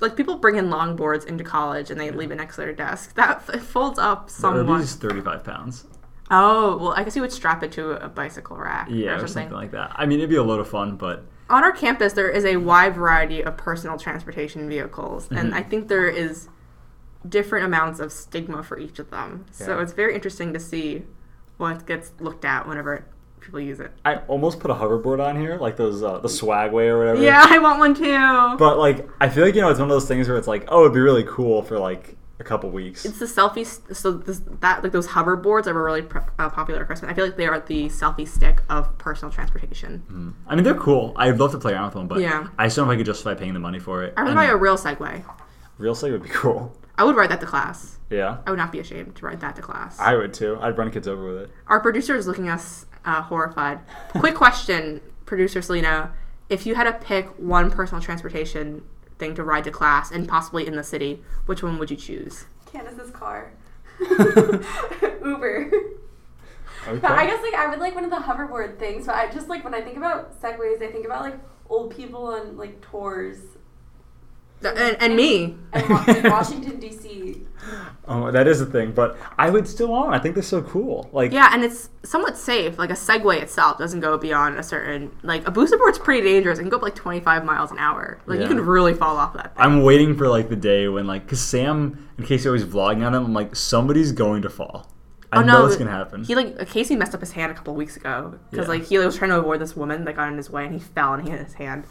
Like 0.00 0.14
people 0.14 0.36
bring 0.36 0.54
in 0.54 0.68
longboards 0.68 1.26
into 1.26 1.42
college 1.42 1.90
and 1.90 2.00
they 2.00 2.12
leave 2.12 2.30
it 2.30 2.36
next 2.36 2.54
to 2.54 2.60
their 2.60 2.72
desk. 2.72 3.16
That 3.16 3.42
it 3.52 3.60
folds 3.60 3.98
up 3.98 4.30
somewhat. 4.30 4.64
URB-E's 4.66 4.94
35 4.94 5.42
pounds. 5.42 5.84
Oh 6.30 6.76
well, 6.76 6.92
I 6.92 7.04
guess 7.04 7.16
you 7.16 7.22
would 7.22 7.32
strap 7.32 7.62
it 7.62 7.72
to 7.72 7.92
a 8.04 8.08
bicycle 8.08 8.56
rack 8.56 8.88
Yeah, 8.90 9.12
or 9.12 9.14
or 9.14 9.18
something. 9.20 9.28
something 9.44 9.52
like 9.56 9.70
that. 9.72 9.92
I 9.96 10.06
mean, 10.06 10.18
it'd 10.18 10.30
be 10.30 10.36
a 10.36 10.42
load 10.42 10.60
of 10.60 10.68
fun, 10.68 10.96
but 10.96 11.24
On 11.50 11.64
our 11.64 11.72
campus, 11.72 12.12
there 12.12 12.28
is 12.30 12.44
a 12.44 12.56
wide 12.58 12.94
variety 12.94 13.42
of 13.42 13.56
personal 13.56 13.98
transportation 13.98 14.68
vehicles, 14.68 15.24
Mm-hmm. 15.26 15.36
and 15.38 15.54
I 15.54 15.62
think 15.62 15.88
there 15.88 16.06
is 16.08 16.48
different 17.28 17.64
amounts 17.66 17.98
of 18.00 18.12
stigma 18.12 18.62
for 18.62 18.78
each 18.78 18.98
of 18.98 19.10
them. 19.10 19.46
So 19.52 19.80
it's 19.80 19.92
very 19.92 20.14
interesting 20.14 20.52
to 20.52 20.60
see 20.60 21.02
what 21.56 21.86
gets 21.86 22.12
looked 22.20 22.44
at 22.44 22.68
whenever 22.68 23.04
people 23.40 23.58
use 23.60 23.80
it. 23.80 23.90
I 24.04 24.16
almost 24.28 24.60
put 24.60 24.70
a 24.70 24.74
hoverboard 24.74 25.24
on 25.26 25.40
here, 25.40 25.56
like 25.56 25.76
those, 25.76 26.02
uh, 26.02 26.18
the 26.18 26.28
Swagway 26.28 26.88
or 26.88 26.98
whatever. 26.98 27.22
Yeah, 27.22 27.44
I 27.48 27.58
want 27.58 27.78
one 27.78 27.94
too. 27.94 28.56
But 28.58 28.78
like, 28.78 29.08
I 29.20 29.28
feel 29.30 29.44
like 29.46 29.54
you 29.54 29.62
know, 29.62 29.70
it's 29.70 29.80
one 29.80 29.88
of 29.90 29.94
those 29.94 30.06
things 30.06 30.28
where 30.28 30.36
it's 30.36 30.46
like, 30.46 30.66
oh, 30.68 30.82
it'd 30.82 30.92
be 30.92 31.00
really 31.00 31.24
cool 31.24 31.62
for 31.62 31.78
like 31.78 32.16
a 32.40 32.44
couple 32.44 32.70
weeks. 32.70 33.04
It's 33.04 33.18
the 33.18 33.26
selfie. 33.26 33.66
st- 33.66 33.96
So 33.96 34.12
this, 34.12 34.40
that 34.60 34.82
like 34.82 34.92
those 34.92 35.08
hoverboards 35.08 35.66
are 35.66 35.74
really 35.74 36.02
pr- 36.02 36.18
uh, 36.38 36.48
popular 36.50 36.80
at 36.82 36.86
Christmas. 36.86 37.10
I 37.10 37.14
feel 37.14 37.24
like 37.24 37.36
they 37.36 37.46
are 37.46 37.60
the 37.60 37.86
selfie 37.88 38.26
stick 38.28 38.62
of 38.68 38.96
personal 38.98 39.32
transportation. 39.32 40.34
I 40.46 40.54
mean, 40.54 40.64
they're 40.64 40.74
cool. 40.74 41.12
I'd 41.16 41.38
love 41.38 41.52
to 41.52 41.58
play 41.58 41.72
around 41.72 41.86
with 41.86 41.94
them, 41.94 42.06
but 42.08 42.20
Yeah. 42.20 42.46
I 42.58 42.66
just 42.66 42.76
don't 42.76 42.86
know 42.86 42.92
if 42.92 42.96
I 42.96 42.98
could 42.98 43.06
justify 43.06 43.34
paying 43.34 43.54
the 43.54 43.60
money 43.60 43.78
for 43.78 44.04
it. 44.04 44.14
I 44.16 44.22
would 44.22 44.28
And 44.30 44.36
buy 44.36 44.44
a 44.46 44.56
real 44.56 44.76
Segway. 44.76 45.24
real 45.78 45.94
Segway 45.94 46.12
would 46.12 46.22
be 46.22 46.28
cool. 46.28 46.76
I 46.96 47.04
would 47.04 47.16
ride 47.16 47.30
that 47.30 47.40
to 47.40 47.46
class. 47.46 47.98
Yeah, 48.10 48.38
I 48.46 48.50
would 48.50 48.56
not 48.58 48.72
be 48.72 48.80
ashamed 48.80 49.14
to 49.16 49.26
ride 49.26 49.40
that 49.40 49.54
to 49.56 49.62
class. 49.62 49.98
I 50.00 50.14
would 50.16 50.32
too. 50.32 50.58
I'd 50.60 50.78
run 50.78 50.90
kids 50.90 51.06
over 51.06 51.24
with 51.26 51.42
it. 51.42 51.50
Our 51.66 51.78
producer 51.78 52.16
is 52.16 52.26
looking 52.26 52.48
at 52.48 52.54
us 52.54 52.86
uh, 53.04 53.22
horrified. 53.22 53.80
Quick 54.12 54.34
question, 54.34 55.00
producer 55.26 55.60
Selena. 55.62 56.12
If 56.48 56.64
you 56.66 56.74
had 56.74 56.84
to 56.84 56.92
pick 56.94 57.26
one 57.38 57.70
personal 57.70 58.00
transportation 58.02 58.82
thing 59.18 59.34
to 59.34 59.44
ride 59.44 59.64
to 59.64 59.70
class 59.70 60.10
and 60.10 60.28
possibly 60.28 60.66
in 60.66 60.76
the 60.76 60.84
city, 60.84 61.22
which 61.46 61.62
one 61.62 61.78
would 61.78 61.90
you 61.90 61.96
choose? 61.96 62.46
Candace's 62.70 63.10
car. 63.10 63.52
Uber. 64.00 65.70
Okay. 66.86 66.98
But 67.00 67.10
I 67.10 67.26
guess 67.26 67.42
like 67.42 67.54
I 67.54 67.66
would 67.68 67.80
like 67.80 67.94
one 67.94 68.04
of 68.04 68.10
the 68.10 68.16
hoverboard 68.16 68.78
things, 68.78 69.06
but 69.06 69.16
I 69.16 69.28
just 69.30 69.48
like 69.48 69.64
when 69.64 69.74
I 69.74 69.80
think 69.80 69.96
about 69.96 70.40
segways, 70.40 70.82
I 70.82 70.90
think 70.90 71.04
about 71.04 71.22
like 71.22 71.38
old 71.68 71.94
people 71.94 72.26
on 72.28 72.56
like 72.56 72.80
tours 72.80 73.38
Th- 73.38 73.57
And, 74.64 74.96
and 75.00 75.16
me. 75.16 75.56
and 75.72 76.24
Washington 76.24 76.78
D.C. 76.80 77.42
Oh, 78.10 78.30
that 78.30 78.48
is 78.48 78.62
a 78.62 78.66
thing, 78.66 78.92
but 78.92 79.18
I 79.38 79.50
would 79.50 79.68
still 79.68 79.88
want. 79.88 80.08
'em. 80.08 80.14
I 80.14 80.18
think 80.18 80.34
they're 80.34 80.42
so 80.42 80.62
cool. 80.62 81.10
Like, 81.12 81.30
Yeah, 81.32 81.50
and 81.52 81.62
it's 81.62 81.90
somewhat 82.04 82.38
safe. 82.38 82.78
Like 82.78 82.88
a 82.88 82.94
Segway 82.94 83.42
itself 83.42 83.76
doesn't 83.76 84.00
go 84.00 84.16
beyond 84.16 84.56
a 84.58 84.62
certain 84.62 85.10
like 85.22 85.46
a 85.46 85.50
booster 85.50 85.76
board's 85.76 85.98
pretty 85.98 86.26
dangerous. 86.26 86.58
It 86.58 86.62
can 86.62 86.70
go 86.70 86.78
up 86.78 86.82
like 86.82 86.94
25 86.94 87.44
miles 87.44 87.70
an 87.70 87.78
hour. 87.78 88.18
Like 88.24 88.40
you 88.40 88.46
can 88.46 88.60
really 88.64 88.94
fall 88.94 89.18
off 89.18 89.34
that 89.34 89.54
thing. 89.54 89.62
I'm 89.62 89.82
waiting 89.82 90.16
for 90.16 90.26
like 90.28 90.48
the 90.48 90.56
day 90.56 90.88
when 90.88 91.06
like, 91.06 91.28
cause 91.28 91.40
Sam, 91.40 92.08
in 92.16 92.24
case 92.24 92.44
you're 92.44 92.54
always 92.56 92.64
vlogging 92.64 93.06
on 93.06 93.14
him, 93.14 93.26
I'm 93.26 93.34
like, 93.34 93.54
somebody's 93.54 94.12
going 94.12 94.40
to 94.42 94.48
fall. 94.48 94.90
I 95.30 95.40
Oh, 95.40 95.42
know 95.42 95.58
no, 95.60 95.66
it's 95.66 95.76
gonna 95.76 95.90
happen. 95.90 96.24
He 96.24 96.34
like 96.34 96.66
Casey 96.70 96.96
messed 96.96 97.14
up 97.14 97.20
his 97.20 97.32
hand 97.32 97.52
a 97.52 97.54
couple 97.54 97.74
weeks 97.74 97.98
ago 97.98 98.38
because 98.50 98.64
Yeah. 98.66 98.72
like 98.72 98.84
he 98.84 98.96
was 98.96 99.14
trying 99.18 99.30
to 99.32 99.38
avoid 99.38 99.60
this 99.60 99.76
woman 99.76 100.06
that 100.06 100.16
got 100.16 100.28
in 100.28 100.38
his 100.38 100.48
way 100.48 100.64
and 100.64 100.72
he 100.72 100.80
fell 100.80 101.12
and 101.12 101.24
he 101.24 101.30
hit 101.30 101.44
his 101.44 101.52
hand. 101.54 101.84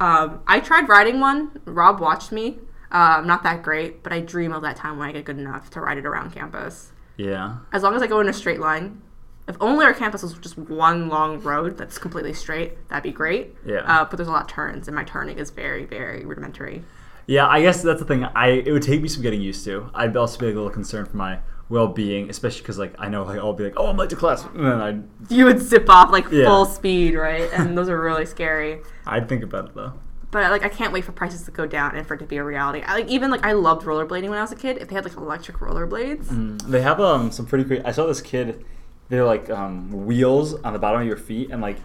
Um, 0.00 0.40
I 0.46 0.60
tried 0.60 0.88
riding 0.88 1.20
one. 1.20 1.60
Rob 1.64 2.00
watched 2.00 2.32
me. 2.32 2.58
Um, 2.90 3.26
not 3.26 3.42
that 3.42 3.62
great, 3.62 4.02
but 4.02 4.12
I 4.12 4.20
dream 4.20 4.52
of 4.52 4.62
that 4.62 4.76
time 4.76 4.98
when 4.98 5.08
I 5.08 5.12
get 5.12 5.24
good 5.24 5.38
enough 5.38 5.70
to 5.70 5.80
ride 5.80 5.98
it 5.98 6.06
around 6.06 6.32
campus. 6.32 6.92
yeah. 7.16 7.56
As 7.72 7.82
long 7.82 7.94
as 7.94 8.02
I 8.02 8.06
go 8.06 8.20
in 8.20 8.28
a 8.28 8.32
straight 8.32 8.60
line. 8.60 9.02
If 9.48 9.56
only 9.60 9.84
our 9.84 9.94
campus 9.94 10.22
was 10.22 10.34
just 10.34 10.58
one 10.58 11.08
long 11.08 11.40
road 11.40 11.78
that's 11.78 11.98
completely 11.98 12.32
straight, 12.32 12.88
that'd 12.88 13.04
be 13.04 13.12
great. 13.12 13.54
Yeah. 13.64 13.82
Uh, 13.86 14.04
but 14.04 14.16
there's 14.16 14.28
a 14.28 14.32
lot 14.32 14.42
of 14.42 14.48
turns, 14.48 14.88
and 14.88 14.94
my 14.96 15.04
turning 15.04 15.38
is 15.38 15.50
very, 15.50 15.84
very 15.84 16.24
rudimentary. 16.24 16.82
Yeah, 17.26 17.46
I 17.46 17.60
guess 17.62 17.82
that's 17.82 18.00
the 18.00 18.06
thing. 18.06 18.24
I 18.24 18.48
it 18.48 18.72
would 18.72 18.82
take 18.82 19.02
me 19.02 19.08
some 19.08 19.22
getting 19.22 19.40
used 19.40 19.64
to. 19.64 19.90
I'd 19.94 20.16
also 20.16 20.38
be 20.38 20.46
like, 20.46 20.54
a 20.54 20.58
little 20.58 20.70
concerned 20.70 21.08
for 21.08 21.16
my 21.16 21.40
well 21.68 21.88
being, 21.88 22.30
especially 22.30 22.60
because 22.62 22.78
like 22.78 22.94
I 22.98 23.08
know 23.08 23.24
like 23.24 23.38
I'll 23.38 23.52
be 23.52 23.64
like, 23.64 23.74
oh, 23.76 23.86
I'm 23.88 23.96
late 23.96 24.10
to 24.10 24.16
class, 24.16 24.44
and 24.44 24.64
then 24.64 24.80
I'd 24.80 25.04
You 25.32 25.46
would 25.46 25.60
zip 25.60 25.88
off 25.90 26.12
like 26.12 26.26
Yeah. 26.30 26.44
full 26.44 26.64
speed, 26.66 27.14
right? 27.14 27.48
And 27.52 27.76
those 27.76 27.88
are 27.88 28.00
really 28.00 28.26
scary. 28.26 28.80
I'd 29.06 29.28
think 29.28 29.42
about 29.42 29.66
it 29.66 29.74
though. 29.74 29.94
But 30.30 30.50
like, 30.50 30.64
I 30.64 30.68
can't 30.68 30.92
wait 30.92 31.04
for 31.04 31.12
prices 31.12 31.42
to 31.44 31.50
go 31.50 31.66
down 31.66 31.96
and 31.96 32.06
for 32.06 32.14
it 32.14 32.18
to 32.18 32.26
be 32.26 32.36
a 32.36 32.44
reality. 32.44 32.82
I, 32.84 32.94
like 32.94 33.08
even 33.08 33.30
like 33.30 33.44
I 33.44 33.52
loved 33.52 33.86
rollerblading 33.86 34.28
when 34.28 34.38
I 34.38 34.42
was 34.42 34.52
a 34.52 34.56
kid. 34.56 34.78
If 34.78 34.88
they 34.88 34.94
had 34.94 35.04
like 35.04 35.16
electric 35.16 35.58
rollerblades, 35.58 36.62
They 36.68 36.82
have 36.82 37.00
um 37.00 37.30
some 37.32 37.46
pretty 37.46 37.64
great. 37.64 37.82
I 37.84 37.92
saw 37.92 38.06
this 38.06 38.20
kid. 38.20 38.64
They're 39.08 39.24
like 39.24 39.48
um, 39.50 40.04
wheels 40.06 40.54
on 40.62 40.72
the 40.72 40.78
bottom 40.80 41.00
of 41.00 41.06
your 41.06 41.16
feet, 41.16 41.50
and 41.50 41.62
like 41.62 41.78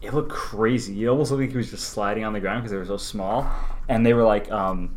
it 0.00 0.14
looked 0.14 0.30
crazy. 0.30 1.04
It 1.04 1.08
almost 1.08 1.30
looked 1.30 1.42
like 1.42 1.50
he 1.50 1.56
was 1.56 1.70
just 1.70 1.88
sliding 1.90 2.24
on 2.24 2.32
the 2.32 2.40
ground 2.40 2.62
because 2.62 2.70
they 2.70 2.78
were 2.78 2.84
so 2.84 2.96
small. 2.96 3.50
And 3.88 4.04
they 4.04 4.14
were 4.14 4.24
like, 4.24 4.50
um, 4.50 4.96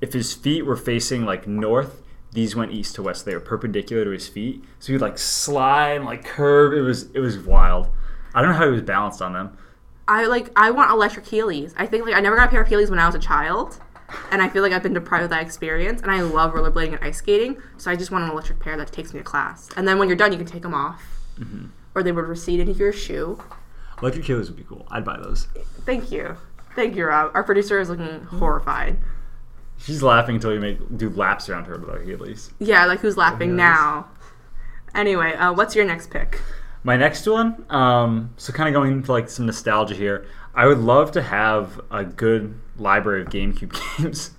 if 0.00 0.12
his 0.12 0.34
feet 0.34 0.62
were 0.62 0.76
facing 0.76 1.24
like 1.24 1.46
north, 1.46 2.02
these 2.32 2.54
went 2.54 2.72
east 2.72 2.94
to 2.94 3.02
west. 3.02 3.24
They 3.24 3.34
were 3.34 3.40
perpendicular 3.40 4.04
to 4.04 4.10
his 4.10 4.28
feet, 4.28 4.64
so 4.78 4.92
he'd 4.92 5.00
like 5.00 5.18
slide 5.18 5.96
and 5.96 6.04
like 6.04 6.24
curve. 6.24 6.74
It 6.74 6.82
was 6.82 7.10
it 7.12 7.20
was 7.20 7.38
wild. 7.38 7.88
I 8.34 8.40
don't 8.40 8.52
know 8.52 8.56
how 8.56 8.66
he 8.66 8.70
was 8.70 8.82
balanced 8.82 9.20
on 9.20 9.32
them. 9.32 9.56
I 10.06 10.26
like 10.26 10.50
I 10.56 10.70
want 10.70 10.90
electric 10.90 11.24
Heelys. 11.24 11.74
I 11.76 11.86
think 11.86 12.06
like 12.06 12.14
I 12.14 12.20
never 12.20 12.36
got 12.36 12.48
a 12.48 12.50
pair 12.50 12.62
of 12.62 12.68
Heelys 12.68 12.88
when 12.88 12.98
I 12.98 13.06
was 13.06 13.16
a 13.16 13.20
child, 13.20 13.80
and 14.30 14.40
I 14.40 14.48
feel 14.48 14.62
like 14.62 14.72
I've 14.72 14.82
been 14.82 14.94
deprived 14.94 15.24
of 15.24 15.30
that 15.30 15.42
experience. 15.42 16.02
And 16.02 16.10
I 16.10 16.20
love 16.20 16.52
rollerblading 16.52 16.94
and 16.94 17.04
ice 17.04 17.18
skating, 17.18 17.60
so 17.78 17.90
I 17.90 17.96
just 17.96 18.12
want 18.12 18.24
an 18.24 18.30
electric 18.30 18.60
pair 18.60 18.76
that 18.76 18.92
takes 18.92 19.12
me 19.12 19.20
to 19.20 19.24
class. 19.24 19.68
And 19.76 19.88
then 19.88 19.98
when 19.98 20.06
you're 20.08 20.16
done, 20.16 20.30
you 20.30 20.38
can 20.38 20.46
take 20.46 20.62
them 20.62 20.74
off, 20.74 21.02
or 21.96 22.04
they 22.04 22.12
would 22.12 22.26
recede 22.26 22.60
into 22.60 22.74
your 22.74 22.92
shoe. 22.92 23.42
Electric 24.02 24.24
Heelys 24.24 24.46
would 24.48 24.56
be 24.56 24.64
cool. 24.64 24.86
I'd 24.90 25.04
buy 25.04 25.18
those. 25.18 25.46
Thank 25.84 26.10
you, 26.10 26.36
thank 26.74 26.96
you, 26.96 27.06
Rob. 27.06 27.32
Our 27.34 27.44
producer 27.44 27.78
is 27.80 27.88
looking 27.90 28.20
horrified. 28.24 28.98
She's 29.78 30.02
laughing 30.02 30.34
until 30.36 30.52
you 30.52 30.60
make 30.60 30.78
do 30.98 31.08
laps 31.10 31.48
around 31.48 31.64
her 31.64 31.78
with 31.78 31.88
our 31.88 31.98
Heelys. 32.00 32.50
Yeah, 32.58 32.84
like 32.86 33.00
who's 33.00 33.16
laughing 33.16 33.50
Yes. 33.50 33.56
now? 33.56 34.08
Anyway, 34.94 35.32
uh, 35.34 35.52
what's 35.52 35.74
your 35.74 35.84
next 35.84 36.10
pick? 36.10 36.40
My 36.82 36.96
next 36.96 37.26
one, 37.26 37.64
um, 37.70 38.30
so 38.36 38.52
kind 38.52 38.68
of 38.68 38.72
going 38.74 38.92
into 38.92 39.12
like 39.12 39.28
some 39.28 39.46
nostalgia 39.46 39.94
here. 39.94 40.26
I 40.54 40.66
would 40.66 40.78
love 40.78 41.12
to 41.12 41.22
have 41.22 41.80
a 41.90 42.04
good 42.04 42.58
library 42.76 43.22
of 43.22 43.28
GameCube 43.28 43.78
games. 43.98 44.32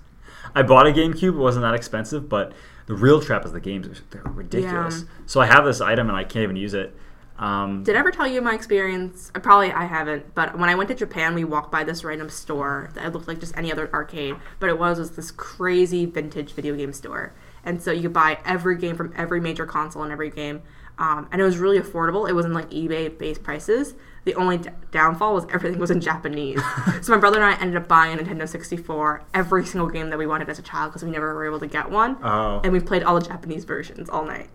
I 0.54 0.62
bought 0.62 0.86
a 0.86 0.90
GameCube; 0.90 1.34
it 1.34 1.38
wasn't 1.38 1.62
that 1.62 1.74
expensive, 1.74 2.28
but 2.28 2.52
the 2.86 2.94
real 2.94 3.20
trap 3.20 3.44
is 3.44 3.52
the 3.52 3.60
games; 3.60 4.02
they're 4.10 4.22
ridiculous. 4.24 5.04
So 5.26 5.40
I 5.40 5.46
have 5.46 5.64
this 5.64 5.80
item 5.80 6.08
and 6.08 6.16
I 6.16 6.24
can't 6.24 6.42
even 6.42 6.56
use 6.56 6.74
it. 6.74 6.94
Um, 7.38 7.82
Did 7.82 7.96
I 7.96 7.98
ever 7.98 8.10
tell 8.10 8.26
you 8.26 8.40
my 8.40 8.54
experience? 8.54 9.32
I 9.34 9.38
probably 9.38 9.72
I 9.72 9.84
haven't, 9.84 10.34
but 10.34 10.58
when 10.58 10.68
I 10.68 10.74
went 10.74 10.88
to 10.90 10.94
Japan, 10.94 11.34
we 11.34 11.44
walked 11.44 11.72
by 11.72 11.82
this 11.82 12.04
random 12.04 12.28
store 12.28 12.90
that 12.94 13.12
looked 13.12 13.26
like 13.26 13.40
just 13.40 13.56
any 13.56 13.72
other 13.72 13.92
arcade, 13.92 14.36
but 14.60 14.68
it 14.68 14.78
was, 14.78 14.98
was 14.98 15.12
this 15.12 15.30
crazy 15.30 16.06
vintage 16.06 16.52
video 16.52 16.76
game 16.76 16.92
store. 16.92 17.34
And 17.64 17.82
so 17.82 17.90
you 17.92 18.02
could 18.02 18.12
buy 18.12 18.38
every 18.44 18.76
game 18.76 18.96
from 18.96 19.12
every 19.16 19.40
major 19.40 19.66
console 19.66 20.02
and 20.02 20.12
every 20.12 20.30
game. 20.30 20.62
Um, 20.98 21.28
and 21.32 21.40
it 21.40 21.44
was 21.44 21.58
really 21.58 21.80
affordable. 21.80 22.28
It 22.28 22.34
wasn't 22.34 22.54
like 22.54 22.70
eBay 22.70 23.16
based 23.16 23.42
prices. 23.42 23.94
The 24.24 24.34
only 24.34 24.58
d- 24.58 24.70
downfall 24.90 25.34
was 25.34 25.46
everything 25.52 25.80
was 25.80 25.90
in 25.90 26.00
Japanese. 26.00 26.60
so 27.02 27.12
my 27.12 27.18
brother 27.18 27.42
and 27.42 27.44
I 27.44 27.60
ended 27.60 27.76
up 27.76 27.88
buying 27.88 28.20
a 28.20 28.22
Nintendo 28.22 28.48
64, 28.48 29.24
every 29.34 29.64
single 29.64 29.88
game 29.88 30.10
that 30.10 30.18
we 30.18 30.26
wanted 30.26 30.48
as 30.48 30.58
a 30.58 30.62
child 30.62 30.92
because 30.92 31.04
we 31.04 31.10
never 31.10 31.34
were 31.34 31.46
able 31.46 31.58
to 31.60 31.66
get 31.66 31.90
one. 31.90 32.18
Oh. 32.22 32.60
And 32.62 32.72
we 32.72 32.80
played 32.80 33.02
all 33.02 33.18
the 33.18 33.26
Japanese 33.26 33.64
versions 33.64 34.08
all 34.08 34.24
night. 34.24 34.48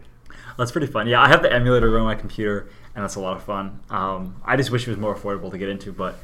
That's 0.57 0.71
pretty 0.71 0.87
fun. 0.87 1.07
Yeah, 1.07 1.21
I 1.21 1.27
have 1.27 1.41
the 1.41 1.51
emulator 1.51 1.87
running 1.89 2.07
on 2.07 2.13
my 2.15 2.19
computer, 2.19 2.69
and 2.95 3.03
that's 3.03 3.15
a 3.15 3.19
lot 3.19 3.37
of 3.37 3.43
fun. 3.43 3.79
Um, 3.89 4.41
I 4.45 4.55
just 4.57 4.71
wish 4.71 4.87
it 4.87 4.89
was 4.91 4.99
more 4.99 5.15
affordable 5.15 5.51
to 5.51 5.57
get 5.57 5.69
into, 5.69 5.91
but 5.91 6.15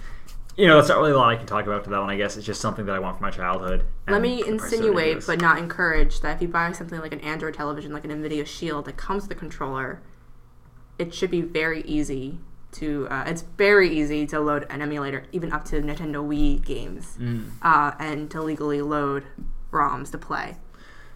you 0.56 0.68
know, 0.68 0.76
that's 0.76 0.88
not 0.90 1.00
really 1.00 1.12
a 1.12 1.18
lot 1.18 1.30
I 1.30 1.36
can 1.36 1.48
talk 1.48 1.66
about 1.66 1.84
to 1.86 1.90
that 1.90 2.00
one. 2.00 2.10
I 2.12 2.16
guess 2.18 2.38
it's 2.38 2.46
just 2.46 2.62
something 2.62 2.86
that 2.86 2.96
I 2.96 3.00
want 3.00 3.18
from 3.18 3.24
my 3.26 3.32
childhood. 3.32 3.86
Let 4.08 4.22
me 4.22 4.38
the 4.44 4.44
price 4.58 4.68
is 4.68 4.74
insinuate, 4.74 5.26
but 5.26 5.42
not 5.42 5.58
encourage, 5.58 6.20
that 6.22 6.36
if 6.36 6.42
you 6.44 6.48
buy 6.48 6.72
something 6.74 7.00
like 7.00 7.12
an 7.14 7.22
Android 7.22 7.56
television, 7.56 7.92
like 7.92 8.06
an 8.06 8.12
NVIDIA 8.12 8.46
Shield 8.46 8.86
that 8.86 8.96
comes 8.98 9.24
with 9.24 9.32
a 9.32 9.40
controller, 9.40 10.02
it 11.00 11.14
should 11.14 11.32
be 11.32 11.42
very 11.42 11.82
easy 11.82 12.38
to. 12.74 13.08
Uh, 13.10 13.24
it's 13.26 13.42
very 13.58 13.90
easy 13.98 14.28
to 14.28 14.40
load 14.40 14.68
an 14.70 14.82
emulator, 14.82 15.26
even 15.32 15.52
up 15.52 15.66
to 15.66 15.82
Nintendo 15.82 16.24
Wii 16.28 16.64
games, 16.64 17.18
Mm. 17.20 17.50
uh, 17.64 17.94
and 18.00 18.30
to 18.32 18.42
legally 18.42 18.82
load 18.82 19.24
ROMs 19.72 20.12
to 20.12 20.18
play. 20.20 20.58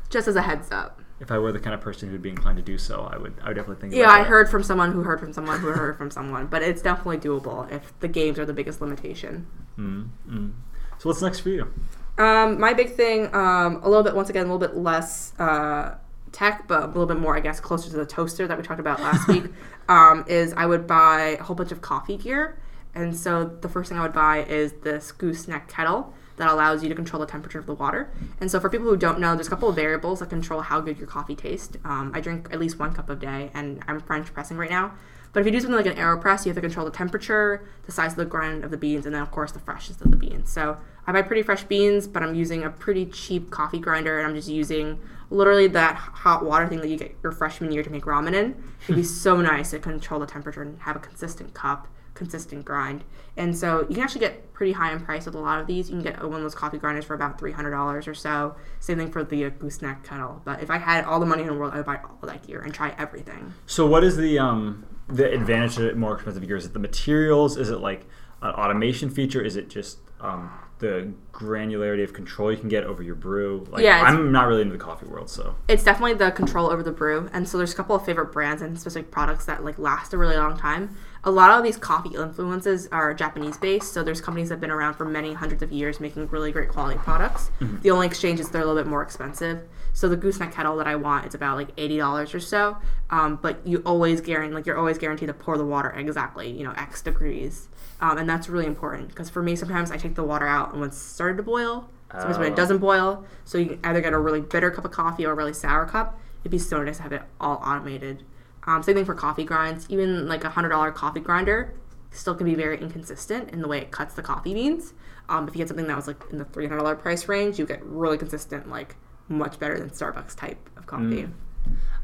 Just 0.09 0.27
as 0.27 0.35
a 0.35 0.41
heads 0.41 0.71
up. 0.71 0.99
If 1.19 1.31
I 1.31 1.37
were 1.39 1.51
the 1.51 1.59
kind 1.59 1.73
of 1.73 1.81
person 1.81 2.09
who'd 2.09 2.21
be 2.21 2.29
inclined 2.29 2.57
to 2.57 2.63
do 2.63 2.77
so, 2.77 3.09
I 3.11 3.17
would. 3.17 3.33
I 3.41 3.47
would 3.47 3.55
definitely 3.55 3.81
think. 3.81 3.93
Yeah, 3.93 4.09
I 4.09 4.19
that. 4.19 4.27
heard 4.27 4.49
from 4.49 4.63
someone 4.63 4.91
who 4.91 5.01
heard 5.01 5.19
from 5.19 5.33
someone 5.33 5.59
who 5.59 5.67
heard 5.67 5.97
from 5.97 6.11
someone, 6.11 6.47
but 6.47 6.61
it's 6.61 6.81
definitely 6.81 7.17
doable 7.17 7.71
if 7.71 7.97
the 7.99 8.07
games 8.07 8.37
are 8.37 8.45
the 8.45 8.53
biggest 8.53 8.81
limitation. 8.81 9.47
Mm, 9.77 10.09
mm. 10.29 10.53
So 10.99 11.09
what's 11.09 11.21
next 11.21 11.39
for 11.39 11.49
you? 11.49 11.71
Um, 12.17 12.59
my 12.59 12.73
big 12.73 12.95
thing, 12.95 13.33
um, 13.33 13.81
a 13.83 13.89
little 13.89 14.03
bit, 14.03 14.15
once 14.15 14.29
again, 14.29 14.47
a 14.47 14.53
little 14.53 14.67
bit 14.67 14.75
less 14.75 15.33
uh, 15.39 15.95
tech, 16.31 16.67
but 16.67 16.83
a 16.83 16.87
little 16.87 17.05
bit 17.05 17.17
more, 17.17 17.35
I 17.35 17.39
guess, 17.39 17.59
closer 17.59 17.89
to 17.89 17.97
the 17.97 18.05
toaster 18.05 18.47
that 18.47 18.57
we 18.57 18.63
talked 18.63 18.79
about 18.79 18.99
last 18.99 19.27
week, 19.29 19.45
um, 19.87 20.25
is 20.27 20.53
I 20.53 20.65
would 20.65 20.87
buy 20.87 21.37
a 21.39 21.43
whole 21.43 21.55
bunch 21.55 21.71
of 21.71 21.81
coffee 21.81 22.17
gear. 22.17 22.59
And 22.95 23.15
so 23.15 23.45
the 23.45 23.69
first 23.69 23.89
thing 23.89 23.99
I 23.99 24.01
would 24.01 24.13
buy 24.13 24.43
is 24.43 24.73
this 24.83 25.11
gooseneck 25.11 25.67
kettle 25.67 26.13
that 26.37 26.49
allows 26.49 26.81
you 26.81 26.89
to 26.89 26.95
control 26.95 27.19
the 27.19 27.25
temperature 27.25 27.59
of 27.59 27.65
the 27.65 27.73
water. 27.73 28.11
And 28.39 28.49
so 28.49 28.59
for 28.59 28.69
people 28.69 28.87
who 28.87 28.97
don't 28.97 29.19
know, 29.19 29.35
there's 29.35 29.47
a 29.47 29.49
couple 29.49 29.69
of 29.69 29.75
variables 29.75 30.19
that 30.19 30.29
control 30.29 30.61
how 30.61 30.79
good 30.79 30.97
your 30.97 31.07
coffee 31.07 31.35
tastes. 31.35 31.77
Um, 31.83 32.11
I 32.15 32.21
drink 32.21 32.47
at 32.51 32.59
least 32.59 32.79
one 32.79 32.93
cup 32.93 33.09
a 33.09 33.15
day, 33.15 33.51
and 33.53 33.83
I'm 33.87 33.99
French 33.99 34.33
pressing 34.33 34.57
right 34.57 34.69
now. 34.69 34.93
But 35.33 35.41
if 35.41 35.45
you 35.45 35.51
do 35.51 35.59
something 35.59 35.75
like 35.75 35.85
an 35.85 35.95
AeroPress, 35.95 36.45
you 36.45 36.49
have 36.49 36.55
to 36.55 36.61
control 36.61 36.85
the 36.85 36.91
temperature, 36.91 37.67
the 37.85 37.91
size 37.91 38.11
of 38.11 38.17
the 38.17 38.25
grind 38.25 38.63
of 38.63 38.71
the 38.71 38.77
beans, 38.77 39.05
and 39.05 39.13
then 39.13 39.21
of 39.21 39.29
course 39.29 39.51
the 39.51 39.59
freshness 39.59 40.01
of 40.01 40.09
the 40.09 40.17
beans. 40.17 40.51
So 40.51 40.77
I 41.05 41.11
buy 41.11 41.21
pretty 41.21 41.43
fresh 41.43 41.63
beans, 41.63 42.07
but 42.07 42.23
I'm 42.23 42.33
using 42.33 42.63
a 42.63 42.69
pretty 42.69 43.05
cheap 43.05 43.51
coffee 43.51 43.79
grinder, 43.79 44.17
and 44.17 44.27
I'm 44.27 44.35
just 44.35 44.47
using 44.47 44.99
literally 45.29 45.67
that 45.67 45.95
hot 45.95 46.45
water 46.45 46.67
thing 46.67 46.79
that 46.81 46.87
you 46.87 46.97
get 46.97 47.15
your 47.21 47.31
freshman 47.31 47.71
year 47.71 47.83
to 47.83 47.89
make 47.89 48.05
ramen 48.05 48.33
in. 48.33 48.55
It'd 48.83 48.95
be 48.95 49.03
so 49.03 49.41
nice 49.41 49.71
to 49.71 49.79
control 49.79 50.19
the 50.19 50.25
temperature 50.25 50.61
and 50.61 50.79
have 50.81 50.95
a 50.95 50.99
consistent 50.99 51.53
cup, 51.53 51.87
consistent 52.17 52.65
grind. 52.65 53.03
And 53.37 53.55
so 53.55 53.81
you 53.87 53.95
can 53.95 54.03
actually 54.03 54.21
get 54.21 54.51
pretty 54.53 54.71
high 54.71 54.91
in 54.91 54.99
price 54.99 55.25
with 55.25 55.35
a 55.35 55.39
lot 55.39 55.59
of 55.59 55.67
these. 55.67 55.89
You 55.89 55.95
can 56.01 56.03
get 56.03 56.21
one 56.23 56.33
of 56.33 56.41
those 56.41 56.55
coffee 56.55 56.79
grinders 56.79 57.05
for 57.05 57.13
about 57.13 57.37
three 57.39 57.51
hundred 57.51 57.71
dollars 57.71 58.07
or 58.07 58.15
so. 58.15 58.55
Same 58.79 58.97
thing 58.97 59.11
for 59.11 59.23
the 59.23 59.45
uh, 59.45 59.49
gooseneck 59.49 60.03
kettle. 60.03 60.41
But 60.43 60.63
if 60.63 60.69
I 60.71 60.77
had 60.77 61.05
all 61.05 61.19
the 61.19 61.25
money 61.25 61.43
in 61.43 61.47
the 61.47 61.53
world, 61.53 61.73
I 61.73 61.77
would 61.77 61.85
buy 61.85 61.99
all 62.03 62.17
that 62.23 62.45
gear 62.45 62.61
and 62.61 62.73
try 62.73 62.95
everything. 62.97 63.53
So 63.67 63.85
what 63.85 64.03
is 64.03 64.17
the 64.17 64.39
um 64.39 64.85
the 65.07 65.31
advantage 65.31 65.77
of 65.77 65.95
more 65.95 66.15
expensive 66.15 66.45
gear? 66.45 66.57
Is 66.57 66.65
it 66.65 66.73
the 66.73 66.79
materials? 66.79 67.55
Is 67.55 67.69
it 67.69 67.79
like 67.79 68.07
an 68.41 68.51
automation 68.51 69.09
feature? 69.09 69.41
Is 69.41 69.55
it 69.55 69.69
just 69.69 69.99
um, 70.19 70.49
the 70.79 71.11
granularity 71.31 72.03
of 72.03 72.13
control 72.13 72.51
you 72.51 72.57
can 72.57 72.69
get 72.69 72.83
over 72.83 73.01
your 73.03 73.15
brew? 73.15 73.65
Like, 73.69 73.83
Yeah, 73.83 74.01
I'm 74.01 74.31
not 74.31 74.47
really 74.47 74.61
into 74.61 74.73
the 74.73 74.83
coffee 74.83 75.05
world, 75.05 75.29
so 75.29 75.55
It's 75.67 75.83
definitely 75.83 76.15
the 76.15 76.31
control 76.31 76.69
over 76.69 76.83
the 76.83 76.91
brew, 76.91 77.29
and 77.33 77.47
so 77.47 77.57
there's 77.57 77.73
a 77.73 77.75
couple 77.75 77.95
of 77.95 78.05
favorite 78.05 78.31
brands 78.31 78.61
and 78.61 78.79
specific 78.79 79.11
products 79.11 79.45
that 79.45 79.63
like 79.63 79.77
last 79.79 80.13
a 80.13 80.17
really 80.17 80.37
long 80.37 80.57
time. 80.57 80.95
A 81.27 81.31
lot 81.31 81.51
of 81.57 81.61
these 81.61 81.75
coffee 81.75 82.15
influences 82.15 82.87
are 82.89 83.13
Japanese 83.13 83.57
based, 83.57 83.91
so 83.91 84.01
there's 84.01 84.21
companies 84.21 84.47
that 84.47 84.53
have 84.55 84.61
been 84.61 84.71
around 84.71 84.93
for 84.93 85.03
many 85.03 85.33
hundreds 85.33 85.61
of 85.61 85.73
years 85.73 85.99
making 85.99 86.25
really 86.29 86.53
great 86.53 86.69
quality 86.69 86.97
products. 86.99 87.51
The 87.81 87.91
only 87.91 88.07
exchange 88.07 88.39
is 88.39 88.47
they're 88.49 88.61
a 88.61 88.65
little 88.65 88.81
bit 88.81 88.89
more 88.89 89.01
expensive. 89.01 89.63
So 89.91 90.07
the 90.07 90.15
gooseneck 90.15 90.53
kettle 90.53 90.77
that 90.77 90.87
I 90.87 90.95
want, 90.95 91.25
it's 91.25 91.35
about 91.35 91.57
like 91.57 91.67
eighty 91.75 91.97
dollars 91.97 92.33
or 92.33 92.39
so. 92.39 92.77
Um, 93.09 93.39
but 93.41 93.59
you 93.67 93.79
always 93.85 94.21
guarantee, 94.21 94.55
like 94.55 94.65
you're 94.65 94.77
always 94.77 94.97
guaranteed 94.97 95.27
to 95.27 95.33
pour 95.33 95.57
the 95.57 95.65
water 95.65 95.89
exactly, 95.89 96.49
you 96.49 96.63
know, 96.63 96.71
X 96.77 97.01
degrees, 97.01 97.67
um, 97.99 98.17
and 98.17 98.29
that's 98.29 98.47
really 98.47 98.65
important 98.65 99.09
because 99.09 99.29
for 99.29 99.43
me, 99.43 99.57
sometimes 99.57 99.91
I 99.91 99.97
take 99.97 100.15
the 100.15 100.23
water 100.23 100.47
out 100.47 100.71
and 100.71 100.79
when 100.79 100.87
it's 100.91 100.97
started 100.97 101.35
to 101.35 101.43
boil, 101.43 101.89
sometimes 102.09 102.37
when 102.37 102.47
Oh. 102.47 102.53
it 102.53 102.55
doesn't 102.55 102.77
boil, 102.77 103.25
so 103.43 103.57
you 103.57 103.77
either 103.83 103.99
get 103.99 104.13
a 104.13 104.17
really 104.17 104.39
bitter 104.39 104.71
cup 104.71 104.85
of 104.85 104.91
coffee 104.91 105.25
or 105.25 105.33
a 105.33 105.35
really 105.35 105.51
sour 105.53 105.85
cup. 105.85 106.17
It'd 106.43 106.51
be 106.53 106.57
so 106.57 106.81
nice 106.81 106.95
to 106.97 107.03
have 107.03 107.11
it 107.11 107.23
all 107.41 107.61
automated. 107.65 108.23
Um, 108.67 108.83
same 108.83 108.95
thing 108.95 109.05
for 109.05 109.15
coffee 109.15 109.45
grinds. 109.45 109.87
Even 109.89 110.27
like 110.27 110.43
a 110.43 110.49
hundred 110.49 110.69
dollar 110.69 110.91
coffee 110.91 111.21
grinder 111.21 111.73
still 112.11 112.35
can 112.35 112.45
be 112.45 112.55
very 112.55 112.79
inconsistent 112.79 113.49
in 113.51 113.61
the 113.61 113.67
way 113.67 113.79
it 113.79 113.91
cuts 113.91 114.13
the 114.13 114.21
coffee 114.21 114.53
beans. 114.53 114.93
Um, 115.29 115.47
if 115.47 115.55
you 115.55 115.59
get 115.59 115.67
something 115.67 115.87
that 115.87 115.95
was 115.95 116.07
like 116.07 116.21
in 116.31 116.37
the 116.37 116.45
three 116.45 116.65
hundred 116.67 116.79
dollar 116.79 116.95
price 116.95 117.27
range, 117.27 117.57
you 117.57 117.65
get 117.65 117.83
really 117.83 118.17
consistent, 118.17 118.69
like 118.69 118.95
much 119.29 119.59
better 119.59 119.77
than 119.79 119.89
Starbucks 119.89 120.35
type 120.35 120.69
of 120.77 120.85
coffee. 120.85 121.23
Mm. 121.23 121.31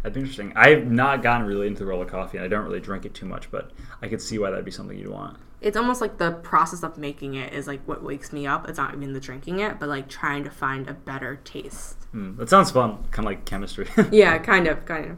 that'd 0.01 0.13
be 0.13 0.21
interesting. 0.21 0.53
I've 0.55 0.89
not 0.89 1.21
gotten 1.21 1.47
really 1.47 1.67
into 1.67 1.79
the 1.79 1.85
roll 1.85 2.01
of 2.01 2.09
coffee, 2.09 2.37
and 2.37 2.45
I 2.45 2.47
don't 2.49 2.65
really 2.65 2.81
drink 2.81 3.05
it 3.05 3.13
too 3.13 3.25
much, 3.25 3.49
but 3.51 3.71
I 4.01 4.07
could 4.07 4.21
see 4.21 4.39
why 4.39 4.49
that'd 4.49 4.65
be 4.65 4.71
something 4.71 4.97
you'd 4.97 5.09
want. 5.09 5.37
It's 5.61 5.77
almost 5.77 6.01
like 6.01 6.17
the 6.17 6.31
process 6.31 6.83
of 6.83 6.97
making 6.97 7.35
it 7.35 7.53
is 7.53 7.67
like 7.67 7.81
what 7.87 8.03
wakes 8.03 8.33
me 8.33 8.45
up. 8.45 8.67
It's 8.67 8.77
not 8.77 8.93
even 8.93 9.13
the 9.13 9.21
drinking 9.21 9.59
it, 9.59 9.79
but 9.79 9.87
like 9.87 10.09
trying 10.09 10.43
to 10.43 10.49
find 10.49 10.89
a 10.89 10.93
better 10.93 11.37
taste. 11.45 12.05
Mm, 12.13 12.35
that 12.35 12.49
sounds 12.49 12.71
fun, 12.71 12.97
kind 13.11 13.19
of 13.19 13.25
like 13.25 13.45
chemistry. 13.45 13.87
Yeah, 14.11 14.37
kind 14.39 14.67
of, 14.67 14.85
kind 14.85 15.11
of. 15.11 15.17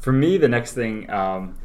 For 0.00 0.12
me, 0.12 0.38
the 0.38 0.48
next 0.48 0.74
thing, 0.74 1.10
um, 1.10 1.56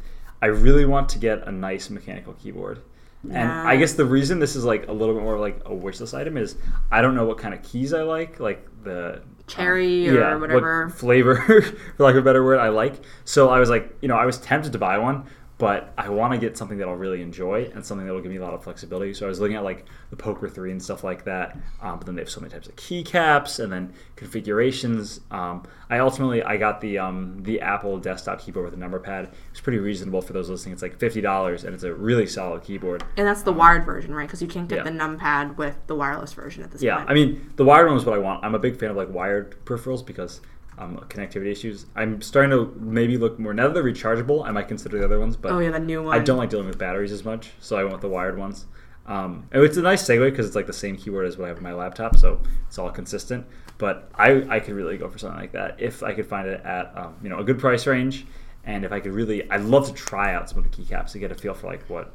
I 0.42 0.46
really 0.46 0.84
want 0.84 1.08
to 1.10 1.18
get 1.18 1.46
a 1.46 1.52
nice 1.52 1.90
mechanical 1.90 2.34
keyboard. 2.34 2.82
And 3.30 3.50
I 3.50 3.76
guess 3.76 3.94
the 3.94 4.04
reason 4.04 4.38
this 4.38 4.54
is 4.54 4.64
like 4.64 4.86
a 4.88 4.92
little 4.92 5.14
bit 5.14 5.22
more 5.22 5.38
like 5.38 5.62
a 5.64 5.74
wish 5.74 5.98
list 6.00 6.12
item 6.12 6.36
is 6.36 6.56
I 6.90 7.00
don't 7.00 7.14
know 7.14 7.24
what 7.24 7.38
kind 7.38 7.54
of 7.54 7.62
keys 7.62 7.94
I 7.94 8.02
like, 8.02 8.38
like 8.38 8.68
the 8.82 9.22
Cherry 9.46 10.08
um, 10.08 10.16
or 10.16 10.20
yeah, 10.20 10.36
whatever. 10.36 10.86
what 10.86 10.94
flavor, 10.94 11.36
for 11.96 12.02
lack 12.02 12.14
of 12.14 12.18
a 12.18 12.22
better 12.22 12.44
word, 12.44 12.58
I 12.58 12.68
like. 12.68 13.02
So 13.24 13.48
I 13.48 13.60
was 13.60 13.70
like, 13.70 13.96
you 14.00 14.08
know, 14.08 14.16
I 14.16 14.26
was 14.26 14.38
tempted 14.38 14.72
to 14.72 14.78
buy 14.78 14.98
one, 14.98 15.24
but 15.56 15.92
I 15.96 16.08
want 16.08 16.32
to 16.32 16.38
get 16.38 16.58
something 16.58 16.78
that 16.78 16.88
I'll 16.88 16.96
really 16.96 17.22
enjoy 17.22 17.70
and 17.74 17.84
something 17.86 18.06
that 18.06 18.12
will 18.12 18.20
give 18.20 18.32
me 18.32 18.38
a 18.38 18.42
lot 18.42 18.54
of 18.54 18.64
flexibility. 18.64 19.14
So 19.14 19.24
I 19.26 19.28
was 19.28 19.38
looking 19.38 19.56
at 19.56 19.62
like 19.62 19.84
the 20.10 20.16
Poker 20.16 20.48
Three 20.48 20.72
and 20.72 20.82
stuff 20.82 21.04
like 21.04 21.24
that. 21.26 21.56
Um, 21.80 21.98
but 21.98 22.06
then 22.06 22.16
they 22.16 22.22
have 22.22 22.28
so 22.30 22.40
many 22.40 22.52
types 22.52 22.66
of 22.66 22.74
keycaps 22.76 23.62
and 23.62 23.72
then 23.72 23.92
configurations. 24.16 25.20
Um, 25.30 25.62
I 25.88 25.98
ultimately 26.00 26.42
I 26.42 26.56
got 26.56 26.80
the 26.80 26.98
um, 26.98 27.42
the 27.42 27.60
Apple 27.60 27.98
desktop 27.98 28.40
keyboard 28.40 28.64
with 28.64 28.74
a 28.74 28.78
number 28.78 28.98
pad. 28.98 29.30
It's 29.52 29.60
pretty 29.60 29.78
reasonable 29.78 30.20
for 30.22 30.32
those 30.32 30.50
listening. 30.50 30.72
It's 30.72 30.82
like 30.82 30.98
fifty 30.98 31.20
dollars 31.20 31.64
and 31.64 31.72
it's 31.74 31.84
a 31.84 31.94
really 31.94 32.26
solid 32.26 32.62
keyboard. 32.64 33.04
And 33.16 33.26
that's 33.26 33.42
the 33.42 33.52
wired 33.52 33.84
version, 33.84 34.12
right? 34.14 34.26
Because 34.26 34.42
you 34.42 34.48
can't 34.48 34.68
get 34.68 34.78
Yeah. 34.78 34.82
the 34.84 34.90
numpad 34.90 35.56
with 35.56 35.76
the 35.86 35.94
wireless 35.94 36.32
version 36.32 36.64
at 36.64 36.72
this 36.72 36.82
Yeah, 36.82 36.96
point. 36.96 37.06
Yeah, 37.08 37.12
I 37.12 37.14
mean 37.14 37.52
the 37.56 37.64
wired 37.64 37.86
one 37.88 37.96
is 37.96 38.04
what 38.04 38.14
I 38.14 38.18
want. 38.18 38.44
I'm 38.44 38.54
a 38.54 38.58
big 38.58 38.76
fan 38.78 38.90
of 38.90 38.96
like 38.96 39.08
wired 39.12 39.64
peripherals 39.64 40.04
because 40.04 40.40
um, 40.78 40.96
connectivity 41.08 41.50
issues. 41.50 41.86
I'm 41.94 42.20
starting 42.20 42.50
to 42.50 42.74
maybe 42.80 43.16
look 43.16 43.38
more 43.38 43.54
now 43.54 43.68
that 43.68 43.74
they're 43.74 43.84
rechargeable. 43.84 44.46
I 44.46 44.50
might 44.50 44.68
consider 44.68 44.98
the 44.98 45.04
other 45.04 45.20
ones, 45.20 45.36
but 45.36 45.52
oh 45.52 45.58
yeah, 45.58 45.70
the 45.70 45.78
new 45.78 46.02
one. 46.02 46.14
I 46.14 46.18
don't 46.18 46.38
like 46.38 46.50
dealing 46.50 46.66
with 46.66 46.78
batteries 46.78 47.12
as 47.12 47.24
much, 47.24 47.50
so 47.60 47.76
I 47.76 47.82
went 47.82 47.92
with 47.92 48.02
the 48.02 48.08
wired 48.08 48.38
ones. 48.38 48.66
Um, 49.06 49.46
and 49.52 49.62
it's 49.62 49.76
a 49.76 49.82
nice 49.82 50.02
segue 50.02 50.30
because 50.30 50.46
it's 50.46 50.56
like 50.56 50.66
the 50.66 50.72
same 50.72 50.96
keyboard 50.96 51.26
as 51.26 51.36
what 51.36 51.44
I 51.44 51.48
have 51.48 51.58
on 51.58 51.62
my 51.62 51.74
laptop, 51.74 52.16
so 52.16 52.40
it's 52.66 52.78
all 52.78 52.90
consistent. 52.90 53.46
But 53.76 54.08
I, 54.14 54.44
I 54.48 54.60
could 54.60 54.74
really 54.74 54.96
go 54.96 55.08
for 55.08 55.18
something 55.18 55.40
like 55.40 55.52
that 55.52 55.80
if 55.80 56.02
I 56.02 56.14
could 56.14 56.26
find 56.26 56.48
it 56.48 56.64
at 56.64 56.96
um, 56.96 57.16
you 57.22 57.28
know 57.28 57.38
a 57.38 57.44
good 57.44 57.58
price 57.58 57.86
range, 57.86 58.26
and 58.64 58.84
if 58.84 58.92
I 58.92 59.00
could 59.00 59.12
really, 59.12 59.48
I'd 59.50 59.62
love 59.62 59.86
to 59.86 59.92
try 59.92 60.34
out 60.34 60.48
some 60.48 60.58
of 60.58 60.64
the 60.64 60.70
keycaps 60.70 61.12
to 61.12 61.18
get 61.18 61.30
a 61.30 61.34
feel 61.34 61.54
for 61.54 61.66
like 61.66 61.88
what 61.88 62.14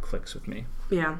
clicks 0.00 0.34
with 0.34 0.48
me. 0.48 0.66
Yeah. 0.90 1.18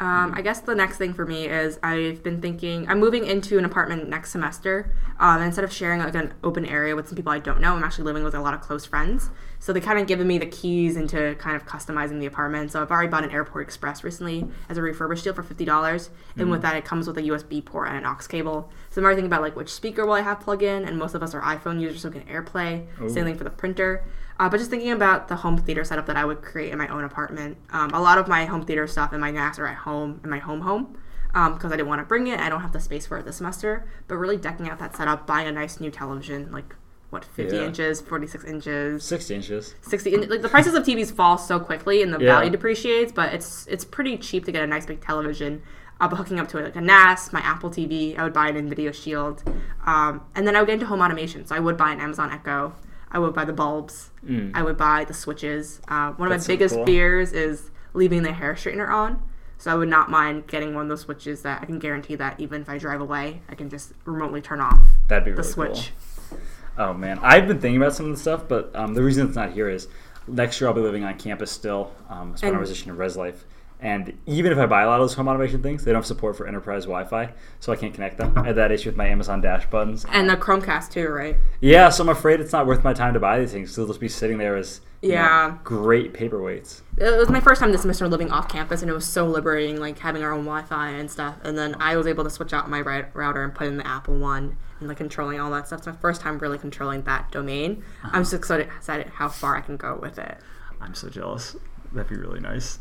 Um, 0.00 0.32
I 0.34 0.42
guess 0.42 0.60
the 0.60 0.76
next 0.76 0.96
thing 0.96 1.12
for 1.12 1.26
me 1.26 1.46
is 1.46 1.80
I've 1.82 2.22
been 2.22 2.40
thinking 2.40 2.88
I'm 2.88 3.00
moving 3.00 3.26
into 3.26 3.58
an 3.58 3.64
apartment 3.64 4.08
next 4.08 4.30
semester. 4.30 4.92
Um, 5.18 5.42
instead 5.42 5.64
of 5.64 5.72
sharing 5.72 5.98
like 5.98 6.14
an 6.14 6.34
open 6.44 6.64
area 6.66 6.94
with 6.94 7.08
some 7.08 7.16
people 7.16 7.32
I 7.32 7.40
don't 7.40 7.60
know, 7.60 7.74
I'm 7.74 7.82
actually 7.82 8.04
living 8.04 8.22
with 8.22 8.34
a 8.34 8.40
lot 8.40 8.54
of 8.54 8.60
close 8.60 8.86
friends. 8.86 9.30
So 9.58 9.72
they 9.72 9.80
kind 9.80 9.98
of 9.98 10.06
given 10.06 10.28
me 10.28 10.38
the 10.38 10.46
keys 10.46 10.96
into 10.96 11.34
kind 11.40 11.56
of 11.56 11.66
customizing 11.66 12.20
the 12.20 12.26
apartment. 12.26 12.70
So 12.70 12.80
I've 12.80 12.92
already 12.92 13.08
bought 13.08 13.24
an 13.24 13.30
AirPort 13.30 13.62
Express 13.62 14.04
recently 14.04 14.46
as 14.68 14.78
a 14.78 14.82
refurbished 14.82 15.24
deal 15.24 15.34
for 15.34 15.42
fifty 15.42 15.64
dollars, 15.64 16.10
and 16.36 16.48
with 16.48 16.62
that 16.62 16.76
it 16.76 16.84
comes 16.84 17.08
with 17.08 17.18
a 17.18 17.22
USB 17.22 17.64
port 17.64 17.88
and 17.88 17.96
an 17.96 18.06
aux 18.06 18.18
cable. 18.28 18.70
So 18.90 19.00
I'm 19.00 19.04
already 19.04 19.16
thinking 19.16 19.32
about 19.32 19.42
like 19.42 19.56
which 19.56 19.72
speaker 19.72 20.06
will 20.06 20.12
I 20.14 20.20
have 20.20 20.38
plug 20.38 20.62
in, 20.62 20.84
and 20.84 20.96
most 20.96 21.16
of 21.16 21.24
us 21.24 21.34
are 21.34 21.40
iPhone 21.42 21.80
users, 21.80 22.02
so 22.02 22.08
we 22.08 22.20
can 22.20 22.28
AirPlay. 22.28 22.86
Same 23.10 23.24
thing 23.24 23.34
for 23.34 23.42
the 23.42 23.50
printer. 23.50 24.04
Uh, 24.40 24.48
but 24.48 24.58
just 24.58 24.70
thinking 24.70 24.92
about 24.92 25.28
the 25.28 25.36
home 25.36 25.58
theater 25.58 25.82
setup 25.84 26.06
that 26.06 26.16
I 26.16 26.24
would 26.24 26.42
create 26.42 26.70
in 26.72 26.78
my 26.78 26.86
own 26.88 27.02
apartment. 27.04 27.56
Um, 27.70 27.90
a 27.90 28.00
lot 28.00 28.18
of 28.18 28.28
my 28.28 28.44
home 28.44 28.64
theater 28.64 28.86
stuff 28.86 29.12
and 29.12 29.20
my 29.20 29.30
NAS 29.32 29.58
are 29.58 29.66
at 29.66 29.78
home 29.78 30.20
in 30.22 30.30
my 30.30 30.38
home 30.38 30.60
home 30.60 30.96
because 31.32 31.72
I 31.72 31.76
didn't 31.76 31.88
want 31.88 32.00
to 32.00 32.04
bring 32.04 32.28
it. 32.28 32.38
I 32.40 32.48
don't 32.48 32.60
have 32.60 32.72
the 32.72 32.80
space 32.80 33.06
for 33.06 33.18
it 33.18 33.24
this 33.24 33.36
semester. 33.36 33.86
But 34.06 34.16
really 34.16 34.36
decking 34.36 34.68
out 34.68 34.78
that 34.78 34.96
setup, 34.96 35.26
buying 35.26 35.48
a 35.48 35.52
nice 35.52 35.80
new 35.80 35.90
television, 35.90 36.52
like 36.52 36.74
what 37.10 37.24
50 37.24 37.56
Yeah. 37.56 37.62
inches, 37.64 38.00
46 38.00 38.44
inches, 38.44 39.02
Sixty 39.02 39.34
inches. 39.34 39.74
60 39.82 40.14
in- 40.14 40.28
like 40.28 40.42
the 40.42 40.48
prices 40.48 40.74
of 40.74 40.84
TVs 40.84 41.10
fall 41.12 41.36
so 41.38 41.58
quickly 41.58 42.02
and 42.02 42.12
the 42.14 42.18
Yeah. 42.20 42.34
value 42.34 42.50
depreciates, 42.50 43.10
but 43.12 43.32
it's 43.34 43.66
it's 43.66 43.84
pretty 43.84 44.16
cheap 44.18 44.44
to 44.44 44.52
get 44.52 44.62
a 44.62 44.66
nice 44.66 44.86
big 44.86 45.00
television. 45.00 45.62
I'll 46.00 46.08
be 46.08 46.14
hooking 46.16 46.38
up 46.38 46.46
to 46.48 46.58
it 46.58 46.64
like 46.64 46.76
a 46.76 46.80
NAS, 46.80 47.32
my 47.32 47.40
Apple 47.40 47.70
TV. 47.70 48.16
I 48.16 48.22
would 48.22 48.32
buy 48.32 48.48
an 48.48 48.54
NVIDIA 48.70 48.94
Shield, 48.94 49.42
um, 49.84 50.20
and 50.36 50.46
then 50.46 50.54
I 50.54 50.60
would 50.60 50.66
get 50.66 50.74
into 50.74 50.86
home 50.86 51.00
automation. 51.00 51.44
So 51.44 51.56
I 51.56 51.58
would 51.58 51.76
buy 51.76 51.90
an 51.90 51.98
Amazon 52.00 52.30
Echo. 52.30 52.74
I 53.10 53.18
would 53.18 53.34
buy 53.34 53.44
the 53.44 53.52
bulbs. 53.52 54.10
Mm. 54.24 54.52
I 54.54 54.62
would 54.62 54.76
buy 54.76 55.04
the 55.04 55.14
switches. 55.14 55.80
Uh, 55.88 56.12
one 56.12 56.28
of 56.28 56.34
That's 56.34 56.48
my 56.48 56.54
biggest 56.54 56.74
cool. 56.74 56.86
fears 56.86 57.32
is 57.32 57.70
leaving 57.94 58.22
the 58.22 58.32
hair 58.32 58.54
straightener 58.54 58.88
on. 58.88 59.22
So 59.56 59.72
I 59.72 59.74
would 59.74 59.88
not 59.88 60.08
mind 60.10 60.46
getting 60.46 60.74
one 60.74 60.84
of 60.84 60.88
those 60.88 61.00
switches 61.00 61.42
that 61.42 61.62
I 61.62 61.64
can 61.66 61.78
guarantee 61.80 62.14
that 62.16 62.38
even 62.38 62.62
if 62.62 62.68
I 62.68 62.78
drive 62.78 63.00
away, 63.00 63.40
I 63.48 63.54
can 63.56 63.68
just 63.68 63.92
remotely 64.04 64.40
turn 64.40 64.60
off 64.60 64.78
That'd 65.08 65.24
be 65.24 65.30
the 65.32 65.38
really 65.38 65.48
switch. 65.48 65.92
cool. 66.30 66.38
Oh 66.78 66.94
man, 66.94 67.18
I've 67.22 67.48
been 67.48 67.58
thinking 67.60 67.80
about 67.82 67.92
some 67.92 68.06
of 68.06 68.12
the 68.12 68.20
stuff, 68.20 68.44
but 68.46 68.70
um, 68.76 68.94
the 68.94 69.02
reason 69.02 69.26
it's 69.26 69.34
not 69.34 69.52
here 69.52 69.68
is 69.68 69.88
next 70.28 70.60
year 70.60 70.68
I'll 70.68 70.74
be 70.74 70.80
living 70.80 71.02
on 71.02 71.18
campus 71.18 71.50
still. 71.50 71.90
Um, 72.08 72.34
of 72.34 72.44
And- 72.44 72.52
my 72.54 72.60
position 72.60 72.90
in 72.90 72.96
Res 72.96 73.16
Life, 73.16 73.44
And 73.80 74.18
even 74.26 74.50
if 74.50 74.58
I 74.58 74.66
buy 74.66 74.82
a 74.82 74.86
lot 74.86 75.00
of 75.00 75.04
those 75.04 75.14
home 75.14 75.28
automation 75.28 75.62
things, 75.62 75.84
they 75.84 75.92
don't 75.92 76.00
have 76.00 76.06
support 76.06 76.36
for 76.36 76.48
enterprise 76.48 76.84
Wi-Fi, 76.84 77.32
so 77.60 77.72
I 77.72 77.76
can't 77.76 77.94
connect 77.94 78.18
them. 78.18 78.36
I 78.36 78.44
had 78.44 78.56
that 78.56 78.72
issue 78.72 78.88
with 78.88 78.96
my 78.96 79.06
Amazon 79.06 79.40
Dash 79.40 79.66
buttons. 79.66 80.04
And 80.08 80.28
the 80.28 80.36
Chromecast 80.36 80.90
too, 80.90 81.08
right? 81.08 81.36
Yeah, 81.60 81.88
so 81.88 82.02
I'm 82.02 82.08
afraid 82.08 82.40
it's 82.40 82.52
not 82.52 82.66
worth 82.66 82.82
my 82.82 82.92
time 82.92 83.14
to 83.14 83.20
buy 83.20 83.38
these 83.38 83.52
things. 83.52 83.72
So 83.72 83.82
they'll 83.82 83.88
just 83.88 84.00
be 84.00 84.08
sitting 84.08 84.38
there 84.38 84.56
as 84.56 84.80
you 85.00 85.10
know, 85.10 85.14
Yeah. 85.14 85.58
great 85.62 86.12
paperweights. 86.12 86.82
It 86.96 87.16
was 87.16 87.28
my 87.28 87.38
first 87.38 87.60
time 87.60 87.70
this 87.70 87.82
semester 87.82 88.08
living 88.08 88.32
off 88.32 88.48
campus, 88.48 88.82
and 88.82 88.90
it 88.90 88.94
was 88.94 89.06
so 89.06 89.26
liberating, 89.26 89.78
like 89.78 89.98
having 90.00 90.24
our 90.24 90.32
own 90.32 90.44
Wi-Fi 90.44 90.88
and 90.88 91.08
stuff. 91.08 91.36
And 91.44 91.56
then 91.56 91.76
I 91.78 91.96
was 91.96 92.08
able 92.08 92.24
to 92.24 92.30
switch 92.30 92.52
out 92.52 92.68
my 92.68 92.80
router 92.80 93.44
and 93.44 93.54
put 93.54 93.68
in 93.68 93.76
the 93.76 93.86
Apple 93.86 94.18
one, 94.18 94.56
and 94.80 94.88
like 94.88 94.96
controlling 94.96 95.38
all 95.38 95.52
that 95.52 95.68
stuff. 95.68 95.78
It's 95.78 95.86
my 95.86 95.92
first 95.94 96.20
time 96.20 96.38
really 96.38 96.58
controlling 96.58 97.02
that 97.02 97.30
domain. 97.30 97.84
I'm 98.02 98.24
so 98.24 98.30
uh-huh. 98.30 98.38
excited, 98.38 98.68
excited 98.76 99.06
how 99.14 99.28
far 99.28 99.56
I 99.56 99.60
can 99.60 99.76
go 99.76 99.96
with 100.02 100.18
it. 100.18 100.38
I'm 100.80 100.94
so 100.94 101.08
jealous. 101.08 101.54
That'd 101.92 102.10
be 102.10 102.16
really 102.16 102.40
nice. 102.40 102.80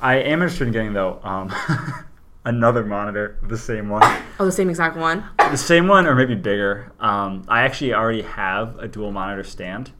I 0.00 0.16
am 0.16 0.40
interested 0.42 0.66
in 0.66 0.72
getting 0.72 0.92
though 0.92 1.20
um, 1.22 1.52
another 2.44 2.84
monitor, 2.84 3.38
the 3.42 3.58
same 3.58 3.88
one, 3.88 4.02
Oh, 4.38 4.44
the 4.46 4.52
same 4.52 4.70
exact 4.70 4.96
one. 4.96 5.24
the 5.38 5.56
same 5.56 5.88
one 5.88 6.06
or 6.06 6.14
maybe 6.14 6.34
bigger. 6.34 6.92
Um, 7.00 7.44
I 7.48 7.62
actually 7.62 7.92
already 7.94 8.22
have 8.22 8.78
a 8.78 8.88
dual 8.88 9.12
monitor 9.12 9.44
stand. 9.44 9.92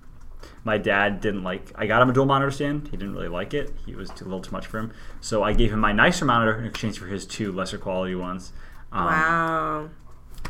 My 0.64 0.76
dad 0.78 1.20
didn't 1.20 1.42
like. 1.42 1.72
I 1.74 1.86
got 1.86 2.02
him 2.02 2.10
a 2.10 2.12
dual 2.12 2.26
monitor 2.26 2.50
stand. 2.50 2.88
He 2.88 2.96
didn't 2.96 3.14
really 3.14 3.28
like 3.28 3.54
it. 3.54 3.72
He 3.86 3.94
was 3.94 4.10
too, 4.10 4.24
a 4.24 4.26
little 4.26 4.42
too 4.42 4.52
much 4.52 4.66
for 4.66 4.78
him. 4.78 4.92
So 5.20 5.42
I 5.42 5.52
gave 5.54 5.72
him 5.72 5.78
my 5.80 5.92
nicer 5.92 6.24
monitor 6.26 6.58
in 6.58 6.66
exchange 6.66 6.98
for 6.98 7.06
his 7.06 7.24
two 7.26 7.50
lesser 7.52 7.78
quality 7.78 8.14
ones. 8.14 8.52
Um, 8.92 9.06
Wow. 9.06 9.90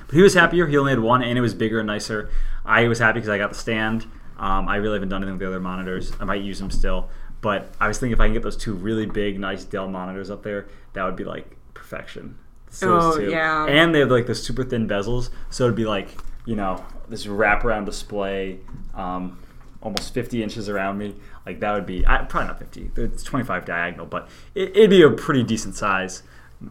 But 0.07 0.14
he 0.14 0.22
was 0.22 0.34
happier. 0.34 0.66
He 0.66 0.76
only 0.76 0.90
had 0.92 0.98
one, 1.01 1.22
and 1.22 1.36
it 1.38 1.40
was 1.40 1.55
bigger 1.55 1.78
and 1.80 1.86
nicer. 1.86 2.28
I 2.64 2.88
was 2.88 2.98
happy 2.98 3.14
because 3.18 3.28
I 3.28 3.38
got 3.38 3.51
the 3.51 3.57
stand. 3.57 4.07
Um, 4.38 4.68
I 4.68 4.76
really 4.76 4.94
haven't 4.94 5.11
done 5.11 5.22
anything 5.22 5.34
with 5.34 5.40
the 5.40 5.46
other 5.46 5.61
monitors. 5.61 6.12
I 6.18 6.24
might 6.24 6.42
use 6.42 6.59
them 6.59 6.70
still, 6.70 7.09
but 7.41 7.72
I 7.80 7.88
was 7.88 7.99
thinking 7.99 8.12
if 8.12 8.20
I 8.20 8.26
can 8.26 8.34
get 8.34 8.43
those 8.43 8.57
two 8.57 8.74
really 8.74 9.07
big, 9.07 9.38
nice 9.41 9.64
Dell 9.64 9.88
monitors 9.88 10.30
up 10.30 10.43
there, 10.43 10.66
that 10.93 11.05
would 11.05 11.16
be 11.16 11.24
like 11.24 11.57
perfection. 11.74 12.38
So 12.70 12.99
Oh, 13.01 13.18
yeah. 13.18 13.66
and 13.66 13.95
they 13.95 14.01
have 14.01 14.11
like 14.11 14.26
the 14.26 14.34
super 14.34 14.64
thin 14.64 14.86
bezels, 14.88 15.30
so 15.51 15.64
it'd 15.64 15.76
be 15.76 15.86
like 15.86 16.09
you 16.47 16.57
know 16.57 16.84
this 17.09 17.26
wraparound 17.26 17.84
display, 17.86 18.61
um, 18.95 19.38
almost 19.82 20.14
50 20.14 20.43
inches 20.43 20.68
around 20.68 20.99
me. 20.99 21.14
Like 21.47 21.61
that 21.61 21.72
would 21.74 21.86
be 21.86 22.07
I, 22.07 22.18
probably 22.18 22.49
not 22.49 22.59
50. 22.59 22.91
It's 22.97 23.22
25 23.24 23.64
diagonal, 23.64 24.07
but 24.07 24.28
it, 24.55 24.70
it'd 24.76 24.91
be 24.91 25.03
a 25.03 25.11
pretty 25.11 25.43
decent 25.43 25.74
size 25.74 26.22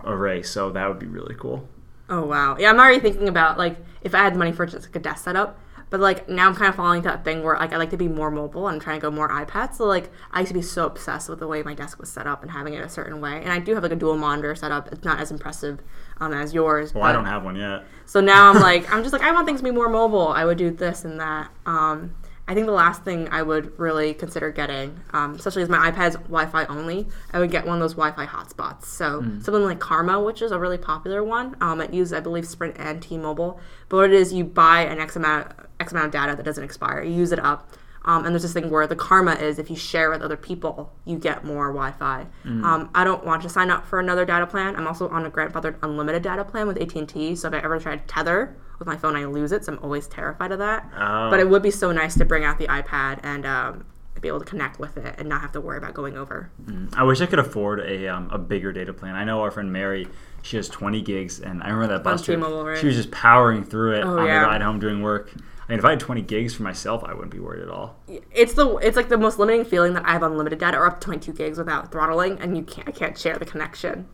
array. 0.03 0.41
So 0.43 0.69
that 0.71 0.87
would 0.87 0.99
be 0.99 1.07
really 1.07 1.35
cool. 1.35 1.67
Oh 2.09 2.23
wow. 2.23 2.55
Yeah, 2.57 2.69
I'm 2.69 2.79
already 2.79 2.99
thinking 2.99 3.27
about 3.27 3.57
like 3.57 3.75
if 4.01 4.15
I 4.15 4.19
had 4.19 4.33
the 4.35 4.39
money 4.39 4.51
for 4.51 4.65
just 4.65 4.87
like 4.87 4.95
a 4.95 4.99
desk 4.99 5.25
setup. 5.25 5.59
But 5.89 5.99
like 5.99 6.29
now 6.29 6.47
I'm 6.47 6.55
kind 6.55 6.69
of 6.69 6.75
following 6.75 7.01
that 7.03 7.23
thing 7.23 7.43
where 7.43 7.55
like 7.55 7.73
I 7.73 7.77
like 7.77 7.89
to 7.91 7.97
be 7.97 8.07
more 8.07 8.29
mobile 8.29 8.67
and 8.67 8.81
trying 8.81 8.99
to 8.99 9.01
go 9.01 9.11
more 9.11 9.29
iPad. 9.29 9.73
So 9.73 9.85
like 9.85 10.11
I 10.31 10.39
used 10.39 10.49
to 10.49 10.53
be 10.53 10.61
so 10.61 10.85
obsessed 10.85 11.29
with 11.29 11.39
the 11.39 11.47
way 11.47 11.63
my 11.63 11.73
desk 11.73 11.99
was 11.99 12.11
set 12.11 12.27
up 12.27 12.41
and 12.41 12.51
having 12.51 12.73
it 12.73 12.83
a 12.83 12.89
certain 12.89 13.21
way. 13.21 13.41
And 13.41 13.51
I 13.51 13.59
do 13.59 13.73
have 13.73 13.83
like 13.83 13.91
a 13.91 13.95
dual 13.95 14.17
monitor 14.17 14.53
setup. 14.55 14.91
It's 14.91 15.03
not 15.03 15.19
as 15.19 15.31
impressive 15.31 15.79
um, 16.19 16.33
as 16.33 16.53
yours. 16.53 16.93
Well, 16.93 17.03
I 17.03 17.11
don't 17.11 17.25
have 17.25 17.43
one 17.43 17.55
yet. 17.55 17.83
So 18.05 18.21
now 18.21 18.49
I'm 18.51 18.61
like, 18.61 18.91
I'm 18.93 19.01
just 19.01 19.13
like, 19.13 19.23
I 19.23 19.31
want 19.31 19.47
things 19.47 19.59
to 19.59 19.63
be 19.63 19.71
more 19.71 19.89
mobile. 19.89 20.27
I 20.27 20.45
would 20.45 20.57
do 20.57 20.71
this 20.71 21.05
and 21.05 21.19
that. 21.19 21.49
Um, 21.65 22.15
I 22.47 22.55
think 22.55 22.65
the 22.65 22.71
last 22.71 23.03
thing 23.03 23.29
I 23.29 23.43
would 23.43 23.77
really 23.77 24.15
consider 24.15 24.49
getting, 24.49 24.99
um, 25.13 25.35
especially 25.35 25.61
as 25.61 25.69
my 25.69 25.91
iPad's 25.91 26.15
Wi-Fi 26.15 26.65
only, 26.65 27.07
I 27.31 27.37
would 27.37 27.51
get 27.51 27.63
one 27.63 27.75
of 27.75 27.79
those 27.79 27.93
Wi-Fi 27.93 28.25
hotspots. 28.25 28.85
So 28.85 29.21
something 29.39 29.63
like 29.63 29.77
Karma, 29.79 30.19
which 30.19 30.41
is 30.41 30.51
a 30.51 30.57
really 30.57 30.79
popular 30.79 31.23
one. 31.23 31.55
Um, 31.61 31.79
it 31.79 31.93
uses, 31.93 32.11
I 32.11 32.21
believe, 32.21 32.47
Sprint 32.47 32.75
and 32.79 33.03
T-Mobile. 33.03 33.59
But 33.87 33.97
what 33.97 34.05
it 34.05 34.13
is, 34.13 34.33
you 34.33 34.45
buy 34.45 34.81
an 34.81 34.99
X 34.99 35.15
amount, 35.15 35.51
X 35.79 35.91
amount 35.91 36.07
of 36.07 36.11
data 36.11 36.35
that 36.35 36.43
doesn't 36.43 36.63
expire. 36.63 37.01
You 37.03 37.13
use 37.13 37.31
it 37.31 37.39
up. 37.39 37.71
Um, 38.05 38.25
and 38.25 38.33
there's 38.33 38.43
this 38.43 38.53
thing 38.53 38.69
where 38.69 38.87
the 38.87 38.95
karma 38.95 39.33
is 39.33 39.59
if 39.59 39.69
you 39.69 39.75
share 39.75 40.09
with 40.09 40.21
other 40.21 40.37
people, 40.37 40.93
you 41.05 41.17
get 41.17 41.43
more 41.43 41.67
Wi-Fi. 41.67 42.25
Um, 42.45 42.89
I 42.95 43.03
don't 43.03 43.25
want 43.25 43.41
to 43.43 43.49
sign 43.49 43.69
up 43.69 43.85
for 43.85 43.99
another 43.99 44.25
data 44.25 44.47
plan. 44.47 44.75
I'm 44.77 44.87
also 44.87 45.09
on 45.09 45.25
a 45.25 45.29
grandfathered 45.29 45.75
unlimited 45.83 46.23
data 46.23 46.45
plan 46.45 46.65
with 46.65 46.77
AT&T. 46.81 47.35
So 47.35 47.49
if 47.49 47.53
I 47.53 47.57
ever 47.59 47.77
try 47.77 47.97
to 47.97 48.03
tether 48.07 48.55
with 48.79 48.87
my 48.87 48.95
phone, 48.95 49.15
I 49.17 49.25
lose 49.25 49.51
it. 49.51 49.65
So 49.65 49.73
I'm 49.73 49.79
always 49.83 50.07
terrified 50.07 50.51
of 50.53 50.59
that. 50.59 50.89
Oh. 50.97 51.29
But 51.29 51.41
it 51.41 51.49
would 51.49 51.61
be 51.61 51.71
so 51.71 51.91
nice 51.91 52.15
to 52.17 52.25
bring 52.25 52.45
out 52.45 52.57
the 52.57 52.67
iPad 52.67 53.19
and 53.21 53.45
um, 53.45 53.85
be 54.21 54.29
able 54.29 54.39
to 54.39 54.45
connect 54.45 54.79
with 54.79 54.95
it 54.97 55.15
and 55.17 55.27
not 55.27 55.41
have 55.41 55.51
to 55.51 55.61
worry 55.61 55.77
about 55.77 55.93
going 55.93 56.17
over. 56.17 56.49
I 56.93 57.03
wish 57.03 57.19
I 57.19 57.25
could 57.25 57.39
afford 57.39 57.81
a, 57.81 58.07
um, 58.07 58.29
a 58.31 58.37
bigger 58.37 58.71
data 58.71 58.93
plan. 58.93 59.15
I 59.15 59.25
know 59.25 59.41
our 59.41 59.51
friend 59.51 59.71
Mary, 59.73 60.07
she 60.41 60.55
has 60.55 60.69
20 60.69 61.01
gigs, 61.01 61.41
and 61.41 61.61
I 61.61 61.69
remember 61.69 61.95
that 61.95 62.03
bus 62.05 62.23
trip. 62.23 62.39
Right? 62.41 62.79
She 62.79 62.87
was 62.87 62.95
just 62.95 63.11
powering 63.11 63.65
through 63.65 63.95
it 63.99 64.03
Oh, 64.05 64.19
on 64.19 64.25
yeah. 64.25 64.39
the 64.41 64.47
ride 64.47 64.61
home 64.61 64.79
doing 64.79 65.01
work. 65.01 65.31
I 65.69 65.73
mean, 65.73 65.79
if 65.79 65.85
I 65.85 65.91
had 65.91 65.99
20 65.99 66.23
gigs 66.23 66.55
for 66.55 66.63
myself, 66.63 67.03
I 67.03 67.13
wouldn't 67.13 67.31
be 67.31 67.39
worried 67.39 67.61
at 67.61 67.69
all. 67.69 67.95
It's 68.33 68.53
the 68.53 68.77
it's 68.77 68.97
like 68.97 69.07
the 69.07 69.19
most 69.19 69.37
limiting 69.37 69.63
feeling 69.63 69.93
that 69.93 70.03
I 70.03 70.13
have 70.13 70.23
unlimited 70.23 70.57
data 70.57 70.79
or 70.79 70.87
up 70.87 70.99
to 70.99 71.05
22 71.05 71.31
gigs 71.33 71.59
without 71.59 71.91
throttling, 71.91 72.39
and 72.39 72.57
you 72.57 72.63
can't 72.63 72.87
I 72.87 72.91
can't 72.91 73.15
share 73.15 73.37
the 73.37 73.45
connection. 73.45 74.07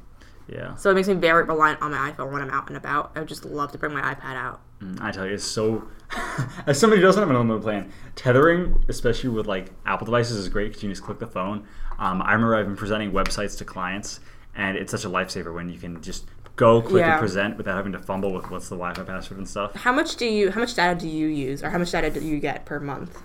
Yeah. 0.49 0.75
So 0.75 0.91
it 0.91 0.95
makes 0.95 1.07
me 1.07 1.13
very 1.13 1.45
reliant 1.45 1.81
on 1.81 1.91
my 1.91 2.11
iPhone 2.11 2.33
when 2.33 2.41
I'm 2.41 2.49
out 2.49 2.67
and 2.67 2.75
about. 2.75 3.13
I 3.15 3.19
would 3.19 3.29
just 3.29 3.45
love 3.45 3.71
to 3.71 3.77
bring 3.77 3.93
my 3.93 4.01
iPad 4.01 4.35
out. 4.35 4.59
Mm, 4.81 5.01
I 5.01 5.11
tell 5.11 5.25
you, 5.25 5.33
it's 5.33 5.45
so. 5.45 5.87
As 6.67 6.77
somebody 6.77 7.01
who 7.01 7.07
doesn't 7.07 7.21
have 7.21 7.29
an 7.29 7.37
unlimited 7.37 7.63
plan, 7.63 7.91
tethering, 8.15 8.83
especially 8.89 9.29
with 9.29 9.47
like 9.47 9.71
Apple 9.85 10.05
devices, 10.05 10.35
is 10.35 10.49
great 10.49 10.67
because 10.67 10.83
you 10.83 10.89
just 10.89 11.03
click 11.03 11.19
the 11.19 11.27
phone. 11.27 11.65
Um, 11.97 12.21
I 12.21 12.33
remember 12.33 12.57
I've 12.57 12.65
been 12.65 12.75
presenting 12.75 13.13
websites 13.13 13.57
to 13.59 13.65
clients, 13.65 14.19
and 14.55 14.77
it's 14.77 14.91
such 14.91 15.05
a 15.05 15.09
lifesaver 15.09 15.53
when 15.53 15.69
you 15.69 15.79
can 15.79 16.01
just 16.01 16.25
go 16.55 16.81
click 16.81 17.01
Yeah. 17.01 17.11
and 17.13 17.19
present 17.19 17.57
without 17.57 17.75
having 17.75 17.91
to 17.91 17.99
fumble 17.99 18.31
with 18.33 18.49
what's 18.49 18.69
the 18.69 18.75
Wi-Fi 18.75 19.03
password 19.03 19.37
and 19.37 19.47
stuff. 19.47 19.75
How 19.75 19.91
much 19.91 20.15
do 20.15 20.25
you 20.25 20.51
how 20.51 20.59
much 20.61 20.73
data 20.75 20.97
do 20.99 21.07
you 21.07 21.27
use 21.27 21.63
or 21.63 21.69
how 21.69 21.77
much 21.77 21.91
data 21.91 22.09
do 22.09 22.21
you 22.25 22.39
get 22.39 22.65
per 22.65 22.79
month? 22.79 23.17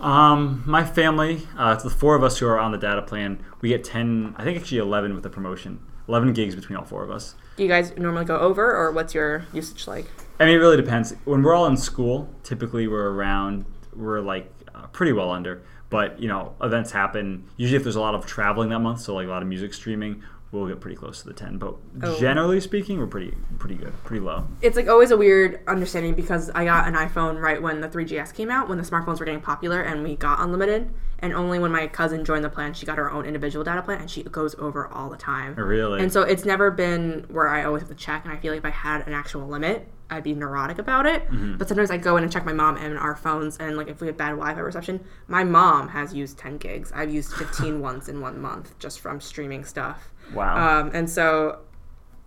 Um, 0.00 0.62
my 0.66 0.84
family, 0.84 1.46
uh, 1.58 1.72
it's 1.74 1.84
the 1.84 1.90
four 1.90 2.14
of 2.16 2.22
us 2.24 2.38
who 2.38 2.46
are 2.46 2.58
on 2.58 2.72
the 2.72 2.78
data 2.78 3.02
plan. 3.02 3.38
We 3.60 3.68
get 3.68 3.84
ten, 3.84 4.34
I 4.36 4.44
think 4.44 4.58
actually 4.58 4.78
eleven 4.78 5.14
with 5.14 5.22
the 5.22 5.30
promotion. 5.30 5.80
Eleven 6.08 6.32
gigs 6.32 6.54
between 6.54 6.76
all 6.76 6.84
four 6.84 7.04
of 7.04 7.10
us. 7.10 7.34
Do 7.56 7.62
you 7.62 7.68
guys 7.68 7.96
normally 7.96 8.24
go 8.24 8.38
over 8.38 8.74
or 8.74 8.90
what's 8.90 9.14
your 9.14 9.44
usage 9.52 9.86
like? 9.86 10.06
I 10.40 10.46
mean, 10.46 10.54
it 10.54 10.58
really 10.58 10.76
depends. 10.76 11.14
When 11.24 11.42
we're 11.42 11.54
all 11.54 11.66
in 11.66 11.76
school, 11.76 12.28
typically 12.42 12.88
we're 12.88 13.10
around, 13.10 13.64
we're 13.94 14.20
like 14.20 14.50
uh, 14.74 14.86
pretty 14.88 15.12
well 15.12 15.30
under. 15.30 15.62
But 15.90 16.18
you 16.20 16.26
know, 16.26 16.54
events 16.62 16.90
happen. 16.90 17.44
Usually, 17.58 17.76
if 17.76 17.82
there's 17.84 17.96
a 17.96 18.00
lot 18.00 18.14
of 18.14 18.24
traveling 18.26 18.70
that 18.70 18.78
month, 18.80 19.00
so 19.02 19.14
like 19.14 19.26
a 19.26 19.30
lot 19.30 19.42
of 19.42 19.48
music 19.48 19.74
streaming, 19.74 20.22
we'll 20.52 20.68
get 20.68 20.80
pretty 20.80 20.96
close 20.96 21.22
to 21.22 21.26
the 21.28 21.34
ten. 21.34 21.58
But 21.58 21.74
Oh. 22.02 22.18
generally 22.20 22.60
speaking, 22.60 22.98
we're 22.98 23.06
pretty 23.06 23.34
pretty 23.58 23.74
good, 23.74 23.92
pretty 24.04 24.20
low. 24.24 24.46
It's 24.60 24.76
like 24.76 24.88
always 24.88 25.10
a 25.10 25.16
weird 25.16 25.60
understanding 25.66 26.14
because 26.14 26.50
I 26.50 26.64
got 26.64 26.86
an 26.86 26.94
iPhone 26.94 27.40
right 27.40 27.60
when 27.60 27.80
the 27.80 27.88
3GS 27.88 28.32
came 28.34 28.50
out, 28.50 28.68
when 28.68 28.78
the 28.78 28.84
smartphones 28.84 29.18
were 29.18 29.24
getting 29.24 29.40
popular 29.40 29.80
and 29.80 30.02
we 30.04 30.14
got 30.16 30.38
unlimited. 30.40 30.92
And 31.20 31.32
only 31.34 31.60
when 31.60 31.70
my 31.70 31.86
cousin 31.86 32.24
joined 32.24 32.42
the 32.44 32.48
plan, 32.50 32.74
she 32.74 32.84
got 32.84 32.98
her 32.98 33.08
own 33.08 33.24
individual 33.26 33.64
data 33.64 33.80
plan 33.80 34.00
and 34.00 34.10
she 34.10 34.24
goes 34.24 34.56
over 34.56 34.88
all 34.88 35.08
the 35.08 35.16
time. 35.16 35.54
Really. 35.54 36.00
And 36.00 36.12
so 36.12 36.22
it's 36.22 36.44
never 36.44 36.70
been 36.72 37.26
where 37.28 37.48
I 37.48 37.62
always 37.64 37.82
have 37.82 37.88
to 37.90 37.94
check, 37.94 38.24
and 38.24 38.32
I 38.32 38.36
feel 38.38 38.50
like 38.52 38.58
if 38.58 38.64
I 38.64 38.70
had 38.70 39.06
an 39.06 39.12
actual 39.12 39.46
limit, 39.46 39.86
I'd 40.10 40.24
be 40.24 40.34
neurotic 40.34 40.78
about 40.78 41.06
it. 41.06 41.24
Mm-hmm. 41.26 41.58
But 41.58 41.68
sometimes 41.68 41.92
I 41.92 41.96
go 41.96 42.16
in 42.16 42.24
and 42.24 42.32
check 42.32 42.44
my 42.44 42.52
mom 42.52 42.76
and 42.76 42.98
our 42.98 43.14
phones, 43.14 43.56
and 43.58 43.76
like 43.76 43.86
if 43.86 44.00
we 44.00 44.08
have 44.08 44.16
bad 44.16 44.30
Wi-Fi 44.30 44.58
reception, 44.60 44.98
my 45.28 45.44
mom 45.44 45.88
has 45.90 46.12
used 46.12 46.38
10 46.38 46.58
gigs. 46.58 46.90
I've 46.92 47.14
used 47.14 47.32
15 47.34 47.80
once 47.88 48.08
in 48.08 48.20
one 48.20 48.40
month 48.40 48.76
just 48.80 48.98
from 48.98 49.20
streaming 49.20 49.64
stuff. 49.64 50.10
Wow. 50.34 50.80
Um, 50.80 50.90
and 50.94 51.08
so 51.08 51.58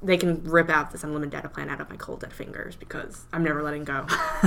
they 0.04 0.18
can 0.18 0.44
rip 0.44 0.70
out 0.70 0.92
this 0.92 1.04
unlimited 1.04 1.32
data 1.32 1.50
plan 1.50 1.70
out 1.70 1.82
of 1.82 1.90
my 1.90 1.96
cold 1.96 2.20
dead 2.20 2.32
fingers 2.32 2.76
because 2.76 3.26
I'm 3.34 3.44
never 3.44 3.64
letting 3.64 3.84
go. 3.86 4.06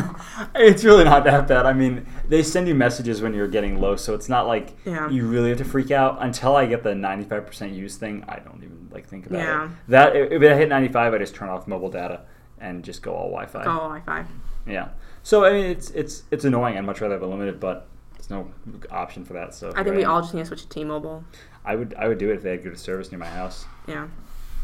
it's 0.55 0.85
really 0.85 1.05
not 1.05 1.25
that 1.25 1.49
bad. 1.49 1.67
I 1.67 1.73
mean, 1.73 2.07
they 2.29 2.43
send 2.43 2.69
you 2.69 2.75
messages 2.75 3.23
when 3.23 3.35
you're 3.35 3.49
getting 3.49 3.81
low, 3.81 3.97
so 3.97 4.15
it's 4.15 4.29
not 4.29 4.47
like 4.47 4.77
Yeah. 4.85 5.09
you 5.11 5.27
really 5.27 5.49
have 5.49 5.59
to 5.59 5.65
freak 5.65 5.91
out 5.91 6.19
until 6.21 6.55
I 6.55 6.67
get 6.67 6.83
the 6.85 6.91
95% 6.95 7.75
use 7.75 7.97
thing. 7.97 8.25
I 8.29 8.39
don't 8.39 8.63
even 8.63 8.89
like 8.93 9.09
think 9.09 9.27
about 9.27 9.39
Yeah. 9.41 9.65
it. 9.65 9.71
That 9.89 10.17
if 10.17 10.43
I 10.43 10.55
hit 10.55 10.69
95, 10.69 11.15
I 11.15 11.19
just 11.19 11.35
turn 11.35 11.49
off 11.49 11.67
mobile 11.67 11.91
data 11.91 12.21
and 12.61 12.85
just 12.85 13.03
go 13.03 13.15
all 13.15 13.31
Wi-Fi. 13.31 13.65
Go 13.65 13.71
all 13.71 13.89
Wi-Fi. 13.91 14.25
Yeah. 14.67 14.89
So 15.23 15.45
I 15.45 15.53
mean, 15.53 15.65
it's 15.67 15.91
it's 15.91 16.23
it's 16.31 16.45
annoying. 16.45 16.77
I'd 16.79 16.85
much 16.85 17.01
rather 17.01 17.15
have 17.15 17.23
a 17.23 17.27
limited, 17.27 17.59
but 17.59 17.89
there's 18.15 18.31
no 18.31 18.51
option 18.91 19.25
for 19.25 19.33
that. 19.33 19.55
So 19.55 19.73
I 19.75 19.83
think 19.83 19.97
we 19.97 20.05
all 20.05 20.21
just 20.21 20.35
need 20.35 20.41
to 20.43 20.47
switch 20.47 20.63
to 20.63 20.69
T-Mobile. 20.69 21.25
I 21.69 21.77
would 21.77 21.95
I 21.99 22.09
would 22.09 22.19
do 22.19 22.31
it 22.31 22.35
if 22.37 22.43
they 22.43 22.51
had 22.53 22.63
good 22.63 22.79
service 22.79 23.13
near 23.13 23.19
my 23.19 23.27
house. 23.29 23.67
Yeah, 23.87 24.09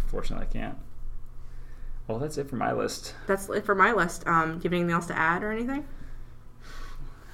Fortunately, 0.07 0.47
I 0.49 0.53
can't. 0.53 0.79
Well, 2.09 2.19
that's 2.19 2.37
it 2.39 2.49
for 2.49 2.57
my 2.57 2.73
list. 2.73 3.15
that's 3.27 3.49
it 3.49 3.65
for 3.65 3.75
my 3.75 3.93
list. 3.93 4.27
Um, 4.27 4.53
do 4.53 4.55
you 4.57 4.63
have 4.65 4.73
anything 4.73 4.91
else 4.91 5.07
to 5.07 5.17
add 5.19 5.43
or 5.43 5.53
anything? 5.53 5.85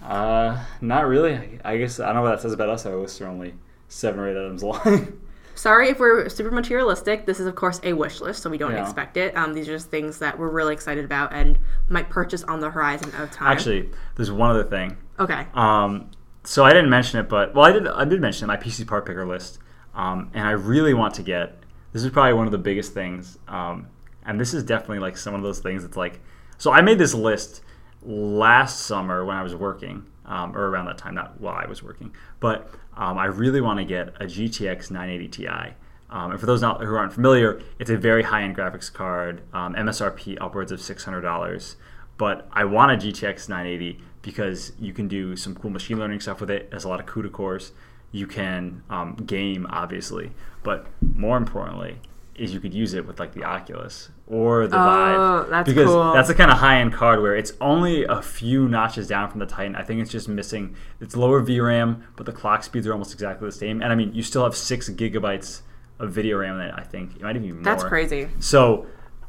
Uh, 0.02 0.64
not 0.80 1.06
really. 1.06 1.58
I 1.64 1.76
guess 1.76 2.00
I 2.00 2.06
don't 2.06 2.16
know 2.16 2.22
what 2.22 2.30
that 2.30 2.40
says 2.40 2.52
about 2.52 2.68
us. 2.68 2.86
Our 2.86 2.96
lists 2.96 3.20
are 3.20 3.26
only 3.26 3.54
seven 3.88 4.20
or 4.20 4.28
eight 4.28 4.36
items 4.36 4.62
long. 4.64 5.20
Sorry 5.54 5.90
if 5.90 5.98
we're 5.98 6.28
super 6.30 6.50
materialistic. 6.50 7.26
This 7.26 7.38
is, 7.38 7.46
of 7.46 7.54
course, 7.54 7.80
a 7.82 7.92
wish 7.92 8.20
list, 8.20 8.42
so 8.42 8.48
we 8.48 8.56
don't 8.56 8.72
Yeah. 8.72 8.82
expect 8.82 9.16
it. 9.18 9.36
Um, 9.36 9.52
these 9.52 9.68
are 9.68 9.72
just 9.72 9.90
things 9.90 10.18
that 10.20 10.38
we're 10.38 10.48
really 10.48 10.72
excited 10.72 11.04
about 11.04 11.32
and 11.34 11.58
might 11.88 12.08
purchase 12.08 12.42
on 12.44 12.60
the 12.60 12.70
horizon 12.70 13.12
of 13.16 13.30
time. 13.30 13.48
Actually, 13.52 13.90
there's 14.16 14.32
one 14.32 14.50
other 14.50 14.64
thing. 14.64 14.96
okay. 15.18 15.46
Um, 15.52 16.10
so 16.44 16.64
I 16.64 16.72
didn't 16.72 16.90
mention 16.90 17.20
it, 17.20 17.28
but 17.28 17.54
well, 17.54 17.66
I 17.66 17.72
did. 17.72 17.86
I 17.86 18.04
did 18.04 18.20
mention 18.20 18.44
it, 18.44 18.48
my 18.48 18.56
PCPartPicker 18.56 19.26
list, 19.26 19.58
um, 19.94 20.30
and 20.34 20.46
I 20.46 20.52
really 20.52 20.94
want 20.94 21.14
to 21.14 21.22
get. 21.22 21.56
This 21.92 22.04
is 22.04 22.10
probably 22.10 22.34
one 22.34 22.46
of 22.46 22.52
the 22.52 22.58
biggest 22.58 22.94
things, 22.94 23.38
um, 23.48 23.88
and 24.24 24.40
this 24.40 24.54
is 24.54 24.62
definitely 24.62 25.00
like 25.00 25.16
some 25.16 25.34
of 25.34 25.42
those 25.42 25.58
things. 25.58 25.82
That's 25.82 25.96
like, 25.96 26.20
so 26.56 26.70
I 26.70 26.80
made 26.80 26.98
this 26.98 27.14
list 27.14 27.62
last 28.02 28.86
summer 28.86 29.24
when 29.24 29.36
I 29.36 29.42
was 29.42 29.54
working, 29.54 30.06
um, 30.24 30.56
or 30.56 30.68
around 30.68 30.86
that 30.86 30.98
time, 30.98 31.14
not 31.14 31.40
while 31.40 31.56
I 31.56 31.66
was 31.66 31.82
working, 31.82 32.14
but 32.38 32.70
um, 32.96 33.18
I 33.18 33.26
really 33.26 33.60
want 33.60 33.78
to 33.78 33.84
get 33.84 34.08
a 34.20 34.24
GTX 34.24 34.90
980 34.90 35.28
Ti. 35.28 35.74
Um, 36.10 36.32
and 36.32 36.40
for 36.40 36.46
those 36.46 36.60
not, 36.60 36.82
who 36.82 36.94
aren't 36.94 37.12
familiar, 37.12 37.60
it's 37.78 37.90
a 37.90 37.96
very 37.96 38.24
high-end 38.24 38.56
graphics 38.56 38.92
card, 38.92 39.42
um, 39.52 39.74
MSRP 39.74 40.38
upwards 40.40 40.72
of 40.72 40.80
six 40.80 41.04
hundred 41.04 41.20
dollars. 41.20 41.76
But 42.16 42.48
I 42.52 42.64
want 42.64 42.92
a 42.92 42.96
GTX 42.96 43.48
980 43.48 44.00
because 44.22 44.72
you 44.78 44.92
can 44.92 45.08
do 45.08 45.36
some 45.36 45.54
cool 45.54 45.70
machine 45.70 45.98
learning 45.98 46.20
stuff 46.20 46.40
with 46.40 46.50
it. 46.50 46.62
It 46.62 46.72
has 46.72 46.84
a 46.84 46.88
lot 46.88 47.00
of 47.00 47.06
CUDA 47.06 47.32
cores. 47.32 47.72
You 48.12 48.26
can 48.26 48.82
um, 48.90 49.14
game, 49.14 49.66
obviously, 49.70 50.32
but 50.62 50.86
more 51.14 51.36
importantly, 51.36 51.96
is 52.34 52.52
you 52.54 52.60
could 52.60 52.72
use 52.74 52.94
it 52.94 53.06
with 53.06 53.20
like 53.20 53.34
the 53.34 53.44
Oculus 53.44 54.08
or 54.26 54.66
the 54.66 54.76
Oh, 54.76 55.42
Vive 55.42 55.50
that's 55.50 55.68
because 55.68 55.86
cool. 55.86 56.12
that's 56.12 56.28
the 56.28 56.34
kind 56.34 56.50
of 56.50 56.56
high-end 56.58 56.92
card 56.92 57.20
where 57.20 57.36
it's 57.36 57.52
only 57.60 58.04
a 58.04 58.22
few 58.22 58.66
notches 58.66 59.06
down 59.06 59.30
from 59.30 59.40
the 59.40 59.46
Titan. 59.46 59.76
I 59.76 59.82
think 59.82 60.00
it's 60.00 60.10
just 60.10 60.28
missing 60.28 60.74
it's 61.00 61.16
lower 61.16 61.42
VRAM, 61.42 62.02
but 62.16 62.26
the 62.26 62.32
clock 62.32 62.64
speeds 62.64 62.86
are 62.86 62.92
almost 62.92 63.12
exactly 63.12 63.46
the 63.46 63.52
same. 63.52 63.82
And 63.82 63.92
I 63.92 63.94
mean, 63.94 64.14
you 64.14 64.22
still 64.22 64.42
have 64.42 64.56
six 64.56 64.88
gigabytes 64.88 65.60
of 65.98 66.12
video 66.12 66.38
RAM 66.38 66.58
That. 66.58 66.76
I 66.78 66.82
think 66.82 67.16
it 67.16 67.22
might 67.22 67.36
even 67.36 67.42
be 67.42 67.52
more. 67.52 67.62
That's 67.62 67.84
crazy. 67.84 68.28
So, 68.40 68.86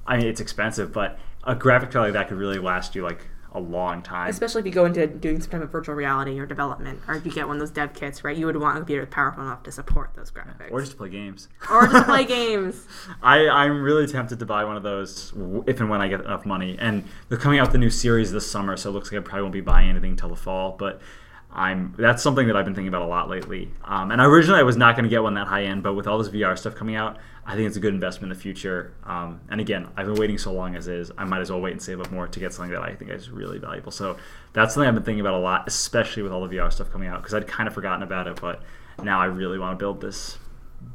I 0.08 0.18
mean, 0.18 0.28
it's 0.28 0.42
expensive, 0.42 0.94
but 0.94 1.20
a 1.44 1.54
graphic 1.54 1.92
card 1.92 2.06
like 2.06 2.14
that 2.14 2.30
could 2.30 2.38
really 2.38 2.60
last 2.60 2.96
you 2.96 3.04
like 3.04 3.28
a 3.54 3.60
long 3.60 4.02
time. 4.02 4.30
Especially 4.30 4.60
if 4.60 4.66
you 4.66 4.72
go 4.72 4.86
into 4.86 5.06
doing 5.08 5.42
some 5.42 5.52
type 5.52 5.62
of 5.62 5.72
virtual 5.72 5.96
reality 5.96 6.40
or 6.40 6.46
development, 6.46 7.02
or 7.08 7.16
if 7.16 7.26
you 7.26 7.32
get 7.32 7.48
one 7.48 7.58
of 7.58 7.60
those 7.60 7.72
dev 7.72 7.94
kits, 7.94 8.24
right? 8.24 8.38
You 8.38 8.46
would 8.46 8.58
want 8.58 8.78
a 8.78 8.80
computer 8.80 9.06
powerful 9.06 9.44
enough 9.44 9.64
to 9.64 9.72
support 9.72 10.12
those 10.16 10.32
graphics, 10.32 10.72
or 10.72 10.80
just 10.80 10.94
to 10.94 10.98
play 10.98 11.10
games. 11.10 11.50
or 11.70 11.88
just 11.88 12.06
play 12.06 12.24
games. 12.26 12.88
I, 13.22 13.50
I'm 13.50 13.82
really 13.82 14.08
tempted 14.08 14.40
to 14.40 14.46
buy 14.46 14.64
one 14.64 14.78
of 14.78 14.84
those 14.84 15.34
if 15.68 15.80
and 15.80 15.90
when 15.90 16.02
I 16.02 16.08
get 16.08 16.22
enough 16.22 16.46
money. 16.46 16.78
And 16.80 17.04
they're 17.30 17.38
coming 17.38 17.60
out 17.60 17.64
with 17.64 17.74
the 17.74 17.78
new 17.78 17.90
series 17.90 18.32
this 18.32 18.50
summer, 18.50 18.78
so 18.78 18.90
it 18.90 18.94
looks 18.94 19.12
like 19.12 19.22
I 19.22 19.24
probably 19.24 19.42
won't 19.42 19.54
be 19.54 19.62
buying 19.62 19.90
anything 19.90 20.12
until 20.12 20.30
the 20.30 20.36
fall. 20.36 20.76
But 20.78 21.02
I'm 21.54 21.94
that's 21.98 22.24
something 22.24 22.48
that 22.48 22.56
I've 22.56 22.66
been 22.66 22.76
thinking 22.76 22.88
about 22.88 23.02
a 23.02 23.08
lot 23.08 23.30
lately. 23.30 23.70
Um, 23.84 24.12
and 24.12 24.22
originally 24.22 24.60
I 24.60 24.64
was 24.64 24.78
not 24.78 24.96
going 24.96 25.04
to 25.04 25.10
get 25.10 25.22
one 25.24 25.34
that 25.34 25.48
high 25.48 25.64
end, 25.64 25.84
but 25.84 25.94
with 25.94 26.08
all 26.08 26.18
this 26.18 26.30
VR 26.30 26.58
stuff 26.58 26.76
coming 26.76 26.96
out, 26.96 27.18
I 27.46 27.56
think 27.56 27.68
it's 27.68 27.78
a 27.78 27.80
good 27.80 27.94
investment 27.94 28.32
in 28.32 28.38
the 28.38 28.42
future. 28.42 28.94
Um, 29.04 29.42
and 29.50 29.60
again, 29.60 29.88
I've 29.98 30.06
been 30.06 30.16
waiting 30.16 30.38
so 30.38 30.54
long 30.54 30.76
as 30.76 30.88
is, 30.88 31.12
I 31.18 31.26
might 31.26 31.42
as 31.42 31.50
well 31.50 31.60
wait 31.60 31.72
and 31.72 31.82
save 31.82 32.00
up 32.00 32.12
more 32.12 32.28
to 32.28 32.40
get 32.40 32.54
something 32.54 32.72
that 32.72 32.84
I 32.84 32.94
think 32.94 33.12
is 33.12 33.30
really 33.30 33.58
valuable. 33.58 33.92
So 33.92 34.18
that's 34.54 34.74
something 34.74 34.88
I've 34.88 34.94
been 34.94 35.04
thinking 35.04 35.22
about 35.22 35.34
a 35.34 35.40
lot, 35.40 35.68
especially 35.68 36.24
with 36.24 36.32
all 36.32 36.48
the 36.48 36.56
VR 36.56 36.72
stuff 36.72 36.92
coming 36.92 37.08
out, 37.10 37.22
because 37.22 37.34
I'd 37.34 37.48
kind 37.48 37.68
of 37.68 37.74
forgotten 37.74 38.04
about 38.04 38.28
it, 38.28 38.40
but 38.40 38.62
now 39.02 39.20
I 39.20 39.26
really 39.26 39.58
want 39.58 39.78
to 39.78 39.82
build 39.82 40.02
this 40.02 40.38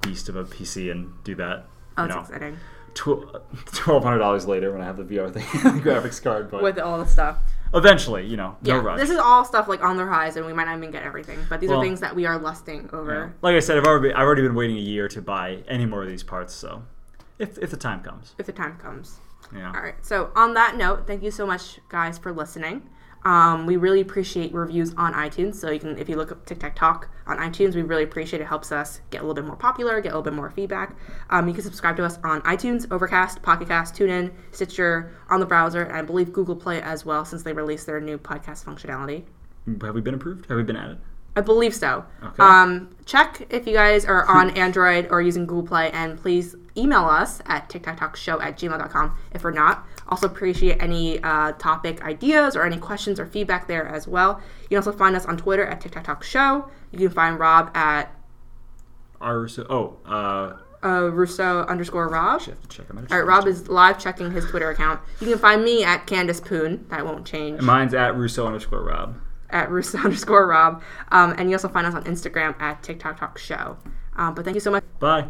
beast 0.02 0.28
of 0.28 0.36
a 0.36 0.44
PC 0.44 0.90
and 0.90 1.12
do 1.24 1.34
that. 1.34 1.66
Oh, 1.98 2.06
that's 2.06 2.14
know, 2.14 2.20
exciting. 2.20 2.58
twelve 2.96 4.02
hundred 4.02 4.18
dollars 4.18 4.46
later 4.46 4.72
when 4.72 4.80
I 4.80 4.84
have 4.84 4.96
the 4.96 5.04
VR 5.04 5.32
thing, 5.32 5.44
the 5.74 5.80
graphics 5.80 6.22
card. 6.22 6.50
But 6.50 6.62
With 6.62 6.78
all 6.78 6.98
the 6.98 7.06
stuff. 7.06 7.38
Eventually, 7.76 8.26
you 8.26 8.36
know, 8.36 8.56
no 8.62 8.74
yeah, 8.76 8.80
rush. 8.80 8.98
this 9.00 9.10
is 9.10 9.18
all 9.18 9.44
stuff 9.44 9.68
like 9.68 9.82
on 9.82 9.96
the 9.96 10.04
horizon. 10.04 10.44
We 10.46 10.52
might 10.52 10.64
not 10.64 10.76
even 10.78 10.90
get 10.90 11.02
everything, 11.02 11.38
but 11.48 11.60
these 11.60 11.70
Well, 11.70 11.80
are 11.80 11.84
things 11.84 12.00
that 12.00 12.14
we 12.16 12.26
are 12.26 12.38
lusting 12.38 12.88
Yeah. 12.92 12.98
over. 12.98 13.34
Like 13.42 13.54
I 13.54 13.60
said, 13.60 13.76
I've 13.78 13.84
already 13.84 14.12
I've 14.12 14.26
already 14.26 14.42
been 14.42 14.54
waiting 14.54 14.76
a 14.76 14.80
year 14.80 15.08
to 15.08 15.22
buy 15.22 15.62
any 15.68 15.86
more 15.86 16.02
of 16.02 16.08
these 16.08 16.22
parts. 16.22 16.54
So, 16.54 16.82
if 17.38 17.58
if 17.58 17.70
the 17.70 17.76
time 17.76 18.02
comes, 18.02 18.34
if 18.38 18.46
the 18.46 18.52
time 18.52 18.76
comes. 18.78 19.18
yeah. 19.54 19.72
All 19.74 19.80
right. 19.82 19.94
So 20.02 20.30
on 20.34 20.54
that 20.54 20.76
note, 20.76 21.06
thank 21.06 21.22
you 21.22 21.30
so 21.30 21.46
much, 21.46 21.78
guys, 21.88 22.18
for 22.18 22.32
listening. 22.32 22.88
Um, 23.26 23.66
we 23.66 23.76
really 23.76 24.00
appreciate 24.00 24.54
reviews 24.54 24.94
on 24.96 25.12
iTunes. 25.12 25.56
So 25.56 25.68
you 25.72 25.80
can, 25.80 25.98
if 25.98 26.08
you 26.08 26.14
look 26.14 26.30
up 26.30 26.46
Tic 26.46 26.60
Tac 26.60 26.76
Talk 26.76 27.08
on 27.26 27.38
iTunes, 27.38 27.74
we 27.74 27.82
really 27.82 28.04
appreciate 28.04 28.40
it. 28.40 28.44
it. 28.44 28.46
Helps 28.46 28.70
us 28.70 29.00
get 29.10 29.18
a 29.18 29.22
little 29.22 29.34
bit 29.34 29.44
more 29.44 29.56
popular, 29.56 30.00
get 30.00 30.10
a 30.10 30.16
little 30.16 30.22
bit 30.22 30.32
more 30.32 30.48
feedback. 30.50 30.96
Um, 31.30 31.48
you 31.48 31.54
can 31.54 31.64
subscribe 31.64 31.96
to 31.96 32.04
us 32.04 32.20
on 32.22 32.40
iTunes, 32.42 32.86
Overcast, 32.92 33.42
Pocket 33.42 33.66
Cast, 33.66 33.96
TuneIn, 33.96 34.30
Stitcher, 34.52 35.12
on 35.28 35.40
the 35.40 35.46
browser, 35.46 35.82
and 35.82 35.96
I 35.96 36.02
believe 36.02 36.32
Google 36.32 36.54
Play 36.54 36.80
as 36.80 37.04
well, 37.04 37.24
since 37.24 37.42
they 37.42 37.52
released 37.52 37.86
their 37.86 38.00
new 38.00 38.16
podcast 38.16 38.64
functionality. 38.64 39.24
Have 39.82 39.94
we 39.96 40.00
been 40.00 40.14
approved? 40.14 40.46
Have 40.46 40.56
we 40.56 40.62
been 40.62 40.76
added? 40.76 40.98
I 41.34 41.40
believe 41.40 41.74
so. 41.74 42.04
Okay. 42.22 42.42
Um, 42.42 42.94
check 43.04 43.46
if 43.50 43.66
you 43.66 43.74
guys 43.74 44.04
are 44.04 44.24
on 44.26 44.50
Android 44.56 45.08
or 45.10 45.20
using 45.20 45.46
Google 45.46 45.66
Play, 45.66 45.90
and 45.90 46.16
please 46.16 46.54
email 46.76 47.04
us 47.04 47.42
at 47.46 47.68
tictactalkshow 47.68 48.40
at 48.40 48.56
gmail.com 48.56 49.18
if 49.32 49.42
we're 49.42 49.50
not. 49.50 49.84
Also 50.08 50.26
appreciate 50.26 50.80
any 50.82 51.20
uh, 51.22 51.52
topic 51.52 52.02
ideas 52.04 52.54
or 52.56 52.64
any 52.64 52.78
questions 52.78 53.18
or 53.18 53.26
feedback 53.26 53.66
there 53.66 53.86
as 53.88 54.06
well. 54.06 54.40
You 54.62 54.68
can 54.68 54.76
also 54.78 54.92
find 54.92 55.16
us 55.16 55.26
on 55.26 55.36
Twitter 55.36 55.66
at 55.66 55.80
tictactalkshow. 55.80 56.68
You 56.92 56.98
can 56.98 57.10
find 57.10 57.38
Rob 57.38 57.76
at 57.76 58.12
Our 59.20 59.48
so 59.48 59.66
oh 59.68 59.96
uh, 60.10 60.56
uh, 60.86 61.10
Russo 61.10 61.64
underscore 61.66 62.08
Rob. 62.08 62.42
Have 62.42 62.60
to 62.62 62.68
check. 62.68 62.86
All 62.94 63.18
right, 63.18 63.26
Rob 63.26 63.46
is 63.48 63.68
live 63.68 63.98
checking 63.98 64.30
his 64.30 64.44
Twitter 64.44 64.70
account. 64.70 65.00
You 65.20 65.26
can 65.28 65.38
find 65.38 65.64
me 65.64 65.82
at 65.82 66.06
Candace 66.06 66.40
Poon. 66.40 66.86
That 66.90 67.04
won't 67.04 67.26
change. 67.26 67.60
Mine's 67.62 67.94
at 67.94 68.14
Russo 68.14 68.46
underscore 68.46 68.82
Rob. 68.84 69.16
at 69.50 69.70
Russo 69.70 69.98
underscore 70.04 70.46
Rob. 70.46 70.82
Um, 71.10 71.34
and 71.38 71.48
you 71.50 71.56
also 71.56 71.68
find 71.68 71.86
us 71.86 71.94
on 71.94 72.04
Instagram 72.04 72.60
at 72.60 72.82
Tic 72.82 73.00
Tac 73.00 73.18
Talk 73.18 73.38
Show. 73.38 73.78
Um, 74.16 74.34
but 74.34 74.44
thank 74.44 74.54
you 74.54 74.60
so 74.60 74.70
much. 74.70 74.84
Bye. 75.00 75.24